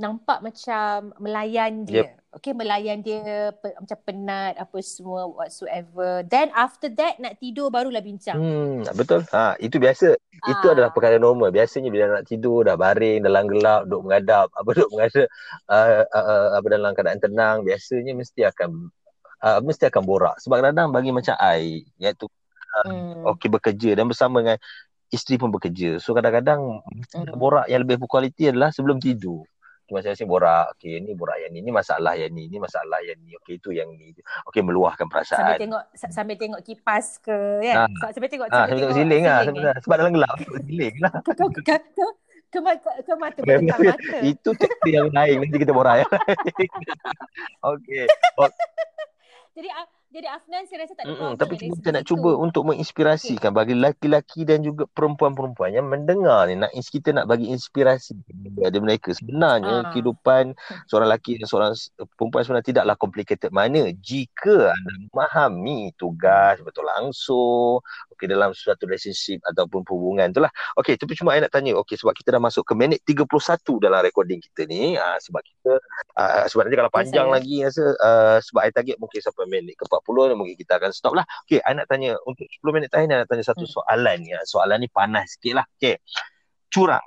nampak 0.00 0.40
macam 0.40 1.12
melayan 1.20 1.84
dia 1.84 2.16
okay 2.32 2.56
melayan 2.56 3.04
dia 3.04 3.52
pe, 3.52 3.76
macam 3.76 3.98
penat 4.08 4.56
apa 4.56 4.80
semua 4.80 5.28
whatsoever 5.28 6.24
then 6.24 6.48
after 6.56 6.88
that 6.88 7.20
nak 7.20 7.36
tidur 7.36 7.68
barulah 7.68 8.00
bincang 8.00 8.40
Hmm, 8.40 8.88
betul. 8.96 9.20
Ha, 9.30 9.54
itu 9.60 9.76
biasa. 9.76 10.16
Itu 10.16 10.66
Ah. 10.66 10.72
adalah 10.72 10.90
perkara 10.90 11.20
normal. 11.20 11.52
Biasanya 11.52 11.92
bila 11.92 12.18
nak 12.18 12.24
tidur 12.26 12.64
dah 12.64 12.74
baring 12.74 13.22
dalam 13.22 13.44
gelap, 13.46 13.84
duk 13.86 14.02
mengadap, 14.02 14.48
apa 14.58 14.70
duk 14.72 14.88
mengadap 14.90 15.28
uh, 15.68 16.02
uh, 16.08 16.24
uh, 16.24 16.48
apa 16.56 16.66
dalam 16.72 16.90
keadaan 16.96 17.20
tenang, 17.20 17.56
biasanya 17.62 18.16
mesti 18.16 18.48
akan 18.48 18.88
uh, 19.44 19.60
mesti 19.60 19.86
akan 19.92 20.02
borak. 20.02 20.36
Sebab 20.40 20.58
kadang-kadang 20.64 20.88
bagi 20.90 21.10
macam 21.12 21.36
I 21.38 21.84
iaitu 22.00 22.26
hmm. 22.88 23.28
okey 23.36 23.48
bekerja 23.52 23.90
dan 23.94 24.08
bersama 24.08 24.40
dengan 24.40 24.58
isteri 25.12 25.36
pun 25.36 25.52
bekerja. 25.52 26.00
So 26.00 26.16
kadang-kadang 26.16 26.80
Hmm. 27.12 27.36
borak 27.36 27.68
yang 27.68 27.84
lebih 27.84 28.00
berkualiti 28.00 28.48
adalah 28.48 28.72
sebelum 28.72 28.98
tidur. 28.98 29.44
Masing-masing 29.92 30.24
borak, 30.24 30.72
okey 30.72 30.96
ni 30.98 31.12
borak 31.12 31.36
yang 31.38 31.52
ni, 31.52 31.60
ni 31.60 31.68
masalah 31.68 32.16
yang 32.16 32.32
ni, 32.32 32.48
ni 32.48 32.56
masalah 32.56 32.98
yang 32.98 33.20
ni, 33.20 33.36
okey 33.38 33.60
itu 33.60 33.70
yang 33.70 33.92
ni. 33.92 34.16
Okey 34.44 34.60
meluahkan 34.60 35.04
sambil 35.04 35.12
perasaan. 35.14 35.60
tengok 35.60 35.82
sa- 35.92 36.08
sambil 36.10 36.36
tengok 36.36 36.60
kipas 36.60 37.20
ke 37.20 37.36
kan 37.62 37.86
Ah. 37.86 38.08
sambil 38.08 38.28
tengok 38.28 38.48
Ah, 38.48 38.64
sambil 38.64 38.80
tengok 38.82 38.96
siling 38.96 39.22
lah. 39.22 39.40
siling, 39.42 39.56
Sebab, 39.60 39.76
sebab 39.84 39.96
dalam 39.98 40.12
gelap 40.12 40.34
tengok 40.34 40.62
siling 40.64 40.94
lah. 40.96 41.12
eh. 41.12 41.62
ke, 41.62 41.76
ke, 42.48 42.58
mata, 42.58 42.90
ke 43.00 43.14
mata 43.16 43.40
Itu 44.22 44.50
cerita 44.52 44.86
yang 44.86 45.08
lain 45.08 45.36
Nanti 45.40 45.56
kita 45.56 45.72
borak 45.72 45.94
lain 46.04 46.08
Okay 47.62 48.04
jadi 49.52 49.68
ah, 49.68 49.84
jadi 50.12 50.28
Afnan 50.28 50.68
saya 50.68 50.84
rasa 50.84 50.92
tak 50.92 51.04
ada 51.04 51.14
problem 51.16 51.40
Tapi 51.40 51.54
kita, 51.56 51.88
nak 51.88 52.04
itu. 52.04 52.12
cuba 52.12 52.30
Untuk 52.36 52.62
menginspirasikan 52.68 53.50
Bagi 53.50 53.72
lelaki-lelaki 53.72 54.44
Dan 54.44 54.60
juga 54.60 54.84
perempuan-perempuan 54.84 55.72
Yang 55.72 55.86
mendengar 55.88 56.44
ni 56.44 56.60
nak, 56.60 56.68
Kita 56.70 57.16
nak 57.16 57.24
bagi 57.24 57.48
inspirasi 57.48 58.12
Kepada 58.20 58.76
mereka. 58.76 59.16
Sebenarnya 59.16 59.72
Ah. 59.72 59.88
Kehidupan 59.88 60.52
Seorang 60.84 61.08
lelaki 61.08 61.40
dan 61.40 61.48
seorang 61.48 61.72
perempuan 62.14 62.44
Sebenarnya 62.44 62.68
tidaklah 62.68 62.96
complicated. 63.00 63.48
Mana 63.50 63.88
Jika 63.96 64.76
anda 64.76 64.92
memahami 65.08 65.96
Tugas 65.96 66.60
Betul 66.60 66.84
langsung 66.84 67.80
Okay 68.12 68.28
dalam 68.28 68.52
suatu 68.52 68.84
relationship 68.84 69.40
Ataupun 69.48 69.80
hubungan 69.88 70.28
tu 70.30 70.44
lah 70.44 70.52
Okay 70.76 71.00
tapi 71.00 71.16
cuma 71.16 71.32
saya 71.32 71.48
nak 71.48 71.56
tanya 71.56 71.72
Okay 71.80 71.96
sebab 71.96 72.12
kita 72.12 72.36
dah 72.36 72.42
masuk 72.44 72.68
ke 72.68 72.76
minit 72.76 73.00
31 73.08 73.24
Dalam 73.80 74.04
recording 74.04 74.44
kita 74.44 74.68
ni 74.68 75.00
ah, 75.00 75.16
Sebab 75.16 75.40
kita 75.40 75.80
ah, 76.20 76.44
Sebab 76.44 76.68
nanti 76.68 76.76
kalau 76.76 76.92
panjang 76.92 77.26
saya. 77.26 77.34
lagi 77.40 77.56
rasa 77.64 77.84
uh, 77.96 78.36
Sebab 78.44 78.60
saya 78.60 78.72
target 78.76 79.00
mungkin 79.00 79.18
sampai 79.18 79.48
minit 79.48 79.72
ke 79.74 79.88
40 79.88 80.01
Mungkin 80.04 80.58
kita 80.58 80.82
akan 80.82 80.90
stop 80.90 81.14
lah 81.14 81.24
Okay 81.46 81.62
saya 81.62 81.78
nak 81.78 81.86
tanya 81.86 82.18
Untuk 82.26 82.44
10 82.44 82.74
minit 82.74 82.90
terakhir 82.90 83.06
Saya 83.08 83.18
nak 83.22 83.30
tanya 83.30 83.44
satu 83.46 83.64
Hmm. 83.64 83.74
soalan 83.78 84.18
ya. 84.26 84.38
Soalan 84.42 84.78
ni 84.78 84.88
panas 84.88 85.38
sikit 85.38 85.62
lah 85.62 85.66
Okay 85.78 86.02
Curang 86.68 87.06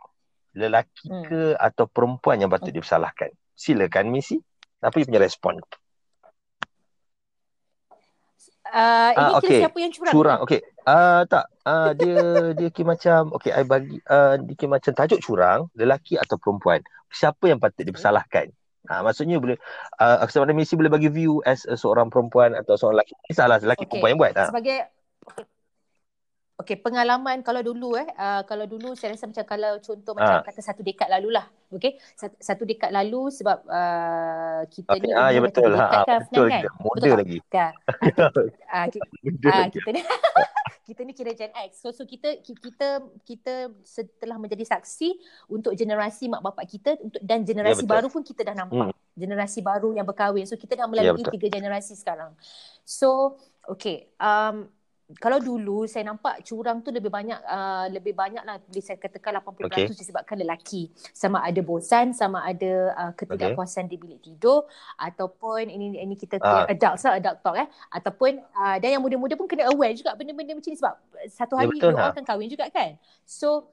Lelaki 0.54 1.08
Hmm. 1.12 1.24
ke 1.28 1.42
Atau 1.56 1.86
perempuan 1.86 2.40
yang 2.40 2.48
patut 2.48 2.72
Hmm. 2.72 2.80
disalahkan 2.80 3.30
Silakan 3.52 4.08
Missy 4.08 4.40
Apa 4.80 4.96
you 4.98 5.06
punya 5.06 5.20
respon 5.20 5.60
Uh, 8.66 9.14
ini 9.14 9.22
Ah, 9.22 9.40
kira 9.40 9.46
okey. 9.46 9.60
siapa 9.62 9.78
yang 9.78 9.92
curang? 9.94 10.12
Curang, 10.12 10.40
okey. 10.42 10.60
Ah 10.84 11.22
tak, 11.30 11.46
ah 11.64 11.94
dia 11.94 12.18
dia 12.58 12.70
kira 12.74 12.92
macam 12.92 13.30
okey 13.38 13.54
I 13.54 13.62
bagi 13.64 14.02
ah 14.06 14.36
dia 14.36 14.54
kira 14.58 14.70
macam 14.74 14.92
tajuk 14.92 15.22
curang, 15.22 15.70
lelaki 15.78 16.18
atau 16.18 16.36
perempuan. 16.36 16.82
Siapa 17.08 17.46
yang 17.46 17.62
patut 17.62 17.86
dipersalahkan? 17.86 18.50
Ah 18.92 19.02
maksudnya 19.02 19.38
boleh 19.42 19.58
uh, 20.02 20.54
Missy 20.54 20.78
boleh 20.78 20.92
bagi 20.94 21.10
view 21.10 21.42
as 21.44 21.66
a 21.66 21.76
seorang 21.76 22.08
perempuan 22.14 22.54
atau 22.54 22.78
seorang 22.78 23.02
lelaki. 23.02 23.14
Salah 23.34 23.58
lelaki 23.60 23.84
Okey. 23.86 24.00
perempuan 24.00 24.10
yang 24.14 24.20
buat. 24.22 24.34
Sebagai 24.50 24.78
Okey, 26.56 26.80
pengalaman 26.80 27.44
kalau 27.44 27.60
dulu 27.60 28.00
eh, 28.00 28.08
uh, 28.16 28.40
kalau 28.48 28.64
dulu 28.64 28.96
saya 28.96 29.12
rasa 29.12 29.28
macam 29.28 29.44
kalau 29.44 29.76
contoh 29.84 30.16
macam 30.16 30.40
Ah. 30.40 30.40
kata 30.40 30.64
satu 30.64 30.88
dekad 30.88 31.12
lalu 31.12 31.36
lah. 31.36 31.44
Okey, 31.68 32.00
satu, 32.16 32.36
satu 32.40 32.64
dekad 32.64 32.96
lalu 32.96 33.28
sebab 33.28 33.60
uh, 33.68 34.64
kita 34.72 34.96
Okey, 34.96 35.04
ni 35.04 35.12
ah 35.20 35.30
ya 35.36 35.44
betul. 35.44 35.76
dekad 35.76 35.76
Ha, 35.76 36.08
kan, 36.08 36.20
betul 36.24 36.48
kan? 36.48 36.64
Muda 36.80 36.96
Betul 36.96 37.18
lagi. 37.20 37.38
Kan? 37.52 37.74
Ah, 38.72 38.88
ki- 38.88 39.04
Muda 39.20 39.50
ah, 39.52 39.58
lagi. 39.68 39.80
kita 39.84 39.90
ni 39.92 40.02
kita 40.86 41.02
ni 41.02 41.18
kira 41.18 41.34
Gen 41.34 41.50
X. 41.52 41.82
So 41.82 41.90
so 41.90 42.06
kita 42.06 42.40
ki- 42.46 42.62
kita 42.62 43.02
kita 43.26 43.74
setelah 43.82 44.38
menjadi 44.38 44.62
saksi 44.64 45.18
untuk 45.50 45.74
generasi 45.74 46.30
mak 46.30 46.46
bapak 46.46 46.66
kita 46.70 46.96
untuk 47.02 47.18
dan 47.26 47.42
generasi 47.42 47.84
betul. 47.84 47.94
baru 47.98 48.08
pun 48.14 48.22
kita 48.22 48.46
dah 48.46 48.56
nampak. 48.56 48.94
Generasi 49.18 49.66
baru 49.66 49.98
yang 49.98 50.06
berkahwin. 50.06 50.46
So 50.46 50.54
kita 50.56 50.78
dah 50.78 50.86
Ya, 50.86 50.92
melalui 50.92 51.26
betul. 51.26 51.34
tiga 51.42 51.48
generasi 51.50 51.98
sekarang. 51.98 52.38
So 52.86 53.42
okay, 53.66 54.14
um, 54.22 54.70
kalau 55.22 55.38
dulu 55.38 55.86
saya 55.86 56.02
nampak 56.10 56.42
curang 56.42 56.82
tu 56.82 56.90
lebih 56.90 57.14
banyak 57.14 57.38
uh, 57.46 57.86
lebih 57.94 58.18
banyak 58.18 58.42
lah 58.42 58.58
boleh 58.58 58.82
saya 58.82 58.98
katakan 58.98 59.38
80% 59.38 59.70
Okey. 59.70 59.86
disebabkan 59.94 60.34
lelaki 60.42 60.90
sama 61.14 61.46
ada 61.46 61.62
bosan 61.62 62.10
sama 62.10 62.42
ada 62.42 62.90
uh, 62.98 63.12
ketidakpuasan 63.14 63.86
di 63.86 64.02
bilik 64.02 64.18
tidur 64.26 64.66
ataupun 64.98 65.70
ini 65.70 66.02
ini 66.02 66.16
kita 66.18 66.42
Ah. 66.42 66.66
adults 66.66 67.06
lah 67.06 67.22
adult 67.22 67.38
talk 67.42 67.56
eh 67.58 67.68
ataupun 67.94 68.38
uh, 68.54 68.76
dan 68.82 68.98
yang 68.98 69.04
muda-muda 69.06 69.38
pun 69.38 69.46
kena 69.46 69.70
aware 69.70 69.94
juga 69.94 70.18
benda-benda 70.18 70.58
macam 70.58 70.70
ni 70.70 70.78
sebab 70.78 70.94
satu 71.30 71.54
Ya, 71.54 71.60
hari 71.62 71.78
betul, 71.78 71.90
you 71.94 71.98
ha. 71.98 72.02
all 72.02 72.12
akan 72.14 72.24
kahwin 72.26 72.50
juga 72.50 72.66
kan 72.70 72.98
so 73.24 73.70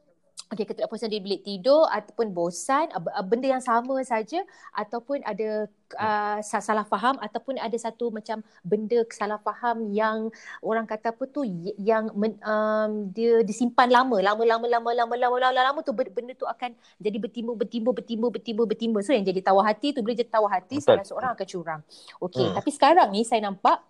Okey, 0.52 0.68
ketidakpuasan 0.68 1.08
di 1.08 1.16
bilik 1.16 1.48
tidur 1.48 1.88
ataupun 1.88 2.28
bosan, 2.36 2.92
benda 3.24 3.48
yang 3.56 3.64
sama 3.64 3.96
saja 4.04 4.44
ataupun 4.76 5.24
ada 5.24 5.64
uh, 5.96 6.38
sa- 6.44 6.60
salah 6.60 6.84
faham 6.84 7.16
ataupun 7.24 7.56
ada 7.56 7.72
satu 7.72 8.12
macam 8.12 8.44
benda 8.60 9.00
salah 9.08 9.40
faham 9.40 9.88
yang 9.96 10.28
orang 10.60 10.84
kata 10.84 11.16
apa 11.16 11.24
tu 11.24 11.40
yang 11.80 12.12
men, 12.12 12.36
um, 12.44 13.08
dia 13.16 13.40
disimpan 13.40 13.88
lama, 13.88 14.20
lama 14.20 14.44
lama 14.44 14.66
lama 14.68 14.90
lama 14.92 15.14
lama 15.16 15.36
lama 15.40 15.60
lama 15.72 15.80
tu 15.80 15.96
ben- 15.96 16.12
benda 16.12 16.36
tu 16.36 16.44
akan 16.44 16.76
jadi 17.00 17.16
bertimbul 17.16 17.56
bertimbul 17.56 17.96
bertimbul 17.96 18.28
bertimbul 18.28 18.66
bertimbul. 18.68 19.00
So 19.00 19.16
yang 19.16 19.24
jadi 19.24 19.40
tawar 19.40 19.72
hati 19.72 19.96
tu 19.96 20.04
bila 20.04 20.12
jadi 20.12 20.28
tawar 20.28 20.60
hati 20.60 20.84
Betul. 20.84 21.00
salah 21.00 21.04
seorang 21.08 21.30
akan 21.32 21.46
curang. 21.48 21.80
Okey, 22.20 22.44
Hmm. 22.52 22.60
tapi 22.60 22.70
sekarang 22.76 23.08
ni 23.08 23.24
saya 23.24 23.40
nampak 23.40 23.80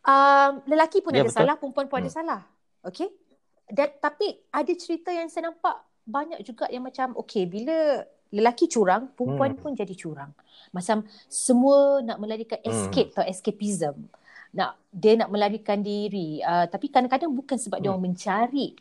um, 0.00 0.64
lelaki 0.64 1.04
pun 1.04 1.12
Ya, 1.12 1.20
ada 1.20 1.28
betul. 1.28 1.44
salah, 1.44 1.54
perempuan 1.60 1.92
pun 1.92 2.00
ada 2.00 2.08
Hmm. 2.08 2.18
salah. 2.24 2.40
Okey? 2.84 3.08
Dan 3.64 3.88
tapi 3.96 4.38
ada 4.50 4.72
cerita 4.76 5.08
yang 5.08 5.26
saya 5.26 5.48
nampak 5.48 5.76
banyak 6.04 6.40
juga 6.44 6.68
yang 6.68 6.84
macam 6.84 7.16
okey 7.24 7.48
bila 7.48 8.04
lelaki 8.28 8.66
curang, 8.66 9.08
perempuan 9.14 9.54
Hmm. 9.54 9.60
pun 9.62 9.70
jadi 9.72 9.94
curang. 9.94 10.34
Macam 10.70 11.06
semua 11.26 12.02
nak 12.02 12.18
melarikan 12.18 12.58
Hmm. 12.60 12.68
escape 12.68 13.14
atau 13.14 13.24
escapism. 13.24 13.94
Nak 14.52 14.74
dia 14.90 15.14
nak 15.16 15.30
melarikan 15.30 15.80
diri. 15.80 16.42
Uh, 16.42 16.66
tapi 16.66 16.90
kadang-kadang 16.90 17.30
bukan 17.30 17.56
sebab 17.56 17.78
dia 17.78 17.88
Hmm. 17.88 17.98
orang 17.98 18.12
mencari 18.12 18.74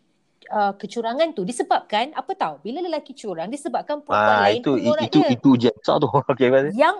uh, 0.51 0.73
kecurangan 0.75 1.31
tu 1.31 1.47
disebabkan 1.47 2.11
apa 2.11 2.31
tahu 2.35 2.55
bila 2.61 2.83
lelaki 2.83 3.15
curang 3.15 3.47
disebabkan 3.47 4.03
perempuan 4.03 4.35
Ah 4.35 4.43
lain 4.51 4.59
itu 4.59 4.71
itu 4.75 4.91
dia 5.15 5.31
itu 5.31 5.49
je 5.55 5.69
besar 5.71 5.95
tu. 5.97 6.09
Okey 6.31 6.47
apa 6.51 6.69
yang 6.75 6.97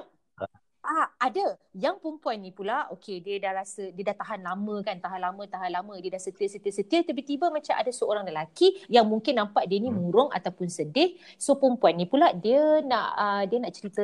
ah 0.84 1.08
ada. 1.18 1.56
Yang 1.74 2.04
perempuan 2.04 2.38
ni 2.44 2.52
pula 2.52 2.92
okey 2.94 3.24
dia 3.24 3.40
dah 3.40 3.64
rasa 3.64 3.90
dia 3.96 4.04
dah 4.12 4.18
tahan 4.20 4.44
lama 4.44 4.76
kan 4.84 5.00
tahan 5.00 5.22
lama 5.24 5.44
tahan 5.48 5.72
lama. 5.72 5.96
Dia 5.98 6.14
dah 6.14 6.22
setia 6.22 6.48
setia 6.52 6.70
setia. 6.76 7.00
Tiba-tiba 7.02 7.50
macam 7.50 7.74
ada 7.74 7.90
seorang 7.90 8.28
lelaki 8.28 8.84
yang 8.92 9.08
mungkin 9.08 9.40
nampak 9.40 9.66
dia 9.72 9.80
ni 9.80 9.90
Hmm. 9.90 9.98
murung 9.98 10.30
ataupun 10.30 10.68
sedih. 10.68 11.16
So 11.40 11.56
perempuan 11.56 11.96
ni 11.96 12.06
pula 12.06 12.36
dia 12.36 12.84
nak 12.84 13.08
uh, 13.16 13.44
dia 13.48 13.58
nak 13.64 13.74
cerita 13.74 14.04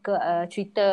ke 0.00 0.12
uh, 0.12 0.44
cerita 0.48 0.86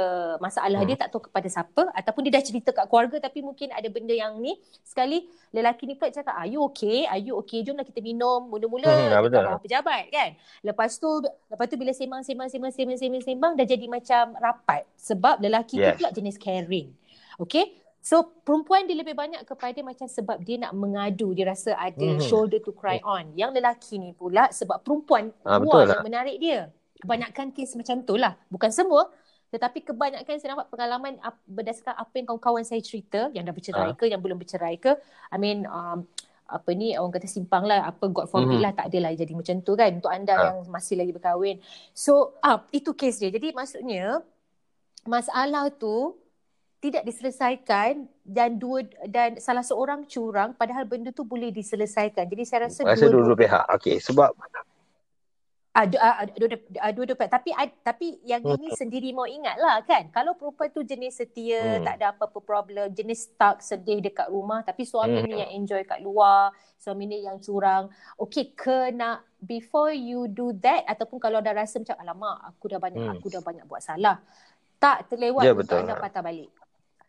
masalah 0.44 0.84
hmm. 0.84 0.90
dia 0.92 0.96
tak 1.00 1.10
tahu 1.16 1.32
kepada 1.32 1.48
siapa 1.48 1.88
ataupun 1.96 2.22
dia 2.28 2.38
dah 2.38 2.44
cerita 2.44 2.70
kat 2.76 2.86
keluarga 2.92 3.18
tapi 3.24 3.40
mungkin 3.40 3.72
ada 3.72 3.88
benda 3.88 4.12
yang 4.12 4.36
ni 4.38 4.60
sekali 4.84 5.26
lelaki 5.56 5.88
ni 5.88 5.96
pula 5.96 6.12
cakap 6.12 6.36
are 6.36 6.52
you 6.52 6.60
okay 6.62 7.08
are 7.08 7.20
you 7.20 7.34
okay 7.40 7.64
jomlah 7.64 7.88
kita 7.88 8.04
minum 8.04 8.52
mula-mula 8.52 8.86
hmm, 8.86 9.08
hmm 9.08 9.26
dekat 9.32 9.44
bawah 9.48 9.64
pejabat 9.64 10.04
kan 10.12 10.30
lepas 10.62 10.92
tu 11.00 11.10
lepas 11.24 11.66
tu 11.66 11.76
bila 11.80 11.92
sembang 11.96 12.22
sembang 12.22 12.50
sembang 12.52 12.72
sembang 12.76 12.98
sembang 13.00 13.24
sembang 13.24 13.54
dah 13.56 13.66
jadi 13.66 13.86
macam 13.88 14.36
rapat 14.36 14.84
sebab 15.00 15.40
lelaki 15.40 15.80
yes. 15.80 15.96
tu 15.96 16.04
pula 16.04 16.10
jenis 16.12 16.38
caring 16.38 16.88
okay 17.40 17.88
So 18.08 18.24
perempuan 18.24 18.88
dia 18.88 18.96
lebih 18.96 19.20
banyak 19.20 19.44
kepada 19.44 19.84
macam 19.84 20.08
sebab 20.08 20.40
dia 20.40 20.56
nak 20.56 20.72
mengadu, 20.80 21.36
dia 21.36 21.52
rasa 21.52 21.76
ada 21.76 22.00
mm-hmm. 22.00 22.24
shoulder 22.24 22.64
to 22.64 22.72
cry 22.72 23.04
on. 23.04 23.36
Yang 23.36 23.60
lelaki 23.60 24.00
ni 24.00 24.16
pula 24.16 24.48
sebab 24.48 24.80
perempuan 24.80 25.36
ha, 25.44 25.60
luar 25.60 25.92
yang 25.92 26.08
menarik 26.08 26.40
dia. 26.40 26.72
Kebanyakan 27.02 27.54
kes 27.54 27.78
macam 27.78 28.02
tu 28.04 28.16
lah. 28.18 28.34
Bukan 28.50 28.70
semua. 28.74 29.10
Tetapi 29.48 29.80
kebanyakan 29.88 30.44
saya 30.44 30.50
nampak 30.54 30.68
pengalaman 30.68 31.14
berdasarkan 31.48 31.96
apa 31.96 32.14
yang 32.20 32.28
kawan-kawan 32.28 32.68
saya 32.68 32.84
cerita, 32.84 33.32
yang 33.32 33.48
dah 33.48 33.56
bercerai 33.56 33.92
ha. 33.92 33.98
ke, 33.98 34.06
yang 34.12 34.20
belum 34.20 34.36
bercerai 34.36 34.76
ke. 34.76 34.92
I 35.32 35.38
mean, 35.40 35.64
um, 35.64 36.04
apa 36.48 36.70
ni 36.76 37.00
orang 37.00 37.16
kata 37.16 37.28
simpang 37.32 37.64
lah, 37.64 37.88
apa 37.88 38.12
God 38.12 38.28
forbid 38.28 38.60
mm-hmm. 38.60 38.64
lah, 38.64 38.72
tak 38.76 38.92
adalah 38.92 39.16
jadi 39.16 39.32
macam 39.32 39.56
tu 39.64 39.74
kan. 39.80 39.92
Untuk 39.96 40.12
anda 40.12 40.34
ha. 40.36 40.44
yang 40.52 40.68
masih 40.68 41.00
lagi 41.00 41.16
berkahwin. 41.16 41.64
So, 41.96 42.36
uh, 42.44 42.60
itu 42.76 42.92
kes 42.92 43.24
dia. 43.24 43.32
Jadi 43.32 43.56
maksudnya, 43.56 44.20
masalah 45.08 45.72
tu 45.72 46.20
tidak 46.78 47.08
diselesaikan 47.10 48.06
dan 48.22 48.62
dua 48.62 48.86
dan 49.10 49.42
salah 49.42 49.66
seorang 49.66 50.06
curang 50.06 50.54
padahal 50.54 50.86
benda 50.86 51.10
tu 51.10 51.26
boleh 51.26 51.50
diselesaikan. 51.50 52.30
Jadi 52.30 52.44
saya 52.46 52.70
rasa 52.70 52.86
rasa 52.86 53.10
dua-dua 53.10 53.34
pihak. 53.34 53.64
Okey, 53.82 53.98
sebab 53.98 54.30
ada 55.78 56.26
ada 56.26 56.90
dua 56.90 57.06
dua 57.06 57.14
pihak 57.14 57.30
tapi 57.30 57.54
tapi 57.86 58.08
yang 58.26 58.42
hmm. 58.42 58.58
ini 58.58 58.68
sendiri 58.74 59.14
mau 59.14 59.30
ingatlah 59.30 59.86
kan 59.86 60.10
kalau 60.10 60.34
perempuan 60.34 60.74
tu 60.74 60.82
jenis 60.82 61.22
setia 61.22 61.78
hmm. 61.78 61.86
tak 61.86 61.94
ada 62.02 62.06
apa-apa 62.18 62.40
problem 62.42 62.90
jenis 62.98 63.30
stuck 63.30 63.62
sedih 63.62 64.02
dekat 64.02 64.26
rumah 64.34 64.66
tapi 64.66 64.90
suami 64.90 65.22
hmm. 65.22 65.28
ni 65.30 65.34
yang 65.38 65.52
enjoy 65.54 65.86
kat 65.86 66.02
luar 66.02 66.50
suami 66.82 67.06
ni 67.06 67.22
yang 67.22 67.38
curang 67.38 67.94
okey 68.18 68.58
kena 68.58 69.22
before 69.38 69.94
you 69.94 70.26
do 70.26 70.50
that 70.58 70.82
ataupun 70.90 71.22
kalau 71.22 71.46
dah 71.46 71.54
rasa 71.54 71.78
macam 71.78 71.98
alamak 72.02 72.38
aku 72.50 72.66
dah 72.74 72.80
banyak 72.82 73.06
hmm. 73.06 73.14
aku 73.22 73.28
dah 73.30 73.42
banyak 73.46 73.66
buat 73.70 73.86
salah 73.86 74.18
tak 74.82 75.14
terlewat 75.14 75.46
ya, 75.46 75.54
untuk 75.54 75.78
anda 75.78 75.94
patah 75.94 76.26
balik 76.26 76.50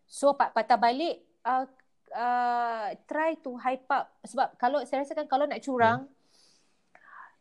So 0.09 0.33
patah 0.33 0.81
balik 0.81 1.21
uh, 1.45 1.69
uh, 2.17 2.89
try 3.05 3.37
to 3.45 3.61
hype 3.61 3.85
up 3.93 4.17
sebab 4.25 4.57
kalau 4.57 4.81
saya 4.89 5.05
rasa 5.05 5.13
kan 5.13 5.29
kalau 5.29 5.45
nak 5.45 5.61
curang 5.61 6.09
hmm. 6.09 6.18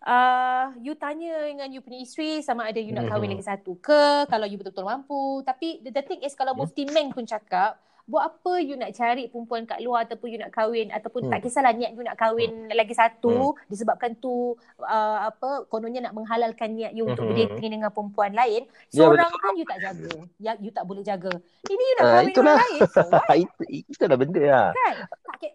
Uh, 0.05 0.75
you 0.83 0.93
tanya 0.93 1.47
dengan 1.47 1.69
you 1.71 1.81
punya 1.81 2.03
isteri 2.03 2.43
sama 2.45 2.69
ada 2.69 2.77
you 2.77 2.93
nak 2.93 3.09
kahwin 3.09 3.31
hmm. 3.31 3.39
lagi 3.39 3.45
satu 3.47 3.79
ke 3.81 4.27
kalau 4.29 4.45
you 4.45 4.59
betul-betul 4.59 4.85
mampu 4.85 5.41
tapi 5.41 5.81
the, 5.81 5.89
the 5.89 6.03
thing 6.05 6.21
is 6.21 6.37
kalau 6.37 6.53
hmm. 6.53 6.61
Mufti 6.61 6.85
Meng 6.91 7.15
pun 7.15 7.25
cakap 7.25 7.79
buat 8.07 8.23
apa 8.23 8.63
you 8.63 8.79
nak 8.79 8.95
cari 8.95 9.27
perempuan 9.27 9.67
kat 9.67 9.83
luar 9.83 10.07
ataupun 10.07 10.31
you 10.31 10.39
nak 10.39 10.55
kahwin 10.55 10.87
ataupun 10.95 11.27
hmm. 11.27 11.31
tak 11.35 11.43
kisahlah 11.43 11.75
niat 11.75 11.91
you 11.91 12.07
nak 12.07 12.15
kahwin 12.15 12.47
hmm. 12.47 12.71
lagi 12.71 12.95
satu 12.95 13.51
hmm. 13.51 13.67
disebabkan 13.67 14.15
tu 14.15 14.55
uh, 14.79 15.27
apa 15.27 15.67
kononnya 15.67 16.07
nak 16.07 16.15
menghalalkan 16.15 16.71
niat 16.71 16.95
you 16.95 17.03
untuk 17.03 17.27
hmm. 17.27 17.35
berdating 17.35 17.75
dengan 17.75 17.91
perempuan 17.91 18.31
lain 18.31 18.63
ya, 18.95 19.11
seorang 19.11 19.27
ya, 19.27 19.39
kan 19.43 19.53
you 19.59 19.65
tak 19.67 19.79
jaga 19.83 20.11
ya 20.39 20.51
you 20.63 20.71
tak 20.71 20.87
boleh 20.87 21.03
jaga 21.03 21.35
ini 21.67 21.83
you 21.83 21.95
nak 21.99 22.05
uh, 22.07 22.11
kahwin 22.15 22.31
dengan 22.31 22.55
lain 22.55 22.81
so, 22.87 23.01
itu 23.43 23.63
itu 23.91 24.03
dah 24.07 24.17
benda 24.17 24.43
lah 24.47 24.67
kan 24.71 24.95
tak 25.27 25.51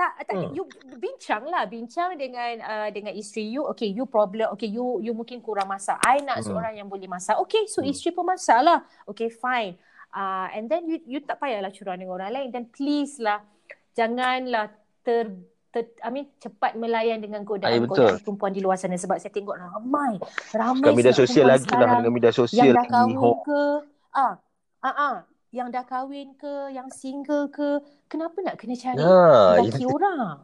tak 0.00 0.12
tak 0.24 0.32
hmm. 0.32 0.56
you 0.56 0.64
bincang 0.96 1.44
lah 1.44 1.68
bincang 1.68 2.16
dengan 2.16 2.56
uh, 2.64 2.88
dengan 2.88 3.12
isteri 3.12 3.52
you. 3.52 3.68
Okay 3.76 3.92
you 3.92 4.08
problem 4.08 4.48
okay 4.56 4.64
you 4.64 4.96
you 5.04 5.12
mungkin 5.12 5.44
kurang 5.44 5.68
masak. 5.68 6.00
I 6.00 6.24
nak 6.24 6.40
hmm. 6.40 6.46
seorang 6.48 6.72
yang 6.80 6.88
boleh 6.88 7.04
masak. 7.04 7.36
Okay 7.44 7.68
so 7.68 7.84
hmm. 7.84 7.92
isteri 7.92 8.16
pun 8.16 8.24
masak 8.24 8.64
lah. 8.64 8.80
Okay 9.04 9.28
fine. 9.28 9.76
Uh, 10.08 10.48
and 10.56 10.72
then 10.72 10.88
you 10.88 10.96
you 11.04 11.18
tak 11.20 11.36
payahlah 11.36 11.68
curang 11.68 12.00
dengan 12.00 12.16
orang 12.16 12.32
lain. 12.32 12.48
Dan 12.48 12.72
please 12.72 13.20
lah 13.20 13.44
janganlah 13.92 14.72
ter 15.04 15.36
Ter, 15.70 15.86
I 16.02 16.10
mean 16.10 16.26
cepat 16.42 16.74
melayan 16.74 17.22
dengan 17.22 17.46
godaan 17.46 17.86
godaan 17.86 18.18
perempuan 18.26 18.50
di 18.50 18.58
luar 18.58 18.74
sana 18.74 18.98
sebab 18.98 19.22
saya 19.22 19.30
tengok 19.30 19.54
ramai 19.54 20.18
ramai 20.50 20.82
Dekat 20.82 20.98
media 20.98 21.14
sosial 21.14 21.46
lagi 21.46 21.70
lah 21.70 22.02
dengan 22.02 22.10
media 22.10 22.34
sosial. 22.34 22.74
yang 22.74 22.74
dah 22.74 22.86
kahwin 22.90 23.38
ke. 23.46 23.62
Ah 24.10 24.34
ah 24.82 24.94
ah 24.98 25.14
yang 25.50 25.68
dah 25.68 25.82
kahwin 25.82 26.34
ke 26.38 26.70
yang 26.70 26.86
single 26.94 27.50
ke 27.50 27.82
kenapa 28.06 28.38
nak 28.42 28.56
kena 28.58 28.78
cari 28.78 29.02
ha, 29.02 29.58
lelaki 29.58 29.82
ya. 29.82 29.90
orang 29.90 30.38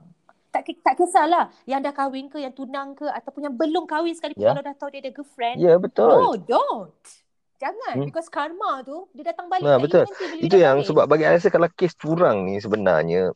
tak 0.50 0.66
tak 0.82 0.94
kisahlah 0.98 1.52
yang 1.68 1.78
dah 1.78 1.94
kahwin 1.94 2.26
ke 2.26 2.42
yang 2.42 2.50
tunang 2.50 2.96
ke 2.98 3.06
ataupun 3.06 3.50
yang 3.50 3.54
belum 3.54 3.86
kahwin 3.86 4.16
sekali 4.16 4.34
yeah. 4.34 4.50
kalau 4.50 4.62
dah 4.66 4.74
tahu 4.74 4.88
dia 4.90 5.00
ada 5.06 5.12
girlfriend 5.14 5.56
ya 5.62 5.74
yeah, 5.74 5.76
betul 5.78 6.10
no 6.10 6.34
don't 6.34 7.04
Jangan 7.56 7.96
hmm. 7.96 8.12
because 8.12 8.28
karma 8.28 8.84
tu 8.84 9.08
dia 9.16 9.32
datang 9.32 9.48
balik. 9.48 9.64
Nah, 9.64 9.80
betul. 9.80 10.04
Itu 10.44 10.60
yang 10.60 10.84
balik. 10.84 10.92
sebab 10.92 11.04
bagi 11.08 11.24
saya 11.24 11.40
rasa 11.40 11.48
kalau 11.48 11.68
kes 11.72 11.96
curang 11.96 12.44
ni 12.44 12.60
sebenarnya 12.60 13.32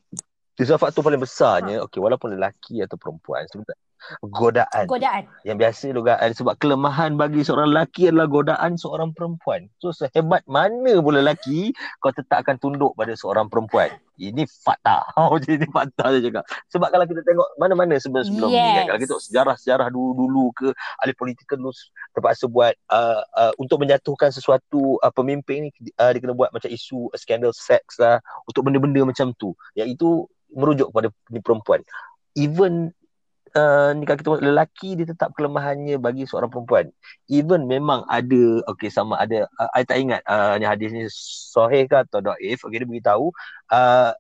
itu 0.61 0.77
faktor 0.77 1.01
paling 1.01 1.17
besarnya 1.25 1.81
ha. 1.81 1.85
okey 1.89 2.05
walaupun 2.05 2.37
lelaki 2.37 2.85
atau 2.85 3.01
perempuan 3.01 3.49
sebenarnya 3.49 3.81
godaan. 4.25 4.85
Godaan. 4.89 5.23
Yang 5.45 5.57
biasa 5.61 5.85
godaan 5.95 6.31
sebab 6.35 6.55
kelemahan 6.61 7.15
bagi 7.15 7.45
seorang 7.45 7.73
lelaki 7.73 8.09
adalah 8.09 8.29
godaan 8.29 8.77
seorang 8.77 9.13
perempuan. 9.13 9.69
So 9.81 9.93
sehebat 9.95 10.45
mana 10.49 10.99
pun 11.01 11.15
lelaki 11.17 11.73
kau 12.01 12.13
tetap 12.13 12.43
akan 12.45 12.57
tunduk 12.61 12.93
pada 12.97 13.13
seorang 13.15 13.49
perempuan. 13.49 13.93
Ini 14.21 14.45
fakta. 14.45 15.01
Oh, 15.21 15.37
ini 15.37 15.65
fakta 15.69 16.13
saya 16.13 16.21
cakap. 16.21 16.45
Sebab 16.73 16.89
kalau 16.93 17.07
kita 17.09 17.21
tengok 17.25 17.49
mana-mana 17.57 17.97
sebelum-sebelum 17.97 18.49
yes. 18.53 18.61
ni 18.61 18.71
kan. 18.73 18.85
Kalau 18.89 18.99
kita 19.01 19.11
tengok 19.17 19.27
sejarah-sejarah 19.29 19.89
dulu-dulu 19.93 20.45
ke 20.57 20.69
ahli 21.01 21.13
politik 21.17 21.47
dulu 21.49 21.73
terpaksa 22.13 22.45
buat 22.49 22.75
uh, 22.93 23.23
uh, 23.37 23.53
untuk 23.61 23.85
menjatuhkan 23.85 24.33
sesuatu 24.33 25.01
uh, 25.01 25.13
pemimpin 25.13 25.69
ni 25.69 25.71
uh, 26.01 26.11
dia 26.13 26.21
kena 26.21 26.37
buat 26.37 26.53
macam 26.53 26.69
isu 26.69 27.13
uh, 27.13 27.19
skandal 27.21 27.53
seks 27.53 28.01
lah 28.01 28.21
untuk 28.49 28.65
benda-benda 28.65 29.05
macam 29.05 29.33
tu. 29.37 29.57
Yang 29.77 29.97
itu 30.01 30.09
merujuk 30.55 30.91
kepada 30.91 31.09
perempuan. 31.43 31.81
Even 32.39 32.95
uh, 33.57 33.91
ni 33.97 34.05
kalau 34.07 34.19
kita 34.19 34.31
lelaki 34.43 34.99
dia 34.99 35.07
tetap 35.09 35.35
kelemahannya 35.35 35.97
bagi 35.99 36.27
seorang 36.27 36.51
perempuan. 36.51 36.91
Even 37.31 37.67
memang 37.67 38.07
ada 38.07 38.65
okey 38.75 38.91
sama 38.91 39.19
ada 39.19 39.47
uh, 39.59 39.71
I 39.75 39.87
tak 39.87 39.99
ingat 40.03 40.23
uh, 40.27 40.59
ni 40.59 40.67
hadis 40.67 40.91
ni 40.95 41.07
sahih 41.55 41.87
ke 41.87 41.97
atau 42.07 42.23
dhaif. 42.23 42.63
Okey 42.67 42.83
dia 42.83 42.89
beritahu 42.89 43.33
uh, 43.73 44.13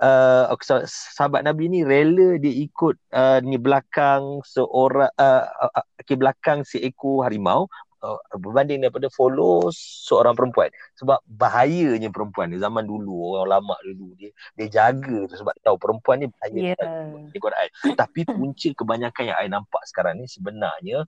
uh, 0.00 0.44
okay, 0.52 0.84
sahabat 0.88 1.44
Nabi 1.44 1.72
ni 1.72 1.80
rela 1.84 2.36
dia 2.36 2.52
ikut 2.52 2.96
uh, 3.12 3.38
ni 3.40 3.56
belakang 3.56 4.40
seorang 4.44 5.12
uh, 5.16 5.44
uh, 5.48 5.84
okay, 6.00 6.16
belakang 6.16 6.64
seekor 6.64 7.24
harimau 7.24 7.68
uh, 8.02 8.20
berbanding 8.36 8.84
daripada 8.84 9.08
follow 9.12 9.68
seorang 9.72 10.36
perempuan. 10.36 10.68
Sebab 10.98 11.22
bahayanya 11.24 12.10
perempuan 12.12 12.52
di 12.52 12.58
zaman 12.60 12.84
dulu 12.84 13.36
orang 13.36 13.60
lama 13.60 13.76
dulu 13.84 14.16
dia 14.16 14.30
dia 14.56 14.66
jaga 14.68 15.28
tu 15.28 15.34
sebab 15.36 15.54
tahu 15.62 15.76
perempuan 15.76 16.24
ni 16.24 16.26
bahaya 16.32 16.74
yeah. 16.74 17.08
di 17.30 17.38
Quran 17.38 17.68
tapi 17.94 18.24
punca 18.26 18.68
kebanyakan 18.72 19.22
yang 19.32 19.36
saya 19.36 19.50
nampak 19.52 19.82
sekarang 19.88 20.14
ni 20.20 20.26
sebenarnya 20.26 21.04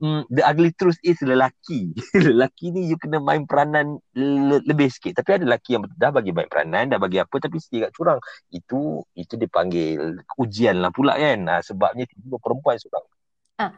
mm, 0.00 0.28
the 0.32 0.42
ugly 0.44 0.70
truth 0.76 0.98
is 1.04 1.18
lelaki. 1.20 1.92
Lelaki 2.26 2.72
ni 2.72 2.88
you 2.88 2.96
kena 2.96 3.20
main 3.20 3.44
peranan 3.44 4.00
le- 4.16 4.64
lebih 4.64 4.88
sikit. 4.88 5.20
Tapi 5.20 5.40
ada 5.40 5.44
lelaki 5.44 5.76
yang 5.76 5.84
dah 5.96 6.10
bagi 6.10 6.30
main 6.32 6.48
peranan 6.48 6.90
dah 6.90 6.98
bagi 7.00 7.20
apa 7.20 7.36
tapi 7.36 7.60
sedikit 7.60 7.92
curang. 7.92 8.20
Itu 8.52 9.04
itu 9.16 9.34
dipanggil 9.36 10.20
ujian 10.40 10.80
lah 10.80 10.90
pula 10.92 11.16
kan. 11.16 11.40
Ha, 11.46 11.54
sebabnya 11.64 12.08
tiba 12.08 12.36
perempuan 12.40 12.80
seorang. 12.80 13.04
Ah 13.60 13.72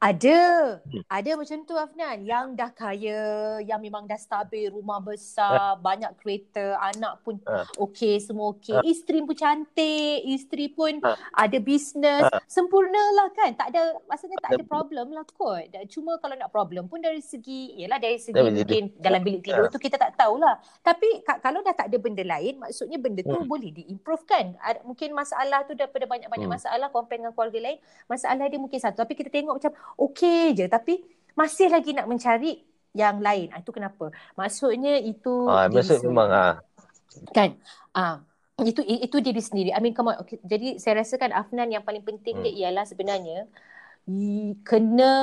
ada. 0.00 0.38
Hmm. 0.80 1.04
Ada 1.12 1.30
macam 1.36 1.58
tu 1.68 1.76
Afnan. 1.76 2.24
Yang 2.24 2.46
dah 2.56 2.72
kaya, 2.72 3.20
yang 3.60 3.80
memang 3.84 4.08
dah 4.08 4.16
stabil, 4.16 4.72
rumah 4.72 4.96
besar, 5.04 5.76
uh. 5.76 5.76
banyak 5.76 6.08
kereta, 6.16 6.80
anak 6.80 7.20
pun 7.20 7.36
uh. 7.44 7.68
okey, 7.76 8.16
semua 8.16 8.56
okey. 8.56 8.80
Uh. 8.80 8.84
Isteri 8.88 9.20
pun 9.20 9.36
cantik, 9.36 10.24
isteri 10.24 10.72
pun 10.72 11.04
uh. 11.04 11.20
ada 11.36 11.58
bisnes. 11.60 12.24
Uh. 12.32 12.40
Sempurna 12.48 13.04
lah 13.12 13.28
kan. 13.36 13.52
Tak 13.52 13.76
ada, 13.76 14.00
maksudnya 14.08 14.40
tak 14.40 14.56
ada 14.56 14.64
problem 14.64 15.12
lah 15.12 15.24
kot. 15.28 15.68
Cuma 15.92 16.16
kalau 16.16 16.32
nak 16.32 16.48
problem 16.48 16.88
pun 16.88 17.04
dari 17.04 17.20
segi, 17.20 17.76
yalah 17.76 18.00
dari 18.00 18.16
segi 18.16 18.40
yeah, 18.40 18.48
mungkin 18.48 18.82
yeah. 18.88 19.02
dalam 19.04 19.20
bilik 19.20 19.44
tidur 19.44 19.68
uh. 19.68 19.70
tu 19.70 19.76
kita 19.76 20.00
tak 20.00 20.16
tahulah. 20.16 20.56
Tapi 20.80 21.20
kalau 21.44 21.60
dah 21.60 21.76
tak 21.76 21.92
ada 21.92 22.00
benda 22.00 22.24
lain, 22.24 22.56
maksudnya 22.56 22.96
benda 22.96 23.20
tu 23.20 23.36
hmm. 23.36 23.44
boleh 23.44 23.68
diimprove 23.68 24.24
kan. 24.24 24.56
Mungkin 24.88 25.12
masalah 25.12 25.68
tu 25.68 25.76
daripada 25.76 26.08
banyak-banyak 26.08 26.48
hmm. 26.48 26.56
masalah 26.56 26.88
compare 26.88 27.20
dengan 27.20 27.36
keluarga 27.36 27.60
lain, 27.60 27.76
masalah 28.08 28.48
dia 28.48 28.56
mungkin 28.56 28.80
satu. 28.80 29.04
Tapi 29.04 29.12
kita 29.12 29.28
tengok 29.28 29.60
macam 29.60 29.72
okey 29.96 30.54
je 30.54 30.66
tapi 30.68 31.02
masih 31.34 31.72
lagi 31.72 31.96
nak 31.96 32.10
mencari 32.10 32.60
yang 32.92 33.22
lain. 33.22 33.54
Ah, 33.54 33.62
itu 33.62 33.70
kenapa? 33.70 34.10
Maksudnya 34.34 34.98
itu 34.98 35.46
ah, 35.46 35.70
maksud 35.70 36.02
memang 36.06 36.30
ah. 36.30 36.54
Kan? 37.30 37.58
Ah, 37.94 38.22
itu 38.62 38.82
itu 38.82 39.16
diri 39.22 39.38
sendiri. 39.38 39.70
I 39.70 39.80
mean 39.80 39.94
come 39.94 40.10
on. 40.10 40.18
Okay. 40.26 40.42
Jadi 40.42 40.82
saya 40.82 41.02
rasakan 41.02 41.30
Afnan 41.30 41.70
yang 41.70 41.86
paling 41.86 42.02
penting 42.02 42.42
hmm. 42.42 42.44
dia 42.44 42.52
ialah 42.66 42.84
sebenarnya 42.86 43.46
kena 44.66 45.14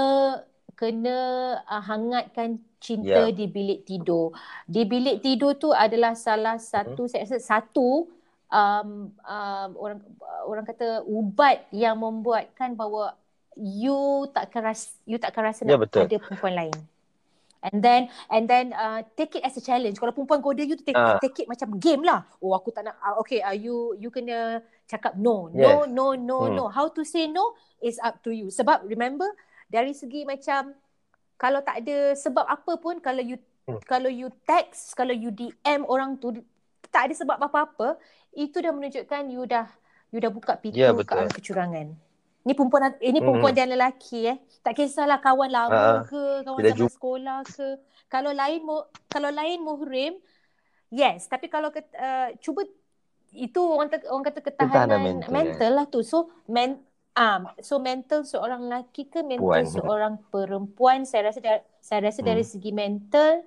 kena 0.77 1.17
uh, 1.65 1.83
hangatkan 1.83 2.61
cinta 2.77 3.27
yeah. 3.27 3.33
di 3.33 3.45
bilik 3.49 3.83
tidur. 3.83 4.31
Di 4.63 4.85
bilik 4.85 5.19
tidur 5.25 5.57
tu 5.57 5.73
adalah 5.73 6.13
salah 6.13 6.61
satu 6.61 7.09
hmm. 7.09 7.11
saya 7.11 7.21
rasa 7.25 7.37
satu 7.41 8.07
um, 8.47 9.11
um, 9.11 9.69
orang 9.75 9.99
orang 10.47 10.63
kata 10.63 11.03
ubat 11.03 11.65
yang 11.73 11.99
membuatkan 11.99 12.77
bahawa 12.77 13.17
you 13.57 14.29
tak 14.31 14.53
akan 14.53 14.61
rasa 14.73 14.87
you 15.09 15.17
tak 15.17 15.33
akan 15.33 15.43
rasa 15.49 15.61
nak 15.65 15.81
betul. 15.89 16.05
ada 16.05 16.17
perempuan 16.21 16.55
lain. 16.55 16.77
And 17.57 17.81
then 17.81 18.01
and 18.29 18.45
then 18.45 18.71
uh, 18.71 19.01
take 19.17 19.33
it 19.33 19.43
as 19.43 19.57
a 19.57 19.63
challenge. 19.65 19.97
Kalau 19.97 20.13
perempuan 20.13 20.39
goda 20.45 20.61
you 20.61 20.77
take, 20.77 20.93
uh. 20.93 21.17
take 21.17 21.41
it 21.41 21.49
macam 21.49 21.81
game 21.81 22.05
lah. 22.05 22.23
Oh 22.37 22.53
aku 22.53 22.69
tak 22.69 22.85
nak 22.85 22.95
uh, 23.01 23.17
okay 23.17 23.41
uh, 23.41 23.51
you 23.57 23.97
you 23.97 24.13
kena 24.13 24.61
cakap 24.85 25.17
no. 25.17 25.49
Yes. 25.51 25.65
No 25.65 25.89
no 25.89 26.05
no 26.13 26.37
hmm. 26.45 26.53
no. 26.53 26.65
How 26.69 26.87
to 26.93 27.01
say 27.01 27.25
no 27.25 27.57
is 27.81 27.97
up 28.05 28.21
to 28.21 28.29
you. 28.29 28.53
Sebab 28.53 28.85
remember 28.85 29.27
dari 29.67 29.97
segi 29.97 30.23
macam 30.23 30.77
kalau 31.35 31.61
tak 31.65 31.81
ada 31.85 32.13
sebab 32.13 32.45
apa 32.45 32.77
pun 32.77 33.01
kalau 33.01 33.25
you 33.25 33.41
hmm. 33.65 33.81
kalau 33.89 34.07
you 34.07 34.29
text, 34.45 34.93
kalau 34.93 35.11
you 35.11 35.33
DM 35.33 35.81
orang 35.89 36.15
tu 36.21 36.37
tak 36.93 37.09
ada 37.09 37.13
sebab 37.17 37.37
apa-apa, 37.41 37.99
itu 38.37 38.57
dah 38.61 38.71
menunjukkan 38.71 39.33
you 39.33 39.43
dah 39.49 39.65
you 40.13 40.21
dah 40.21 40.31
buka 40.31 40.55
pintu 40.55 40.79
yeah, 40.79 40.93
ke 40.93 41.13
arah 41.13 41.29
kecurangan. 41.33 42.06
Ni 42.47 42.55
perempuan 42.55 42.95
ini 43.03 43.19
perempuan 43.19 43.51
mm. 43.51 43.59
dan 43.59 43.67
lelaki 43.75 44.31
eh. 44.31 44.37
Tak 44.63 44.79
kisahlah 44.79 45.19
kawan 45.19 45.51
lama 45.51 45.75
uh, 45.75 45.99
ke, 46.07 46.47
kawan 46.47 46.63
zaman 46.63 46.87
sekolah 46.87 47.39
ke. 47.43 47.75
Kalau 48.07 48.31
lain 48.31 48.63
kalau 49.11 49.27
lain 49.27 49.59
muhrim, 49.59 50.15
yes, 50.87 51.27
tapi 51.27 51.51
kalau 51.51 51.67
uh, 51.75 52.29
cuba 52.39 52.63
itu 53.35 53.59
orang 53.59 53.91
te, 53.91 53.99
orang 54.07 54.23
kata 54.31 54.39
ketahanan 54.39 54.99
mental, 55.03 55.29
mental 55.35 55.71
lah 55.75 55.85
tu. 55.91 55.99
So 56.07 56.31
men 56.47 56.79
um, 57.19 57.51
so 57.59 57.83
mental 57.83 58.23
seorang 58.23 58.63
lelaki 58.63 59.11
ke 59.11 59.25
mental 59.25 59.43
Puan. 59.43 59.67
seorang 59.67 60.13
perempuan 60.31 61.03
saya 61.03 61.33
rasa 61.33 61.43
saya 61.83 61.99
rasa 62.07 62.23
hmm. 62.23 62.29
dari 62.31 62.43
segi 62.47 62.71
mental 62.71 63.43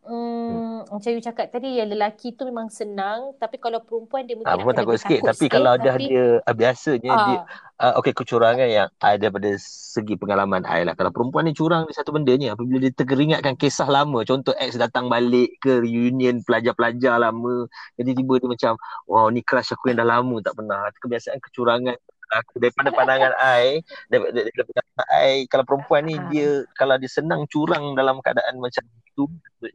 Hmm, 0.00 0.80
hmm. 0.80 0.96
Macam 0.96 1.10
you 1.12 1.20
cakap 1.20 1.52
tadi 1.52 1.76
yang 1.76 1.92
lelaki 1.92 2.32
tu 2.32 2.48
memang 2.48 2.72
senang 2.72 3.36
tapi 3.36 3.60
kalau 3.60 3.84
perempuan 3.84 4.24
dia 4.24 4.32
mungkin 4.32 4.48
ha, 4.48 4.56
akan 4.56 4.72
takut 4.72 4.96
sikit 4.96 5.20
tapi 5.28 5.44
sikit, 5.44 5.60
kalau 5.60 5.76
dah 5.76 6.00
tapi... 6.00 6.08
dia 6.08 6.40
uh, 6.40 6.56
biasanya 6.56 7.12
uh, 7.12 7.20
dia 7.28 7.38
uh, 7.84 7.92
okey 8.00 8.16
kecurangan 8.16 8.64
yang 8.64 8.88
ada 8.96 9.26
pada 9.28 9.50
segi 9.60 10.16
pengalaman 10.16 10.64
I 10.64 10.88
lah. 10.88 10.96
Kalau 10.96 11.12
perempuan 11.12 11.44
ni 11.44 11.52
curang 11.52 11.84
di 11.84 11.92
satu 11.92 12.16
benda 12.16 12.32
ni 12.32 12.48
apabila 12.48 12.88
dia 12.88 12.96
teringatkan 12.96 13.60
kisah 13.60 13.92
lama 13.92 14.24
contoh 14.24 14.56
ex 14.56 14.80
datang 14.80 15.12
balik 15.12 15.60
ke 15.60 15.84
reunion 15.84 16.40
pelajar-pelajar 16.48 17.20
lama 17.20 17.68
jadi 18.00 18.16
tiba 18.16 18.40
dia 18.40 18.48
macam 18.48 18.72
wow 19.04 19.28
ni 19.28 19.44
crush 19.44 19.76
aku 19.76 19.92
yang 19.92 20.00
dah 20.00 20.08
lama 20.16 20.40
tak 20.40 20.56
pernah. 20.56 20.88
Kebiasaan 20.96 21.44
kecurangan 21.44 21.96
aku 22.30 22.62
daripada 22.62 22.94
pandangan 22.94 23.34
ai 23.42 23.82
daripada, 24.08 24.38
daripada 24.38 24.64
pandangan 24.70 25.06
ai 25.18 25.34
kalau 25.50 25.64
perempuan 25.66 26.02
ni 26.06 26.16
dia 26.30 26.64
kalau 26.78 26.94
dia 26.96 27.10
senang 27.10 27.44
curang 27.50 27.98
dalam 27.98 28.22
keadaan 28.22 28.62
macam 28.62 28.86
itu 29.10 29.24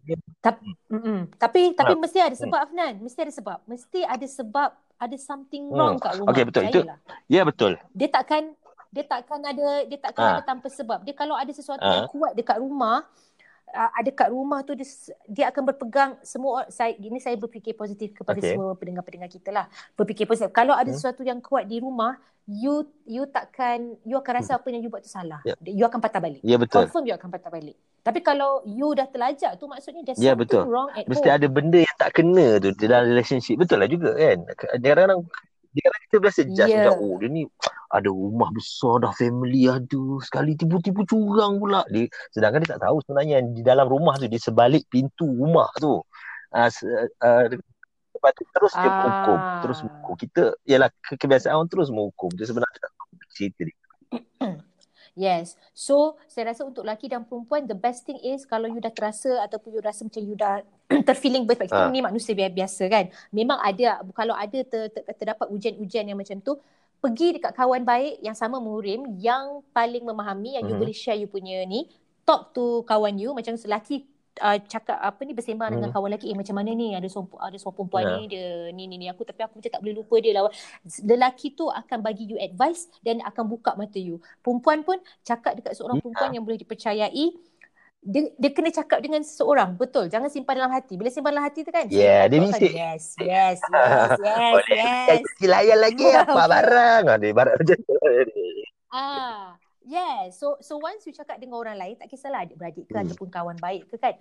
dia, 0.07 0.17
tapi 0.39 0.67
mm, 0.87 1.21
tapi 1.35 1.59
tapi 1.75 1.93
ha. 1.93 1.99
mesti 1.99 2.19
ada 2.23 2.35
sebab 2.39 2.59
Afnan 2.63 2.93
mesti 3.03 3.19
ada 3.19 3.33
sebab 3.35 3.57
mesti 3.67 3.99
ada 4.07 4.27
sebab 4.27 4.69
ada 4.95 5.17
something 5.19 5.67
hmm. 5.67 5.75
wrong 5.75 5.95
hmm. 5.99 6.03
kat 6.03 6.13
rumah 6.17 6.31
okey 6.31 6.43
betul 6.47 6.63
itu 6.63 6.81
ya 7.27 7.41
betul 7.43 7.71
dia 7.91 8.09
takkan 8.09 8.43
dia 8.95 9.03
takkan 9.03 9.39
ada 9.43 9.67
dia 9.83 9.99
takkan 9.99 10.23
ha. 10.23 10.31
ada 10.39 10.43
tanpa 10.47 10.67
sebab 10.71 11.03
dia 11.03 11.11
kalau 11.11 11.35
ada 11.35 11.51
sesuatu 11.51 11.83
ha. 11.83 11.91
yang 11.91 12.07
kuat 12.07 12.31
dekat 12.31 12.57
rumah 12.63 13.03
uh, 13.75 13.91
ada 13.91 14.09
kat 14.15 14.31
rumah 14.31 14.63
tu 14.63 14.73
dia, 14.73 14.87
dia 15.27 15.45
akan 15.51 15.63
berpegang 15.67 16.11
semua 16.23 16.65
saya 16.71 16.95
ini 16.95 17.19
saya 17.19 17.35
berfikir 17.35 17.75
positif 17.75 18.15
kepada 18.15 18.39
okay. 18.39 18.55
semua 18.55 18.73
pendengar-pendengar 18.79 19.27
kita 19.27 19.51
lah 19.51 19.67
berfikir 19.99 20.23
positif 20.25 20.55
kalau 20.55 20.71
ada 20.71 20.87
hmm. 20.87 20.97
sesuatu 20.97 21.21
yang 21.27 21.43
kuat 21.43 21.67
di 21.67 21.83
rumah 21.83 22.15
you 22.47 22.87
you 23.03 23.27
takkan 23.27 23.99
you 24.07 24.15
akan 24.15 24.41
rasa 24.41 24.55
hmm. 24.55 24.59
apa 24.63 24.67
yang 24.71 24.81
you 24.85 24.89
buat 24.89 25.03
tu 25.03 25.11
salah 25.11 25.41
yeah. 25.43 25.57
you 25.67 25.83
akan 25.83 25.99
patah 25.99 26.23
balik 26.23 26.41
yeah, 26.41 26.55
betul. 26.55 26.87
confirm 26.87 27.03
you 27.09 27.15
akan 27.17 27.29
patah 27.29 27.51
balik 27.51 27.75
tapi 28.05 28.21
kalau 28.21 28.61
you 28.69 28.93
dah 28.93 29.09
terlajak 29.09 29.57
tu 29.57 29.65
maksudnya 29.65 30.05
there's 30.05 30.21
yeah, 30.21 30.37
something 30.37 30.45
betul. 30.45 30.63
wrong 30.69 30.89
at 30.93 31.09
mesti 31.09 31.25
home. 31.25 31.37
ada 31.41 31.47
benda 31.49 31.79
yang 31.81 31.95
tak 31.97 32.11
kena 32.15 32.61
tu 32.61 32.69
dalam 32.77 33.09
relationship 33.09 33.57
betul 33.57 33.81
lah 33.81 33.89
juga 33.89 34.13
kan 34.13 34.37
kadang-kadang 34.55 35.25
dia 35.75 35.87
kita 36.07 36.15
biasa 36.23 36.39
judge 36.47 36.71
yeah. 36.71 36.87
macam 36.87 37.03
oh 37.03 37.15
dia 37.19 37.27
ni 37.27 37.43
ada 37.91 38.07
rumah 38.07 38.47
besar 38.55 39.03
dah 39.03 39.11
family 39.11 39.67
ada 39.67 40.03
sekali 40.23 40.55
tiba-tiba 40.55 41.03
curang 41.03 41.59
pula. 41.59 41.83
Dia 41.91 42.07
sedangkan 42.31 42.63
dia 42.63 42.79
tak 42.79 42.87
tahu 42.87 43.03
sebenarnya 43.03 43.37
di 43.51 43.61
dalam 43.61 43.87
rumah 43.91 44.15
tu 44.15 44.31
di 44.31 44.39
sebalik 44.39 44.87
pintu 44.87 45.27
rumah 45.27 45.67
tu. 45.79 45.99
Uh, 46.55 46.69
uh, 47.23 47.43
lepas 48.15 48.31
tu 48.31 48.43
terus 48.55 48.73
dia 48.79 48.87
ah. 48.87 48.99
hukum 49.03 49.39
terus 49.67 49.79
hukum. 49.83 50.13
Kita 50.15 50.43
ialah 50.63 50.89
kebiasaan 51.07 51.55
orang 51.59 51.69
terus 51.71 51.91
menghukum. 51.91 52.31
Dia 52.35 52.47
sebenarnya 52.47 52.79
tak 52.79 52.91
cerita 53.35 53.61
dia 53.67 53.75
Yes. 55.15 55.55
So, 55.71 56.19
saya 56.27 56.51
rasa 56.51 56.67
untuk 56.67 56.83
lelaki 56.83 57.07
dan 57.07 57.23
perempuan, 57.23 57.63
the 57.63 57.73
best 57.73 58.03
thing 58.03 58.19
is 58.19 58.43
kalau 58.43 58.67
you 58.67 58.83
dah 58.83 58.91
terasa 58.91 59.39
ataupun 59.47 59.79
you 59.79 59.81
rasa 59.81 60.03
macam 60.03 60.21
you 60.21 60.35
dah 60.35 60.59
terfeeling 61.07 61.47
betul. 61.47 61.71
Kita 61.71 61.87
ha. 61.87 61.91
ni 61.91 62.03
manusia 62.03 62.35
biasa 62.35 62.83
kan. 62.91 63.07
Memang 63.31 63.55
ada, 63.63 64.03
kalau 64.11 64.35
ada 64.35 64.59
ter, 64.67 64.91
ter, 64.91 65.01
terdapat 65.15 65.47
ujian-ujian 65.47 66.03
yang 66.03 66.19
macam 66.19 66.43
tu, 66.43 66.59
pergi 66.99 67.39
dekat 67.39 67.55
kawan 67.55 67.87
baik 67.87 68.19
yang 68.19 68.35
sama 68.35 68.59
murim 68.59 69.15
yang 69.15 69.63
paling 69.71 70.03
memahami, 70.03 70.59
yang 70.59 70.67
mm-hmm. 70.67 70.69
you 70.69 70.75
mhm. 70.75 70.83
boleh 70.83 70.95
share 70.95 71.15
you 71.15 71.31
punya 71.31 71.63
ni, 71.63 71.87
talk 72.27 72.51
to 72.51 72.83
kawan 72.83 73.15
you. 73.15 73.31
Macam 73.31 73.55
lelaki 73.55 74.03
uh, 74.41 74.57
cakap 74.65 74.97
apa 74.99 75.21
ni 75.23 75.31
bersembang 75.31 75.71
hmm. 75.71 75.75
dengan 75.79 75.89
kawan 75.93 76.09
lelaki 76.15 76.31
eh 76.31 76.37
macam 76.37 76.55
mana 76.57 76.71
ni? 76.75 76.95
Ada 76.95 77.07
seorang 77.07 77.29
ada 77.39 77.57
seorang 77.59 77.77
perempuan 77.77 78.03
yeah. 78.03 78.15
ni 78.17 78.23
dia 78.27 78.47
ni 78.73 78.83
ni 78.89 78.95
ni. 78.99 79.07
Aku 79.11 79.23
tapi 79.23 79.41
aku 79.45 79.59
macam 79.59 79.71
tak 79.71 79.81
boleh 79.81 79.95
lupa 79.95 80.15
dia 80.19 80.31
lah. 80.35 80.51
Lelaki 81.03 81.55
tu 81.55 81.67
akan 81.71 81.97
bagi 82.03 82.25
you 82.27 82.37
advice 82.39 82.87
dan 83.05 83.21
akan 83.23 83.43
buka 83.47 83.75
mata 83.79 83.99
you. 83.99 84.19
Perempuan 84.43 84.83
pun 84.83 84.97
cakap 85.23 85.55
dekat 85.59 85.77
seorang 85.77 85.99
yeah. 85.99 86.03
perempuan 86.03 86.29
yang 86.35 86.43
boleh 86.43 86.59
dipercayai 86.59 87.27
dia, 88.05 88.21
dia 88.37 88.51
kena 88.53 88.69
cakap 88.69 89.01
dengan 89.01 89.25
seseorang. 89.25 89.73
Betul 89.75 90.13
jangan 90.13 90.29
simpan 90.29 90.61
dalam 90.61 90.73
hati. 90.73 90.93
Bila 90.95 91.09
simpan 91.09 91.33
dalam 91.33 91.45
hati 91.47 91.65
tu 91.65 91.71
kan 91.73 91.89
yeah 91.89 92.29
dia 92.29 92.37
mesti 92.37 92.69
yes 92.69 93.17
yes 93.17 93.57
yes 93.59 94.09
yes 94.21 94.63
yes 94.69 95.21
layan 95.41 95.79
lagi 95.81 96.05
apa 96.21 96.41
barang? 96.49 97.03
Ada 97.09 97.27
barang 97.33 97.55
macam 97.61 97.77
tu. 97.81 97.95
Ah 98.93 99.57
Yeah, 99.85 100.33
so 100.33 100.57
so 100.65 100.81
once 100.81 101.05
you 101.05 101.13
cakap 101.13 101.37
dengan 101.37 101.61
orang 101.61 101.77
lain, 101.77 101.93
tak 101.93 102.09
kisahlah 102.09 102.41
adik 102.41 102.57
beradik 102.57 102.89
ke 102.89 102.97
hmm. 102.97 103.05
ataupun 103.05 103.29
kawan 103.29 103.57
baik 103.61 103.85
ke 103.85 104.01
kan. 104.01 104.17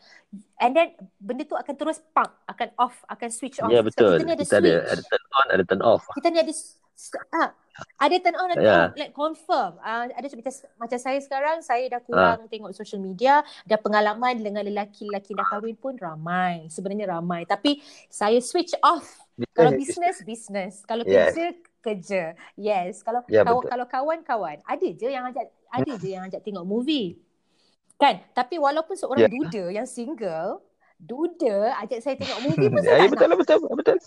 And 0.61 0.77
then 0.77 0.93
benda 1.17 1.49
tu 1.49 1.57
akan 1.57 1.73
terus 1.73 2.05
pump, 2.13 2.37
akan 2.45 2.69
off, 2.77 3.01
akan 3.09 3.29
switch 3.33 3.65
off. 3.65 3.73
Ya 3.73 3.81
yeah, 3.81 3.85
betul. 3.85 4.13
So, 4.13 4.21
kita 4.21 4.29
ni 4.29 4.35
ada 4.37 4.45
kita 4.45 4.61
switch. 4.61 4.77
Ada, 4.77 4.93
ada 4.93 5.03
turn 5.09 5.25
on, 5.25 5.47
ada 5.49 5.65
turn 5.65 5.83
off. 5.83 6.05
Kita 6.13 6.29
ni 6.29 6.39
ada 6.45 6.53
ah, 7.33 7.49
ada 7.97 8.17
turn 8.21 8.37
on, 8.37 8.49
ada 8.53 8.61
yeah. 8.61 8.69
turn 8.69 8.85
off, 8.85 9.01
like 9.01 9.15
confirm. 9.17 9.73
Uh, 9.81 10.05
ada 10.13 10.27
macam, 10.29 10.53
macam 10.77 10.99
saya 11.01 11.19
sekarang, 11.25 11.57
saya 11.65 11.85
dah 11.89 12.01
kurang 12.05 12.41
uh. 12.45 12.51
tengok 12.53 12.77
social 12.77 13.01
media, 13.01 13.41
dah 13.65 13.81
pengalaman 13.81 14.45
dengan 14.45 14.69
lelaki-lelaki 14.69 15.33
dah 15.33 15.49
kahwin 15.49 15.81
pun 15.81 15.97
ramai. 15.97 16.69
Sebenarnya 16.69 17.09
ramai. 17.09 17.49
Tapi 17.49 17.81
saya 18.13 18.37
switch 18.45 18.77
off. 18.85 19.09
Kalau 19.57 19.73
business, 19.73 20.21
business. 20.23 20.85
Kalau 20.85 21.09
yes. 21.09 21.33
kerja, 21.33 21.57
kerja. 21.85 22.33
Yes, 22.57 23.05
kalau 23.05 23.21
ya, 23.29 23.45
kawan, 23.45 23.65
kalau 23.69 23.87
kawan-kawan, 23.87 24.57
ada 24.65 24.89
je 24.89 25.09
yang 25.13 25.29
ajak 25.29 25.53
ada 25.69 25.93
je 26.01 26.09
yang 26.09 26.25
ajak 26.25 26.41
tengok 26.41 26.65
movie. 26.65 27.21
Kan? 28.01 28.25
Tapi 28.33 28.57
walaupun 28.57 28.97
seorang 28.97 29.29
ya. 29.29 29.31
duda 29.31 29.65
yang 29.71 29.87
single, 29.87 30.65
duda 30.97 31.77
ajak 31.85 32.01
saya 32.01 32.17
tengok 32.17 32.41
movie 32.49 32.69
pun 32.73 32.81
saya 32.81 32.97
ya, 33.05 33.07
tak 33.07 33.13
betul, 33.13 33.29
nak. 33.29 33.39
Betul, 33.39 33.57
betul, 33.61 33.77
betul. 33.77 33.99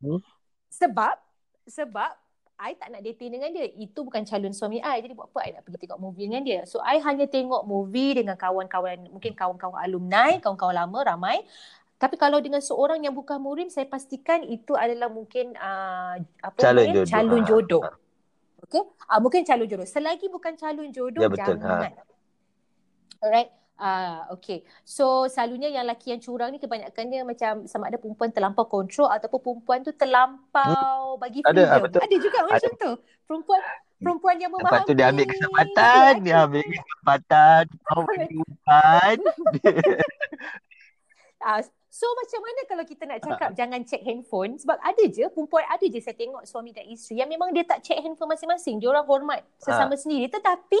Hmm. 0.00 0.20
Sebab 0.70 1.16
sebab 1.66 2.12
I 2.54 2.78
tak 2.78 2.94
nak 2.94 3.02
dating 3.02 3.34
dengan 3.34 3.50
dia. 3.50 3.66
Itu 3.66 4.06
bukan 4.06 4.22
calon 4.22 4.54
suami 4.54 4.78
I. 4.78 5.02
Jadi 5.02 5.12
buat 5.18 5.26
apa 5.34 5.40
I 5.42 5.50
nak 5.58 5.62
pergi 5.66 5.78
tengok 5.84 5.98
movie 5.98 6.30
dengan 6.30 6.42
dia. 6.46 6.60
So 6.70 6.78
I 6.78 7.02
hanya 7.02 7.26
tengok 7.26 7.66
movie 7.66 8.14
dengan 8.14 8.38
kawan-kawan, 8.38 9.10
mungkin 9.10 9.34
kawan-kawan 9.34 9.82
alumni, 9.82 10.38
kawan-kawan 10.38 10.76
lama 10.86 10.98
ramai. 11.02 11.42
Tapi 11.94 12.18
kalau 12.18 12.42
dengan 12.42 12.58
seorang 12.58 13.00
yang 13.06 13.14
bukan 13.14 13.38
murim, 13.38 13.70
saya 13.70 13.86
pastikan 13.86 14.42
itu 14.42 14.74
adalah 14.74 15.06
mungkin 15.08 15.54
uh, 15.54 16.18
apa 16.42 16.58
calon 16.58 16.90
namanya? 16.90 17.06
jodoh. 17.06 17.12
Calon 17.14 17.40
ha. 17.40 17.46
jodoh. 17.46 17.82
Ha. 17.82 17.90
Okay. 18.64 18.82
Uh, 18.82 19.20
mungkin 19.22 19.40
calon 19.46 19.66
jodoh. 19.70 19.86
Selagi 19.86 20.26
bukan 20.26 20.52
calon 20.58 20.90
jodoh, 20.90 21.22
ya, 21.22 21.28
betul. 21.30 21.56
jangan. 21.56 21.92
Ha. 21.94 22.02
Alright. 23.24 23.50
Ah, 23.74 24.30
uh, 24.30 24.38
okay. 24.38 24.62
So 24.86 25.26
selalunya 25.26 25.66
yang 25.66 25.90
lelaki 25.90 26.14
yang 26.14 26.22
curang 26.22 26.54
ni 26.54 26.62
kebanyakannya 26.62 27.26
macam 27.26 27.66
sama 27.66 27.90
ada 27.90 27.98
perempuan 27.98 28.30
terlampau 28.30 28.70
kontrol 28.70 29.10
ataupun 29.10 29.42
perempuan 29.42 29.82
tu 29.82 29.90
terlampau 29.90 31.18
hmm. 31.18 31.22
bagi 31.22 31.42
freedom. 31.42 31.66
Ada, 31.66 31.82
betul. 31.82 32.00
ada 32.06 32.16
juga 32.22 32.38
macam 32.46 32.70
tu. 32.78 32.90
Perempuan 33.26 33.60
perempuan 33.98 34.36
yang 34.38 34.52
memahami. 34.54 34.70
Lepas 34.78 34.86
tu 34.86 34.94
dia 34.94 35.06
ambil 35.10 35.26
kesempatan, 35.26 36.12
dia 36.22 36.36
ambil 36.46 36.62
kesempatan, 36.62 37.62
mau 37.82 38.00
perempuan. 38.06 39.16
uh, 41.42 41.60
So 41.94 42.10
macam 42.18 42.40
mana 42.42 42.60
kalau 42.66 42.84
kita 42.90 43.06
nak 43.06 43.22
cakap 43.22 43.54
uh. 43.54 43.56
jangan 43.56 43.86
check 43.86 44.02
handphone 44.02 44.58
sebab 44.58 44.82
ada 44.82 45.04
je 45.06 45.30
perempuan 45.30 45.62
ada 45.70 45.86
je 45.86 46.02
saya 46.02 46.18
tengok 46.18 46.42
suami 46.42 46.74
dan 46.74 46.90
isteri 46.90 47.22
yang 47.22 47.30
memang 47.30 47.54
dia 47.54 47.62
tak 47.62 47.86
check 47.86 48.02
handphone 48.02 48.34
masing-masing. 48.34 48.82
Dia 48.82 48.90
orang 48.90 49.06
hormat 49.06 49.46
sesama 49.62 49.94
uh. 49.94 49.98
sendiri 49.98 50.26
tetapi 50.26 50.74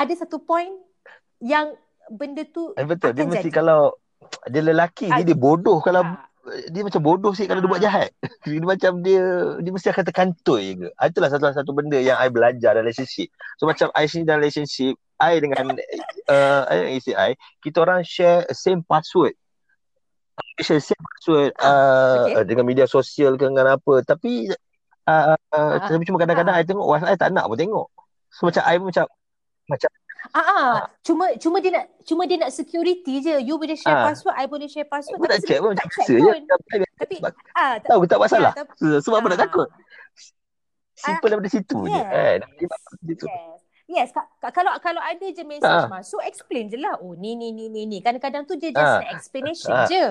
ada 0.00 0.12
satu 0.16 0.40
point 0.40 0.72
yang 1.44 1.76
benda 2.08 2.48
tu 2.48 2.72
eh, 2.80 2.88
betul 2.88 3.12
dia 3.12 3.28
mesti 3.28 3.52
kalau 3.52 3.92
dia 4.48 4.64
lelaki 4.64 5.12
uh. 5.12 5.20
dia, 5.20 5.24
dia 5.28 5.36
bodoh 5.36 5.84
kalau 5.84 6.00
uh. 6.00 6.16
dia 6.72 6.80
macam 6.80 7.04
bodoh 7.04 7.36
sih 7.36 7.44
kalau 7.44 7.60
uh. 7.60 7.64
dia 7.68 7.72
buat 7.76 7.82
jahat. 7.84 8.08
dia 8.48 8.56
macam 8.64 9.04
dia 9.04 9.24
dia 9.60 9.68
mesti 9.68 9.92
akan 9.92 10.04
terkantoi 10.08 10.80
ke. 10.80 10.88
Itulah 10.96 11.28
satu 11.28 11.52
satu 11.52 11.76
benda 11.76 12.00
yang 12.00 12.16
I 12.16 12.32
belajar 12.32 12.72
dalam 12.72 12.88
relationship. 12.88 13.28
So 13.60 13.68
macam 13.68 13.92
I 13.92 14.08
sini 14.08 14.24
dalam 14.24 14.40
relationship 14.40 14.96
I 15.20 15.44
dengan 15.44 15.76
uh, 16.32 16.64
I 16.72 16.88
dengan 16.88 16.92
isteri 16.96 17.14
I, 17.20 17.30
kita 17.60 17.84
orang 17.84 18.00
share 18.00 18.48
same 18.56 18.80
password 18.80 19.36
share 20.60 20.82
share 20.82 21.00
password 21.00 21.50
uh, 21.56 22.26
okay. 22.26 22.34
uh, 22.36 22.44
dengan 22.44 22.64
media 22.68 22.84
sosial 22.84 23.36
ke 23.40 23.48
dengan 23.48 23.76
apa 23.76 24.04
tapi 24.04 24.50
uh, 25.08 25.34
uh, 25.34 25.38
uh, 25.56 25.70
tapi 25.88 26.04
cuma 26.04 26.20
kadang-kadang 26.20 26.54
uh. 26.54 26.60
I 26.60 26.66
tengok 26.68 26.86
WhatsApp 26.86 27.12
I 27.12 27.16
tak 27.16 27.30
nak 27.32 27.48
pun 27.48 27.56
tengok 27.56 27.86
so 28.30 28.46
macam 28.46 28.62
I 28.64 28.76
macam 28.78 29.04
macam 29.68 29.90
Ah, 30.36 30.44
ah, 30.44 30.74
cuma 31.00 31.32
cuma 31.40 31.64
dia 31.64 31.72
nak 31.72 31.88
cuma 32.04 32.28
dia 32.28 32.36
nak 32.36 32.52
security 32.52 33.24
je. 33.24 33.40
You 33.40 33.56
boleh 33.56 33.72
share 33.72 34.04
Ah. 34.04 34.12
password, 34.12 34.36
I 34.36 34.44
boleh 34.44 34.68
share 34.68 34.84
password. 34.84 35.16
Aku 35.16 35.26
nak 35.26 35.40
check 35.42 35.58
pun 35.64 35.72
tak 35.72 35.88
macam 35.88 35.96
biasa 35.96 36.12
je. 36.12 36.32
Tapi 37.00 37.16
ah, 37.56 37.74
tak, 37.80 37.88
Tahu 37.88 38.02
tak 38.04 38.18
masalah? 38.20 38.52
Ya, 38.52 38.60
tapi- 38.60 39.00
Sebab 39.00 39.16
apa 39.16 39.26
nak 39.32 39.38
Ah. 39.40 39.44
takut? 39.48 39.68
Simple 40.92 41.28
daripada 41.32 41.48
situ 41.48 41.78
je. 41.88 41.96
Yes. 41.96 42.04
Kan? 42.04 42.38
Daripada 42.44 43.06
situ. 43.08 43.26
Yes. 43.26 43.59
Yes, 43.90 44.14
ka- 44.14 44.30
ka- 44.38 44.54
kalau 44.54 44.70
kalau 44.78 45.02
ada 45.02 45.26
je 45.26 45.42
message 45.42 45.66
Ah. 45.66 45.90
masuk, 45.90 46.22
explain 46.22 46.70
je 46.70 46.78
lah. 46.78 46.94
Oh, 47.02 47.18
ni 47.18 47.34
ni 47.34 47.50
ni 47.50 47.66
ni 47.66 47.82
ni. 47.84 47.98
Kadang-kadang 47.98 48.46
tu 48.46 48.54
dia 48.54 48.70
just 48.70 48.78
Ah. 48.78 49.02
nak 49.02 49.10
explanation 49.10 49.74
Ah. 49.74 49.88
je. 49.90 50.04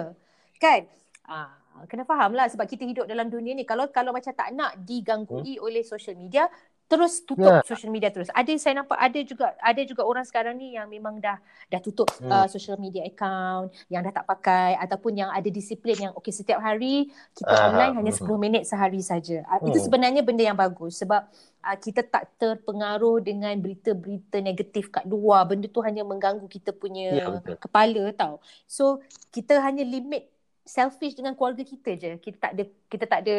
Kan? 0.60 0.84
Ah, 1.24 1.56
kena 1.88 2.04
faham 2.04 2.36
lah 2.36 2.52
sebab 2.52 2.68
kita 2.68 2.84
hidup 2.84 3.08
dalam 3.08 3.32
dunia 3.32 3.56
ni. 3.56 3.64
Kalau 3.64 3.88
kalau 3.88 4.12
macam 4.12 4.36
tak 4.36 4.52
nak 4.52 4.84
diganggui 4.84 5.56
oleh 5.58 5.80
social 5.80 6.12
media, 6.14 6.52
terus 6.90 7.22
tutup. 7.22 7.46
Ya. 7.46 7.62
social 7.62 7.94
media 7.94 8.10
terus. 8.10 8.34
Ada 8.34 8.50
saya 8.58 8.82
nampak 8.82 8.98
ada 8.98 9.20
juga 9.22 9.54
ada 9.56 9.82
juga 9.86 10.02
orang 10.02 10.26
sekarang 10.26 10.58
ni 10.58 10.74
yang 10.74 10.90
memang 10.90 11.22
dah 11.22 11.38
dah 11.70 11.78
tutup 11.78 12.10
Hmm. 12.18 12.34
uh, 12.34 12.48
social 12.50 12.76
media 12.76 13.06
account, 13.06 13.70
yang 13.88 14.02
dah 14.02 14.10
tak 14.12 14.26
pakai 14.26 14.74
ataupun 14.76 15.14
yang 15.14 15.30
ada 15.30 15.46
disiplin 15.46 16.10
yang 16.10 16.14
okey 16.18 16.34
setiap 16.34 16.58
hari 16.58 17.14
kita 17.38 17.46
Ah, 17.48 17.70
online 17.70 17.94
hanya 17.94 18.12
mhm. 18.12 18.26
10 18.26 18.42
minit 18.42 18.64
sehari 18.66 19.00
saja. 19.00 19.46
Uh, 19.46 19.70
Itu 19.70 19.78
Hmm. 19.78 19.86
sebenarnya 19.86 20.26
benda 20.26 20.42
yang 20.42 20.58
bagus 20.58 20.98
sebab 20.98 21.30
uh, 21.62 21.78
kita 21.78 22.02
tak 22.02 22.34
terpengaruh 22.36 23.22
dengan 23.22 23.54
berita-berita 23.56 24.42
negatif 24.42 24.90
kat 24.90 25.06
luar. 25.06 25.46
Benda 25.46 25.70
tu 25.70 25.86
hanya 25.86 26.02
mengganggu 26.02 26.50
kita 26.50 26.74
punya 26.74 27.14
Ya, 27.14 27.30
betul. 27.30 27.54
kepala 27.62 28.04
tau. 28.18 28.42
So 28.66 29.06
kita 29.30 29.62
hanya 29.62 29.86
limit 29.86 30.26
selfish 30.66 31.14
dengan 31.14 31.38
keluarga 31.38 31.62
kita 31.62 31.94
je. 31.94 32.12
Kita 32.18 32.38
tak 32.40 32.52
ada 32.58 32.64
kita 32.90 33.06
tak 33.06 33.20
ada 33.26 33.38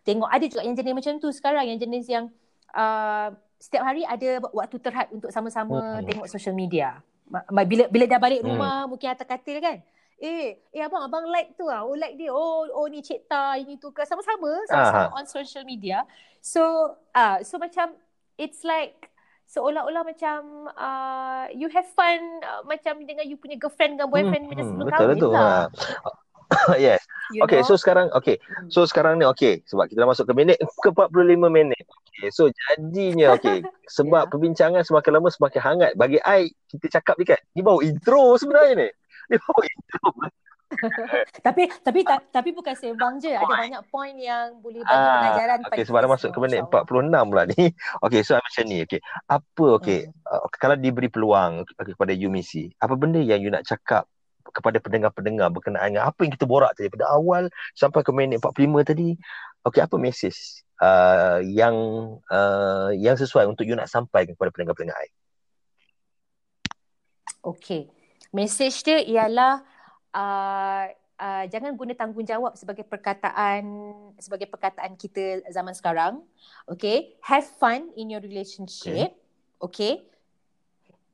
tengok 0.00 0.28
ada 0.28 0.44
juga 0.44 0.64
yang 0.64 0.72
jenis 0.74 0.92
macam 0.92 1.12
tu 1.16 1.28
sekarang 1.28 1.68
yang 1.68 1.76
jenis 1.76 2.08
yang 2.08 2.26
uh, 2.72 3.28
setiap 3.56 3.82
hari 3.82 4.02
ada 4.02 4.42
waktu 4.50 4.76
terhad 4.78 5.08
untuk 5.10 5.30
sama-sama 5.30 6.00
Hmm. 6.00 6.06
tengok 6.06 6.26
social 6.28 6.52
media. 6.52 7.00
Bila 7.66 7.90
bila 7.90 8.04
dah 8.06 8.20
balik 8.20 8.40
Hmm. 8.42 8.54
rumah 8.54 8.86
mungkin 8.86 9.10
atas 9.10 9.26
katil 9.26 9.58
kan. 9.58 9.82
Eh, 10.16 10.56
eh 10.72 10.80
abang 10.80 11.04
abang 11.04 11.28
like 11.28 11.52
tu 11.54 11.68
ah. 11.68 11.84
Oh 11.84 11.92
like 11.92 12.16
dia. 12.16 12.32
Oh 12.32 12.64
oh 12.72 12.86
ni 12.88 13.04
Cik 13.04 13.28
Ta 13.28 13.58
ini 13.58 13.76
tu 13.76 13.92
ke 13.92 14.00
sama-sama 14.02 14.64
sama-sama 14.64 15.12
on 15.12 15.26
social 15.28 15.60
media. 15.62 16.06
So 16.40 16.62
ah 17.12 17.36
uh, 17.36 17.44
so 17.44 17.60
macam 17.60 17.92
it's 18.36 18.64
like 18.64 19.12
seolah-olah 19.46 20.02
macam 20.02 20.66
uh, 20.74 21.46
you 21.54 21.70
have 21.70 21.86
fun 21.92 22.18
uh, 22.42 22.66
macam 22.66 22.98
dengan 23.04 23.22
you 23.22 23.38
punya 23.38 23.54
girlfriend 23.54 23.94
dengan 23.98 24.10
boyfriend 24.10 24.42
Hmm, 24.46 24.50
macam 24.50 24.64
hmm, 24.64 24.70
sebelum 24.72 24.86
betul, 24.86 24.98
kahwin 24.98 25.16
betul. 25.18 25.32
lah. 25.34 25.62
yes. 26.78 27.00
You 27.34 27.42
Okay, 27.42 27.60
know? 27.62 27.68
so 27.68 27.74
sekarang 27.74 28.06
okay. 28.14 28.38
Hmm. 28.38 28.70
So 28.70 28.86
sekarang 28.86 29.18
ni 29.18 29.26
okay 29.26 29.62
sebab 29.66 29.90
kita 29.90 30.02
dah 30.02 30.10
masuk 30.10 30.30
ke 30.30 30.34
minit 30.34 30.58
ke 30.62 30.88
45 30.94 31.50
minit. 31.50 31.82
Okay, 32.16 32.32
so 32.32 32.48
jadinya 32.48 33.36
okay 33.36 33.60
sebab 33.92 34.24
Ya. 34.26 34.30
perbincangan 34.32 34.82
semakin 34.82 35.10
lama 35.20 35.28
semakin 35.28 35.60
hangat. 35.60 35.92
Bagi 36.00 36.16
I 36.24 36.48
kita 36.72 37.00
cakap 37.00 37.20
ni 37.20 37.28
kan. 37.28 37.40
Ni 37.52 37.60
baru 37.60 37.84
intro 37.84 38.40
sebenarnya 38.40 38.74
ni. 38.74 38.88
Ni 39.30 39.36
baru 39.36 39.60
intro. 39.68 40.08
tapi 41.46 41.70
tapi 41.84 42.00
ta, 42.02 42.18
tapi 42.18 42.50
bukan 42.50 42.74
sembang 42.74 43.22
je. 43.22 43.36
Ada 43.36 43.46
banyak 43.46 43.82
point 43.86 44.18
yang 44.18 44.58
boleh 44.58 44.82
bagi 44.82 44.98
Ah, 44.98 45.14
pelajaran 45.22 45.58
okay, 45.70 45.84
sebab 45.86 46.00
dah 46.02 46.10
masuk 46.10 46.30
ke 46.34 46.38
minit 46.42 46.58
insyaAllah. 46.66 47.22
46 47.22 47.30
pula 47.30 47.42
ni. 47.54 47.62
Okay, 48.02 48.20
so 48.26 48.32
macam 48.34 48.64
ni. 48.66 48.76
Okay, 48.82 49.00
apa 49.30 49.66
okay, 49.78 49.98
Hmm. 50.10 50.42
uh, 50.42 50.48
kalau 50.58 50.74
diberi 50.74 51.06
peluang 51.06 51.62
okay, 51.62 51.92
kepada 51.94 52.10
you 52.10 52.32
Missy, 52.32 52.74
apa 52.82 52.98
benda 52.98 53.22
yang 53.22 53.38
you 53.38 53.50
nak 53.52 53.62
cakap 53.62 54.10
kepada 54.56 54.80
pendengar-pendengar 54.80 55.52
berkenaan 55.52 55.92
dengan 55.92 56.08
apa 56.08 56.24
yang 56.24 56.32
kita 56.32 56.46
borak 56.48 56.72
tadi 56.78 56.88
pada 56.88 57.12
awal 57.12 57.50
sampai 57.76 58.00
ke 58.00 58.10
minit 58.14 58.40
45 58.40 58.88
tadi. 58.90 59.14
Okay, 59.66 59.82
apa 59.82 59.98
message 59.98 60.62
uh, 60.78 61.42
yang 61.42 61.74
uh, 62.30 62.94
yang 62.94 63.18
sesuai 63.18 63.50
untuk 63.50 63.66
you 63.66 63.74
nak 63.74 63.90
sampaikan 63.90 64.38
kepada 64.38 64.54
pendengar-pendengar 64.54 64.94
I? 64.94 65.10
Okay. 67.42 67.90
Message 68.30 68.86
dia 68.86 69.02
ialah 69.02 69.62
uh, 70.14 70.86
uh, 71.18 71.44
jangan 71.50 71.74
guna 71.74 71.98
tanggungjawab 71.98 72.54
sebagai 72.54 72.86
perkataan 72.86 73.62
sebagai 74.22 74.46
perkataan 74.50 74.94
kita 74.94 75.46
zaman 75.50 75.74
sekarang. 75.74 76.22
Okay. 76.70 77.18
Have 77.22 77.46
fun 77.58 77.90
in 77.98 78.10
your 78.10 78.22
relationship. 78.22 79.14
Okay. 79.62 80.06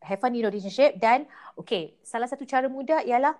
Have 0.04 0.20
fun 0.20 0.36
in 0.36 0.44
your 0.44 0.52
relationship 0.52 1.00
dan 1.00 1.28
okay. 1.56 1.96
Salah 2.04 2.28
satu 2.28 2.48
cara 2.48 2.68
mudah 2.68 3.00
ialah 3.04 3.36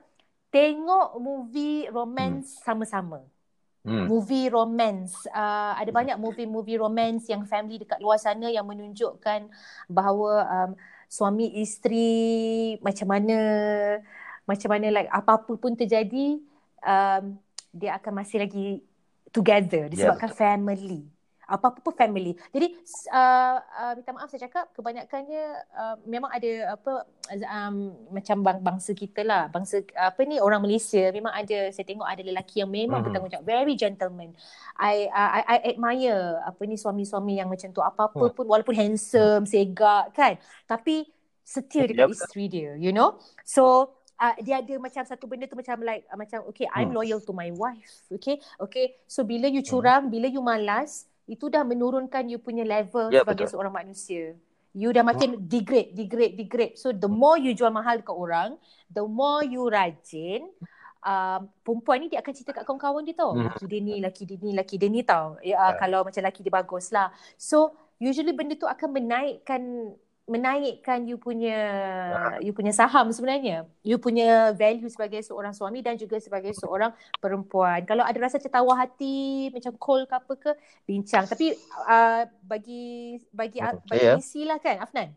tengok 0.52 1.16
movie 1.16 1.88
romance 1.88 2.60
sama-sama. 2.60 3.24
Hmm. 3.82 4.06
movie 4.06 4.46
romance. 4.46 5.26
Uh, 5.34 5.74
ada 5.74 5.90
banyak 5.90 6.14
movie-movie 6.14 6.78
romance 6.78 7.26
yang 7.26 7.42
family 7.42 7.82
dekat 7.82 7.98
luar 7.98 8.14
sana 8.14 8.46
yang 8.46 8.62
menunjukkan 8.62 9.50
bahawa 9.90 10.46
um, 10.46 10.70
suami 11.10 11.50
isteri 11.58 12.78
macam 12.78 13.10
mana 13.10 13.38
macam 14.46 14.68
mana 14.70 14.86
like 14.90 15.10
apa-apa 15.10 15.52
pun 15.58 15.74
terjadi 15.74 16.38
um, 16.82 17.24
dia 17.74 17.96
akan 17.98 18.12
masih 18.22 18.38
lagi 18.42 18.82
together 19.34 19.88
Ya, 19.90 19.90
disebabkan 19.90 20.30
family. 20.34 21.08
Apa-apa 21.52 21.92
family. 21.92 22.32
Jadi 22.48 22.72
uh, 23.12 23.56
uh, 23.60 23.92
minta 23.92 24.10
maaf 24.10 24.32
saya 24.32 24.48
cakap 24.48 24.72
kebanyakannya 24.72 25.44
uh, 25.76 25.96
memang 26.08 26.32
ada 26.32 26.72
apa 26.72 27.04
um, 27.28 27.76
macam 28.08 28.36
bang 28.40 28.58
bangsa 28.58 28.90
kita 28.92 29.20
lah. 29.20 29.52
Bangsa 29.52 29.84
apa 29.92 30.24
ni 30.24 30.40
orang 30.40 30.64
Malaysia 30.64 31.12
memang 31.12 31.30
ada 31.30 31.68
saya 31.68 31.84
tengok 31.84 32.08
ada 32.08 32.22
lelaki 32.24 32.64
yang 32.64 32.72
memang 32.72 33.04
Mhm. 33.04 33.06
bertanggungjawab 33.06 33.44
very 33.44 33.74
gentleman. 33.76 34.32
I, 34.74 35.12
uh, 35.12 35.30
I 35.36 35.40
I 35.44 35.56
admire 35.70 36.40
apa 36.42 36.62
ni 36.64 36.74
suami-suami 36.74 37.36
yang 37.36 37.46
macam 37.46 37.68
tu 37.68 37.84
apa-apa 37.84 38.32
Hmm. 38.32 38.34
pun 38.34 38.44
walaupun 38.48 38.72
handsome, 38.72 39.44
segak 39.44 40.16
kan. 40.16 40.40
Tapi 40.64 41.04
setia 41.44 41.84
dekat 41.84 42.08
betul. 42.08 42.16
isteri 42.16 42.44
dia, 42.48 42.70
you 42.78 42.90
know. 42.90 43.20
So 43.44 43.92
uh, 44.16 44.34
dia 44.40 44.62
ada 44.62 44.74
macam 44.78 45.02
satu 45.02 45.26
benda 45.26 45.44
tu 45.44 45.58
macam 45.58 45.82
like 45.82 46.06
uh, 46.08 46.16
macam 46.16 46.46
okay 46.48 46.64
I'm 46.70 46.90
Hmm. 46.90 46.96
loyal 46.96 47.20
to 47.20 47.32
my 47.34 47.52
wife. 47.52 48.06
Okay. 48.08 48.38
Okay. 48.56 48.96
So 49.04 49.22
bila 49.22 49.46
you 49.46 49.60
curang, 49.60 50.08
bila 50.08 50.26
you 50.26 50.40
malas, 50.40 51.04
itu 51.32 51.48
dah 51.48 51.64
menurunkan 51.64 52.28
you 52.28 52.36
punya 52.36 52.60
level 52.62 53.08
Ya, 53.08 53.24
sebagai 53.24 53.48
betul. 53.48 53.52
seorang 53.56 53.72
manusia. 53.72 54.36
You 54.72 54.88
dah 54.88 55.00
makin 55.00 55.48
degrade, 55.48 55.92
degrade, 55.92 56.36
degrade. 56.36 56.74
So 56.76 56.92
the 56.92 57.08
more 57.08 57.36
you 57.36 57.52
jual 57.52 57.68
mahal 57.68 58.00
dekat 58.00 58.12
orang, 58.12 58.56
the 58.88 59.04
more 59.04 59.40
you 59.40 59.68
rajin, 59.68 60.48
um, 61.00 61.40
perempuan 61.60 62.00
ni 62.00 62.08
dia 62.08 62.24
akan 62.24 62.32
cerita 62.32 62.52
kat 62.52 62.64
kawan-kawan 62.64 63.04
dia 63.04 63.12
tau. 63.12 63.32
Hmm. 63.32 63.48
Laki 63.48 63.64
dia 63.68 63.80
ni, 63.80 64.00
laki 64.00 64.22
dia 64.24 64.36
ni, 64.40 64.50
laki 64.52 64.74
dia 64.76 64.88
ni 64.88 65.04
tau. 65.04 65.36
Ya, 65.40 65.56
uh, 65.56 65.72
Ya. 65.72 65.76
kalau 65.76 66.04
macam 66.04 66.20
laki 66.20 66.40
dia 66.40 66.52
bagus 66.52 66.88
lah. 66.88 67.12
So 67.36 67.76
usually 68.00 68.32
benda 68.32 68.56
tu 68.56 68.64
akan 68.64 68.88
menaikkan 68.96 69.92
menaikkan 70.22 71.02
you 71.02 71.18
punya 71.18 71.58
you 72.38 72.54
punya 72.54 72.70
saham 72.70 73.10
sebenarnya. 73.10 73.66
You 73.82 73.98
punya 73.98 74.54
value 74.54 74.86
sebagai 74.86 75.18
seorang 75.26 75.50
suami 75.50 75.82
dan 75.82 75.98
juga 75.98 76.22
sebagai 76.22 76.54
seorang 76.54 76.94
perempuan. 77.18 77.82
Kalau 77.82 78.06
ada 78.06 78.18
rasa 78.22 78.38
tertawar 78.38 78.86
hati 78.86 79.50
macam 79.50 79.74
cold 79.76 80.06
ke 80.06 80.14
apa 80.14 80.32
ke, 80.38 80.50
bincang. 80.86 81.26
Tapi 81.26 81.58
uh, 81.84 82.22
bagi 82.46 83.18
bagi 83.34 83.58
bagi 83.90 84.02
Ya. 84.02 84.14
misi 84.14 84.46
lah 84.46 84.62
kan 84.62 84.78
Afnan. 84.82 85.10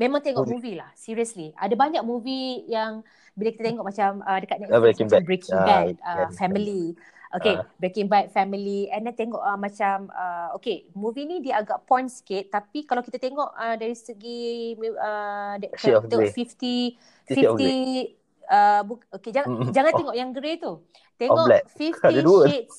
Memang 0.00 0.24
tengok 0.24 0.48
Movie. 0.48 0.54
movie 0.56 0.76
lah, 0.80 0.88
seriously. 0.96 1.52
Ada 1.60 1.76
banyak 1.76 2.00
movie 2.00 2.64
yang 2.72 3.04
bila 3.36 3.52
kita 3.52 3.68
tengok 3.68 3.84
macam 3.84 4.24
uh, 4.24 4.38
dekat 4.40 4.56
Netflix 4.64 4.80
Breaking 4.80 5.08
Bad. 5.12 5.22
Breaking 5.28 5.58
Ah, 5.60 5.66
Bad, 5.68 5.94
yeah, 6.00 6.08
uh, 6.08 6.28
Family. 6.40 6.84
Okay, 7.30 7.54
Ah. 7.54 7.62
Breaking 7.78 8.06
Bad, 8.06 8.28
Family. 8.28 8.90
And 8.90 9.06
then 9.06 9.14
tengok 9.14 9.38
uh, 9.38 9.54
macam, 9.54 10.10
uh, 10.10 10.50
okay, 10.52 10.90
movie 10.92 11.22
ni 11.22 11.38
dia 11.38 11.62
agak 11.62 11.86
point 11.86 12.10
sikit. 12.10 12.50
Tapi 12.50 12.82
kalau 12.82 13.00
kita 13.00 13.16
tengok 13.16 13.54
uh, 13.54 13.74
dari 13.74 13.94
segi 13.94 14.74
uh, 14.74 15.54
tengok 15.70 16.10
Grey. 16.10 16.34
50, 16.34 16.98
Shade 17.30 17.46
of 17.46 17.54
50, 17.54 18.18
uh, 18.44 18.80
bu- 18.82 19.06
okay, 19.12 19.30
jangan, 19.30 19.48
Mm, 19.48 19.70
jangan 19.70 19.92
oh. 19.92 19.98
tengok 20.02 20.16
yang 20.16 20.30
grey 20.32 20.58
tu. 20.58 20.72
Tengok 21.16 21.46
black. 21.46 21.64
50 21.70 22.02
Ada 22.10 22.20
dua. 22.20 22.42
Shades. 22.44 22.78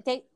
Te- 0.00 0.26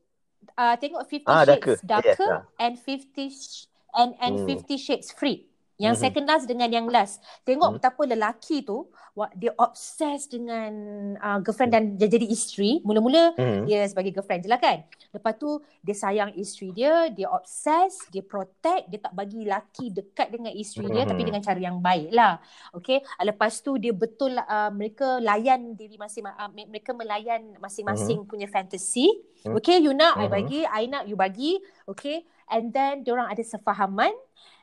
uh, 0.55 0.75
tengok 0.75 1.03
50 1.05 1.25
Ah, 1.25 1.45
Shades 1.45 1.45
darker. 1.45 1.75
Darker 1.83 2.29
Yes, 2.31 2.41
ah. 2.41 2.41
and 2.57 2.73
50 2.81 3.29
sh- 3.29 3.65
and 3.93 4.11
and 4.17 4.35
Hmm. 4.41 4.49
50 4.49 4.75
Shades 4.75 5.09
Free. 5.09 5.45
Yang 5.75 5.99
Mhm. 5.99 6.03
second 6.07 6.25
last 6.31 6.45
dengan 6.47 6.69
yang 6.71 6.87
last. 6.87 7.19
Tengok 7.43 7.67
Hmm. 7.67 7.75
betapa 7.79 8.01
lelaki 8.07 8.63
tu 8.63 8.87
dia 9.35 9.51
obses 9.55 10.27
dengan 10.27 10.71
uh, 11.19 11.39
girlfriend 11.39 11.71
dan 11.71 11.83
dia 11.95 12.07
jadi 12.07 12.27
isteri. 12.27 12.79
Mula-mula 12.83 13.35
Hmm. 13.35 13.63
dia 13.63 13.83
sebagai 13.83 14.11
girlfriend 14.11 14.43
je 14.43 14.49
lah 14.51 14.59
kan. 14.59 14.83
Lepas 15.11 15.35
tu 15.35 15.51
dia 15.79 15.95
sayang 15.95 16.31
isteri 16.35 16.71
dia, 16.71 17.07
dia 17.11 17.27
obses, 17.27 17.95
dia 18.07 18.23
protect, 18.23 18.87
dia 18.87 18.99
tak 18.99 19.11
bagi 19.11 19.43
laki 19.43 19.91
dekat 19.91 20.31
dengan 20.31 20.51
isteri 20.51 20.87
dia 20.87 21.03
Mhm. 21.03 21.09
tapi 21.11 21.21
dengan 21.23 21.41
cara 21.43 21.59
yang 21.59 21.79
baik 21.79 22.11
lah. 22.11 22.39
Okay. 22.71 23.03
Lepas 23.19 23.59
tu 23.59 23.75
dia 23.75 23.91
betul 23.91 24.35
uh, 24.35 24.71
mereka 24.71 25.19
layan 25.19 25.75
diri 25.75 25.95
masing 25.95 26.23
uh, 26.23 26.51
mereka 26.51 26.91
melayan 26.91 27.55
masing-masing 27.59 28.23
punya 28.23 28.47
fantasy. 28.47 29.11
Mhm. 29.43 29.59
Okay, 29.59 29.79
you 29.79 29.91
nak, 29.91 30.15
I 30.15 30.27
Mhm. 30.27 30.31
bagi, 30.31 30.59
I 30.63 30.83
nak, 30.87 31.03
you 31.03 31.15
bagi. 31.15 31.59
Okay. 31.83 32.23
And 32.45 32.69
then 32.69 33.01
diorang 33.01 33.25
ada 33.25 33.41
sefahaman 33.41 34.13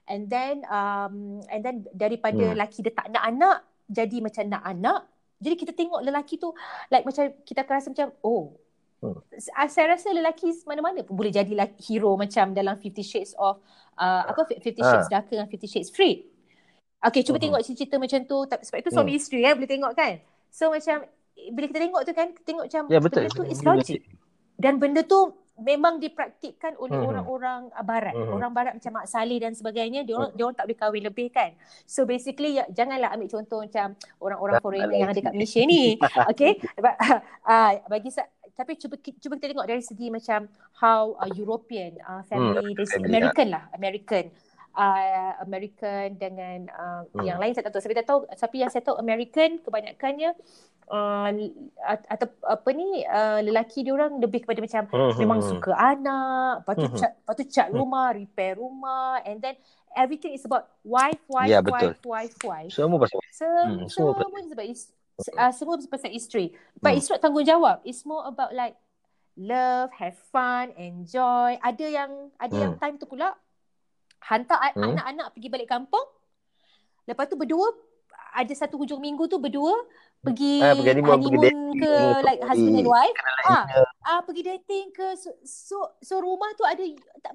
and 0.09 0.31
then 0.31 0.63
um 0.71 1.39
and 1.51 1.61
then 1.63 1.87
daripada 1.95 2.39
Hmm. 2.39 2.55
lelaki 2.59 2.83
dia 2.83 2.95
tak 2.95 3.11
nak 3.11 3.23
anak 3.27 3.59
jadi 3.91 4.17
macam 4.23 4.45
nak 4.49 4.63
anak. 4.65 5.01
Jadi 5.43 5.55
kita 5.59 5.73
tengok 5.75 6.01
lelaki 6.07 6.39
tu 6.39 6.55
like 6.89 7.03
macam 7.03 7.35
kita 7.43 7.67
akan 7.67 7.75
rasa 7.79 7.89
macam 7.91 8.09
oh 8.23 8.57
Hmm. 9.03 9.19
Uh, 9.19 9.67
saya 9.67 9.99
rasa 9.99 10.15
lelaki 10.15 10.55
mana-mana 10.63 11.03
pun 11.03 11.19
boleh 11.19 11.35
jadi 11.35 11.51
like 11.59 11.75
hero 11.83 12.15
macam 12.15 12.55
dalam 12.55 12.79
50 12.79 13.03
Shades 13.03 13.33
of 13.35 13.59
uh, 13.99 14.23
apa 14.31 14.47
50 14.47 14.63
Ah. 14.79 14.95
Shades 14.95 15.11
Darker 15.11 15.43
dan 15.43 15.51
50 15.51 15.67
Shades 15.67 15.91
Free. 15.91 16.31
Okay, 17.03 17.27
cuba 17.27 17.43
uh-huh. 17.43 17.51
tengok 17.51 17.61
cerita 17.67 17.99
macam 17.99 18.23
tu. 18.23 18.47
Sebab 18.47 18.79
itu 18.79 18.91
suami 18.95 19.11
uh 19.11 19.19
isteri 19.19 19.43
ya, 19.43 19.59
boleh 19.59 19.67
tengok 19.67 19.93
kan. 19.99 20.23
So 20.55 20.71
macam, 20.71 21.03
bila 21.51 21.67
kita 21.67 21.81
tengok 21.83 22.03
tu 22.07 22.13
kan, 22.15 22.29
tengok 22.47 22.65
macam 22.71 22.83
ya, 22.87 22.99
betul. 23.03 23.27
benda 23.27 23.35
tu 23.35 23.45
is 23.51 23.61
logic. 23.67 24.01
Dan 24.55 24.79
benda 24.79 25.03
tu 25.03 25.35
memang 25.61 26.01
dipraktikkan 26.01 26.75
oleh 26.81 26.97
uh 26.97 27.05
orang-orang 27.13 27.69
barat. 27.85 28.15
uh 28.17 28.33
Orang 28.33 28.53
barat 28.57 28.73
macam 28.79 28.93
Mak 29.03 29.07
Saleh 29.09 29.39
dan 29.43 29.53
sebagainya, 29.53 30.01
dia 30.07 30.17
orang, 30.17 30.33
dia 30.33 30.43
orang 30.49 30.57
tak 30.57 30.67
boleh 30.69 30.79
kahwin 30.79 31.05
lebih 31.05 31.29
kan. 31.29 31.51
So 31.85 32.09
basically, 32.09 32.57
ya, 32.57 32.65
janganlah 32.73 33.13
ambil 33.13 33.29
contoh 33.29 33.61
macam 33.61 33.93
orang-orang 34.23 34.57
foreigner 34.65 34.97
yang 34.97 35.11
ada 35.13 35.21
kat 35.21 35.33
Malaysia 35.37 35.63
ni. 35.65 35.85
Okay. 36.33 36.57
uh, 37.45 37.73
bagi 37.93 38.09
tapi 38.53 38.77
cuba 38.77 39.01
cuba 39.01 39.35
kita 39.41 39.49
tengok 39.53 39.69
dari 39.69 39.83
segi 39.83 40.07
macam 40.13 40.45
how 40.77 41.17
uh, 41.17 41.31
European 41.33 41.97
uh, 42.05 42.21
family 42.29 42.61
hmm, 42.61 42.77
dari 42.77 42.89
segi 42.89 43.05
American 43.09 43.49
lah 43.49 43.65
American 43.73 44.25
uh, 44.77 45.33
American 45.45 46.17
dengan 46.17 46.69
uh, 46.73 47.03
hmm. 47.13 47.25
yang 47.25 47.39
lain 47.39 47.53
saya 47.53 47.69
tak 47.69 47.77
tahu. 47.77 47.83
Saya 47.85 47.99
tak 48.03 48.09
tahu 48.09 48.21
tapi 48.29 48.57
yang 48.61 48.71
saya 48.73 48.83
tahu 48.85 48.97
American 49.01 49.61
kebanyakannya 49.63 50.37
uh, 50.93 51.29
atau 51.87 52.27
apa 52.45 52.69
ni 52.75 53.05
uh, 53.07 53.41
lelaki 53.45 53.85
dia 53.87 53.95
orang 53.97 54.19
lebih 54.19 54.45
kepada 54.45 54.61
macam 54.61 54.83
hmm. 54.89 55.13
memang 55.21 55.39
hmm. 55.41 55.49
suka 55.49 55.73
anak, 55.77 56.53
lepas 56.65 56.75
tu 56.75 56.89
hmm. 56.89 56.99
cat, 56.99 57.13
lepas 57.17 57.35
tu 57.37 57.45
cat 57.49 57.69
hmm. 57.71 57.77
rumah, 57.77 58.09
hmm. 58.13 58.19
repair 58.25 58.53
rumah 58.59 59.21
and 59.25 59.39
then 59.41 59.55
everything 59.97 60.33
is 60.33 60.45
about 60.45 60.69
wife 60.85 61.21
wife 61.29 61.51
yeah, 61.53 61.63
wife 61.65 62.01
wife 62.05 62.37
wife. 62.45 62.73
Semua 62.73 62.99
pasal. 63.01 63.19
So, 63.33 63.47
hmm, 63.47 63.89
semua, 63.89 64.13
semua 64.21 64.41
sebab 64.49 64.65
is, 64.69 64.83
uh, 65.37 65.53
semua 65.53 65.75
pasal 65.89 66.11
isteri. 66.13 66.53
But 66.81 66.97
hmm. 66.97 66.99
it's 67.01 67.09
not 67.09 67.21
tanggungjawab. 67.21 67.85
It's 67.85 68.05
more 68.05 68.25
about 68.25 68.53
like 68.53 68.77
love, 69.37 69.93
have 69.97 70.17
fun, 70.33 70.73
enjoy. 70.77 71.57
Ada 71.61 71.87
yang 71.89 72.13
ada 72.37 72.53
hmm. 72.53 72.63
yang 72.63 72.75
time 72.81 72.95
tu 73.01 73.09
pula 73.09 73.37
hantar 74.23 74.59
hmm? 74.73 74.83
anak-anak 74.83 75.27
pergi 75.35 75.49
balik 75.51 75.69
kampung. 75.71 76.07
Lepas 77.07 77.27
tu 77.27 77.35
berdua 77.35 77.67
ada 78.33 78.53
satu 78.57 78.81
hujung 78.81 79.03
minggu 79.03 79.29
tu 79.29 79.37
berdua 79.37 79.77
pergi 80.23 80.63
ah, 80.63 80.73
honeymoon, 80.73 81.21
honeymoon 81.21 81.59
ke 81.77 81.91
dating, 81.91 82.25
like 82.25 82.41
husband 82.47 82.79
and 82.81 82.89
wife. 82.89 83.17
Ah, 83.45 83.65
ah 84.07 84.21
pergi 84.25 84.43
dating 84.47 84.95
ke 84.95 85.19
so 85.19 85.35
so, 85.45 85.77
so 86.01 86.15
rumah 86.23 86.49
tu 86.57 86.65
ada 86.65 86.81
tak 87.21 87.33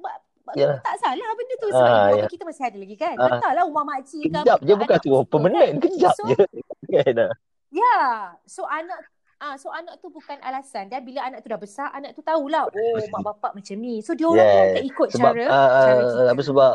yeah. 0.55 0.79
tak 0.79 0.95
salah 1.03 1.27
benda 1.35 1.55
tu 1.59 1.67
sebab 1.69 1.91
ah, 1.91 2.07
yeah. 2.15 2.29
kita 2.31 2.43
masih 2.47 2.63
ada 2.63 2.77
lagi 2.79 2.95
kan. 2.95 3.15
Ah. 3.19 3.39
Tak 3.43 3.51
lah 3.51 3.63
rumah 3.67 3.83
makcik 3.83 4.31
ke 4.31 4.39
Kejap 4.39 4.59
je 4.63 4.73
bukan 4.73 4.97
tu 5.03 5.11
permanent 5.27 5.73
kejap 5.83 6.15
so, 6.15 6.23
je. 6.31 6.35
Kan. 6.87 7.19
Ya. 7.19 7.35
Yeah. 7.75 8.15
So 8.47 8.63
anak 8.63 9.03
Ah, 9.37 9.53
so 9.53 9.69
anak 9.69 10.01
tu 10.01 10.09
bukan 10.09 10.41
alasan. 10.41 10.89
Dan 10.89 11.05
bila 11.05 11.29
anak 11.29 11.45
tu 11.45 11.47
dah 11.53 11.61
besar, 11.61 11.93
anak 11.93 12.17
tu 12.17 12.25
tahulah, 12.25 12.73
oh 12.73 12.97
mak 13.13 13.21
bapak 13.21 13.51
macam 13.53 13.75
ni. 13.77 14.01
So 14.01 14.17
dia 14.17 14.25
orang 14.25 14.41
yes. 14.41 14.65
akan 14.73 14.83
ikut 14.89 15.07
sebab, 15.13 15.31
cara 15.37 15.45
uh, 15.45 15.69
cara 15.69 15.93
kita. 16.01 16.21
Apa 16.33 16.41
sebab 16.41 16.71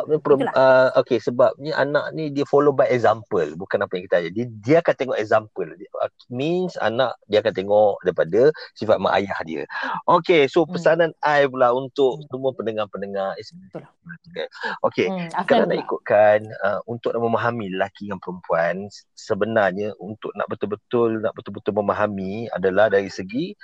uh, 0.55 0.89
okay 1.03 1.19
sebabnya 1.19 1.73
anak 1.75 2.15
ni 2.15 2.31
dia 2.31 2.47
follow 2.47 2.71
by 2.71 2.87
example, 2.87 3.59
bukan 3.59 3.83
apa 3.83 3.93
yang 3.99 4.05
kita 4.07 4.17
ajar. 4.23 4.31
Dia, 4.31 4.47
dia 4.47 4.77
akan 4.79 4.95
tengok 4.95 5.19
example. 5.19 5.69
Uh, 6.03 6.11
means 6.35 6.75
anak 6.83 7.15
dia 7.31 7.39
akan 7.39 7.55
tengok 7.55 7.95
daripada 8.03 8.51
sifat 8.75 8.99
mak 8.99 9.15
ayah 9.23 9.39
dia. 9.47 9.63
Okay, 10.11 10.51
so 10.51 10.67
hmm. 10.67 10.75
pesanan 10.75 11.11
hmm. 11.15 11.23
I 11.23 11.47
pula 11.47 11.71
untuk 11.71 12.19
hmm. 12.19 12.27
semua 12.27 12.51
pendengar-pendengar 12.59 13.39
Betul. 13.39 13.87
Okay. 14.35 14.47
okay. 14.83 15.07
Hmm, 15.07 15.31
kalau 15.47 15.65
nak 15.71 15.79
ikutkan 15.79 16.43
uh, 16.67 16.83
untuk 16.91 17.15
nak 17.15 17.23
memahami 17.23 17.71
lelaki 17.71 18.11
dan 18.11 18.19
perempuan 18.19 18.91
sebenarnya 19.15 19.95
untuk 20.03 20.35
nak 20.35 20.51
betul-betul 20.51 21.23
nak 21.23 21.33
betul-betul 21.39 21.79
memahami 21.79 22.51
adalah 22.51 22.91
dari 22.91 23.07
segi 23.07 23.55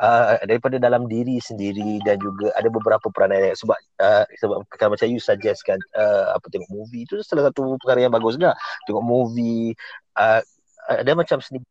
uh, 0.00 0.40
daripada 0.46 0.80
dalam 0.80 1.04
diri 1.10 1.36
sendiri 1.42 2.00
dan 2.06 2.16
juga 2.22 2.52
ada 2.56 2.68
beberapa 2.72 3.12
peranan 3.12 3.52
sebab 3.52 3.76
uh, 4.00 4.24
sebab 4.40 4.64
kalau 4.78 4.94
macam 4.94 5.08
you 5.10 5.20
suggestkan 5.20 5.76
uh, 5.96 6.36
apa 6.36 6.46
tengok 6.48 6.70
movie 6.72 7.04
itu 7.04 7.20
salah 7.24 7.50
satu 7.50 7.76
perkara 7.82 8.08
yang 8.08 8.14
bagus 8.14 8.38
juga 8.38 8.56
tengok 8.88 9.04
movie 9.04 9.76
uh, 10.16 10.40
ada 10.88 11.12
macam 11.14 11.38
seni 11.38 11.62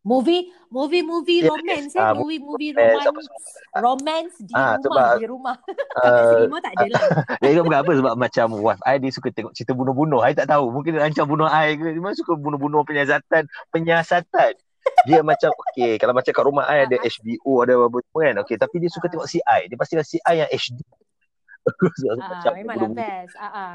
movie 0.00 0.48
movie 0.72 1.04
movie 1.04 1.44
yeah, 1.44 1.52
romance 1.52 1.92
eh. 1.92 2.00
uh, 2.00 2.16
movie 2.16 2.40
movie 2.40 2.72
romance 2.72 3.28
romance. 3.76 4.34
di 4.40 4.52
uh, 4.56 4.80
rumah 4.80 4.80
sebab, 4.80 5.14
di 5.20 5.28
rumah. 5.28 5.56
Kat 6.00 6.22
cinema 6.32 6.58
tak 6.64 6.72
ada 6.72 6.86
lah. 6.88 7.08
dia 7.44 7.60
bukan 7.60 7.80
apa 7.84 7.92
sebab 7.92 8.14
macam 8.16 8.46
wife 8.64 8.82
I 8.88 8.96
dia 8.96 9.12
suka 9.12 9.28
tengok 9.28 9.52
cerita 9.52 9.76
bunuh-bunuh. 9.76 10.24
I 10.24 10.32
tak 10.32 10.48
tahu 10.48 10.72
mungkin 10.72 10.96
dia 10.96 11.04
rancang 11.04 11.28
bunuh 11.28 11.48
I 11.48 11.76
ke. 11.76 11.92
Dia 11.92 12.12
suka 12.16 12.32
bunuh-bunuh 12.40 12.80
penyiasatan 12.88 13.44
penyiasatan. 13.68 14.52
Dia 15.04 15.20
macam 15.20 15.52
okay 15.68 16.00
kalau 16.00 16.16
macam 16.16 16.32
kat 16.32 16.44
rumah 16.48 16.64
I 16.64 16.88
ada 16.88 16.96
HBO 16.96 17.52
ada 17.60 17.76
apa 17.76 17.98
semua 18.00 18.20
kan. 18.24 18.36
Okay 18.48 18.56
tapi 18.56 18.76
dia 18.80 18.88
suka 18.88 19.06
tengok 19.12 19.28
CI 19.28 19.60
dia 19.68 19.76
pastikan 19.76 20.06
CI 20.06 20.34
yang 20.40 20.48
HD 20.48 20.80
ah, 21.68 22.52
memanglah 22.56 22.90
best. 22.92 23.34
Ah, 23.36 23.74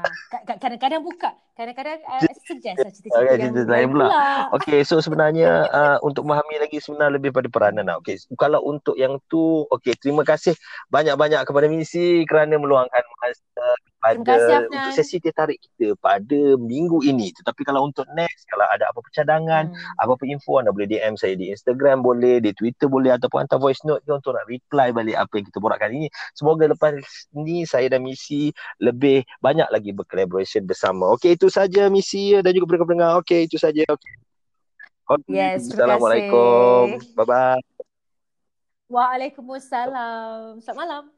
Kadang-kadang 0.58 1.02
buka. 1.06 1.30
Kadang-kadang 1.56 2.04
uh, 2.04 2.20
suggest 2.44 2.76
lah 2.84 2.92
cerita-cerita 2.92 3.32
okay, 3.32 3.48
yang 3.48 3.70
lain 3.72 3.88
pula. 3.88 4.06
pula. 4.52 4.84
So 4.84 5.00
sebenarnya 5.00 5.50
uh, 5.72 5.98
untuk 6.06 6.28
memahami 6.28 6.60
lagi 6.60 6.82
sebenarnya 6.82 7.16
lebih 7.16 7.30
pada 7.32 7.48
peranan 7.48 7.88
lah. 7.88 7.96
Okay, 8.04 8.20
kalau 8.36 8.60
untuk 8.60 8.92
yang 9.00 9.16
tu, 9.32 9.64
okay, 9.72 9.96
terima 9.96 10.20
kasih 10.26 10.52
banyak-banyak 10.92 11.40
kepada 11.48 11.66
Misi 11.70 12.28
kerana 12.28 12.60
meluangkan 12.60 13.00
masa 13.26 13.66
pada 13.96 14.22
kasih, 14.22 14.56
untuk 14.70 14.92
sesi 14.94 15.16
dia 15.18 15.34
tarik 15.34 15.58
kita 15.58 15.98
pada 15.98 16.40
minggu 16.60 17.02
ini. 17.02 17.34
Tetapi 17.34 17.66
kalau 17.66 17.90
untuk 17.90 18.06
next, 18.14 18.46
kalau 18.46 18.62
ada 18.70 18.86
apa-apa 18.92 19.10
cadangan, 19.10 19.64
hmm. 19.72 20.00
apa-apa 20.02 20.24
info, 20.30 20.62
anda 20.62 20.70
boleh 20.70 20.86
DM 20.86 21.18
saya 21.18 21.34
di 21.34 21.50
Instagram 21.50 22.06
boleh, 22.06 22.38
di 22.38 22.54
Twitter 22.54 22.86
boleh 22.86 23.10
ataupun 23.18 23.44
hantar 23.44 23.58
voice 23.58 23.82
note 23.82 24.06
ke 24.06 24.12
untuk 24.14 24.38
nak 24.38 24.46
reply 24.46 24.94
balik 24.94 25.16
apa 25.18 25.32
yang 25.42 25.46
kita 25.50 25.58
borakkan 25.58 25.90
ini. 25.90 26.06
Semoga 26.38 26.70
lepas 26.70 26.94
ni 27.34 27.66
saya 27.66 27.90
dan 27.90 28.06
Misi 28.06 28.54
lebih 28.78 29.26
banyak 29.42 29.66
lagi 29.74 29.90
berkolaborasi 29.90 30.62
bersama. 30.62 31.10
Okey, 31.18 31.34
itu 31.34 31.50
saja 31.50 31.90
Misi 31.90 32.38
dan 32.38 32.54
juga 32.54 32.70
pendengar-pendengar. 32.70 33.18
Okey, 33.24 33.50
itu 33.50 33.58
saja. 33.58 33.82
Okay. 33.82 34.14
Okay. 35.06 35.38
Yes, 35.38 35.70
Assalamualaikum. 35.70 36.98
Bye-bye. 37.14 37.62
Waalaikumsalam. 38.90 40.62
Selamat 40.62 40.78
malam. 40.78 41.15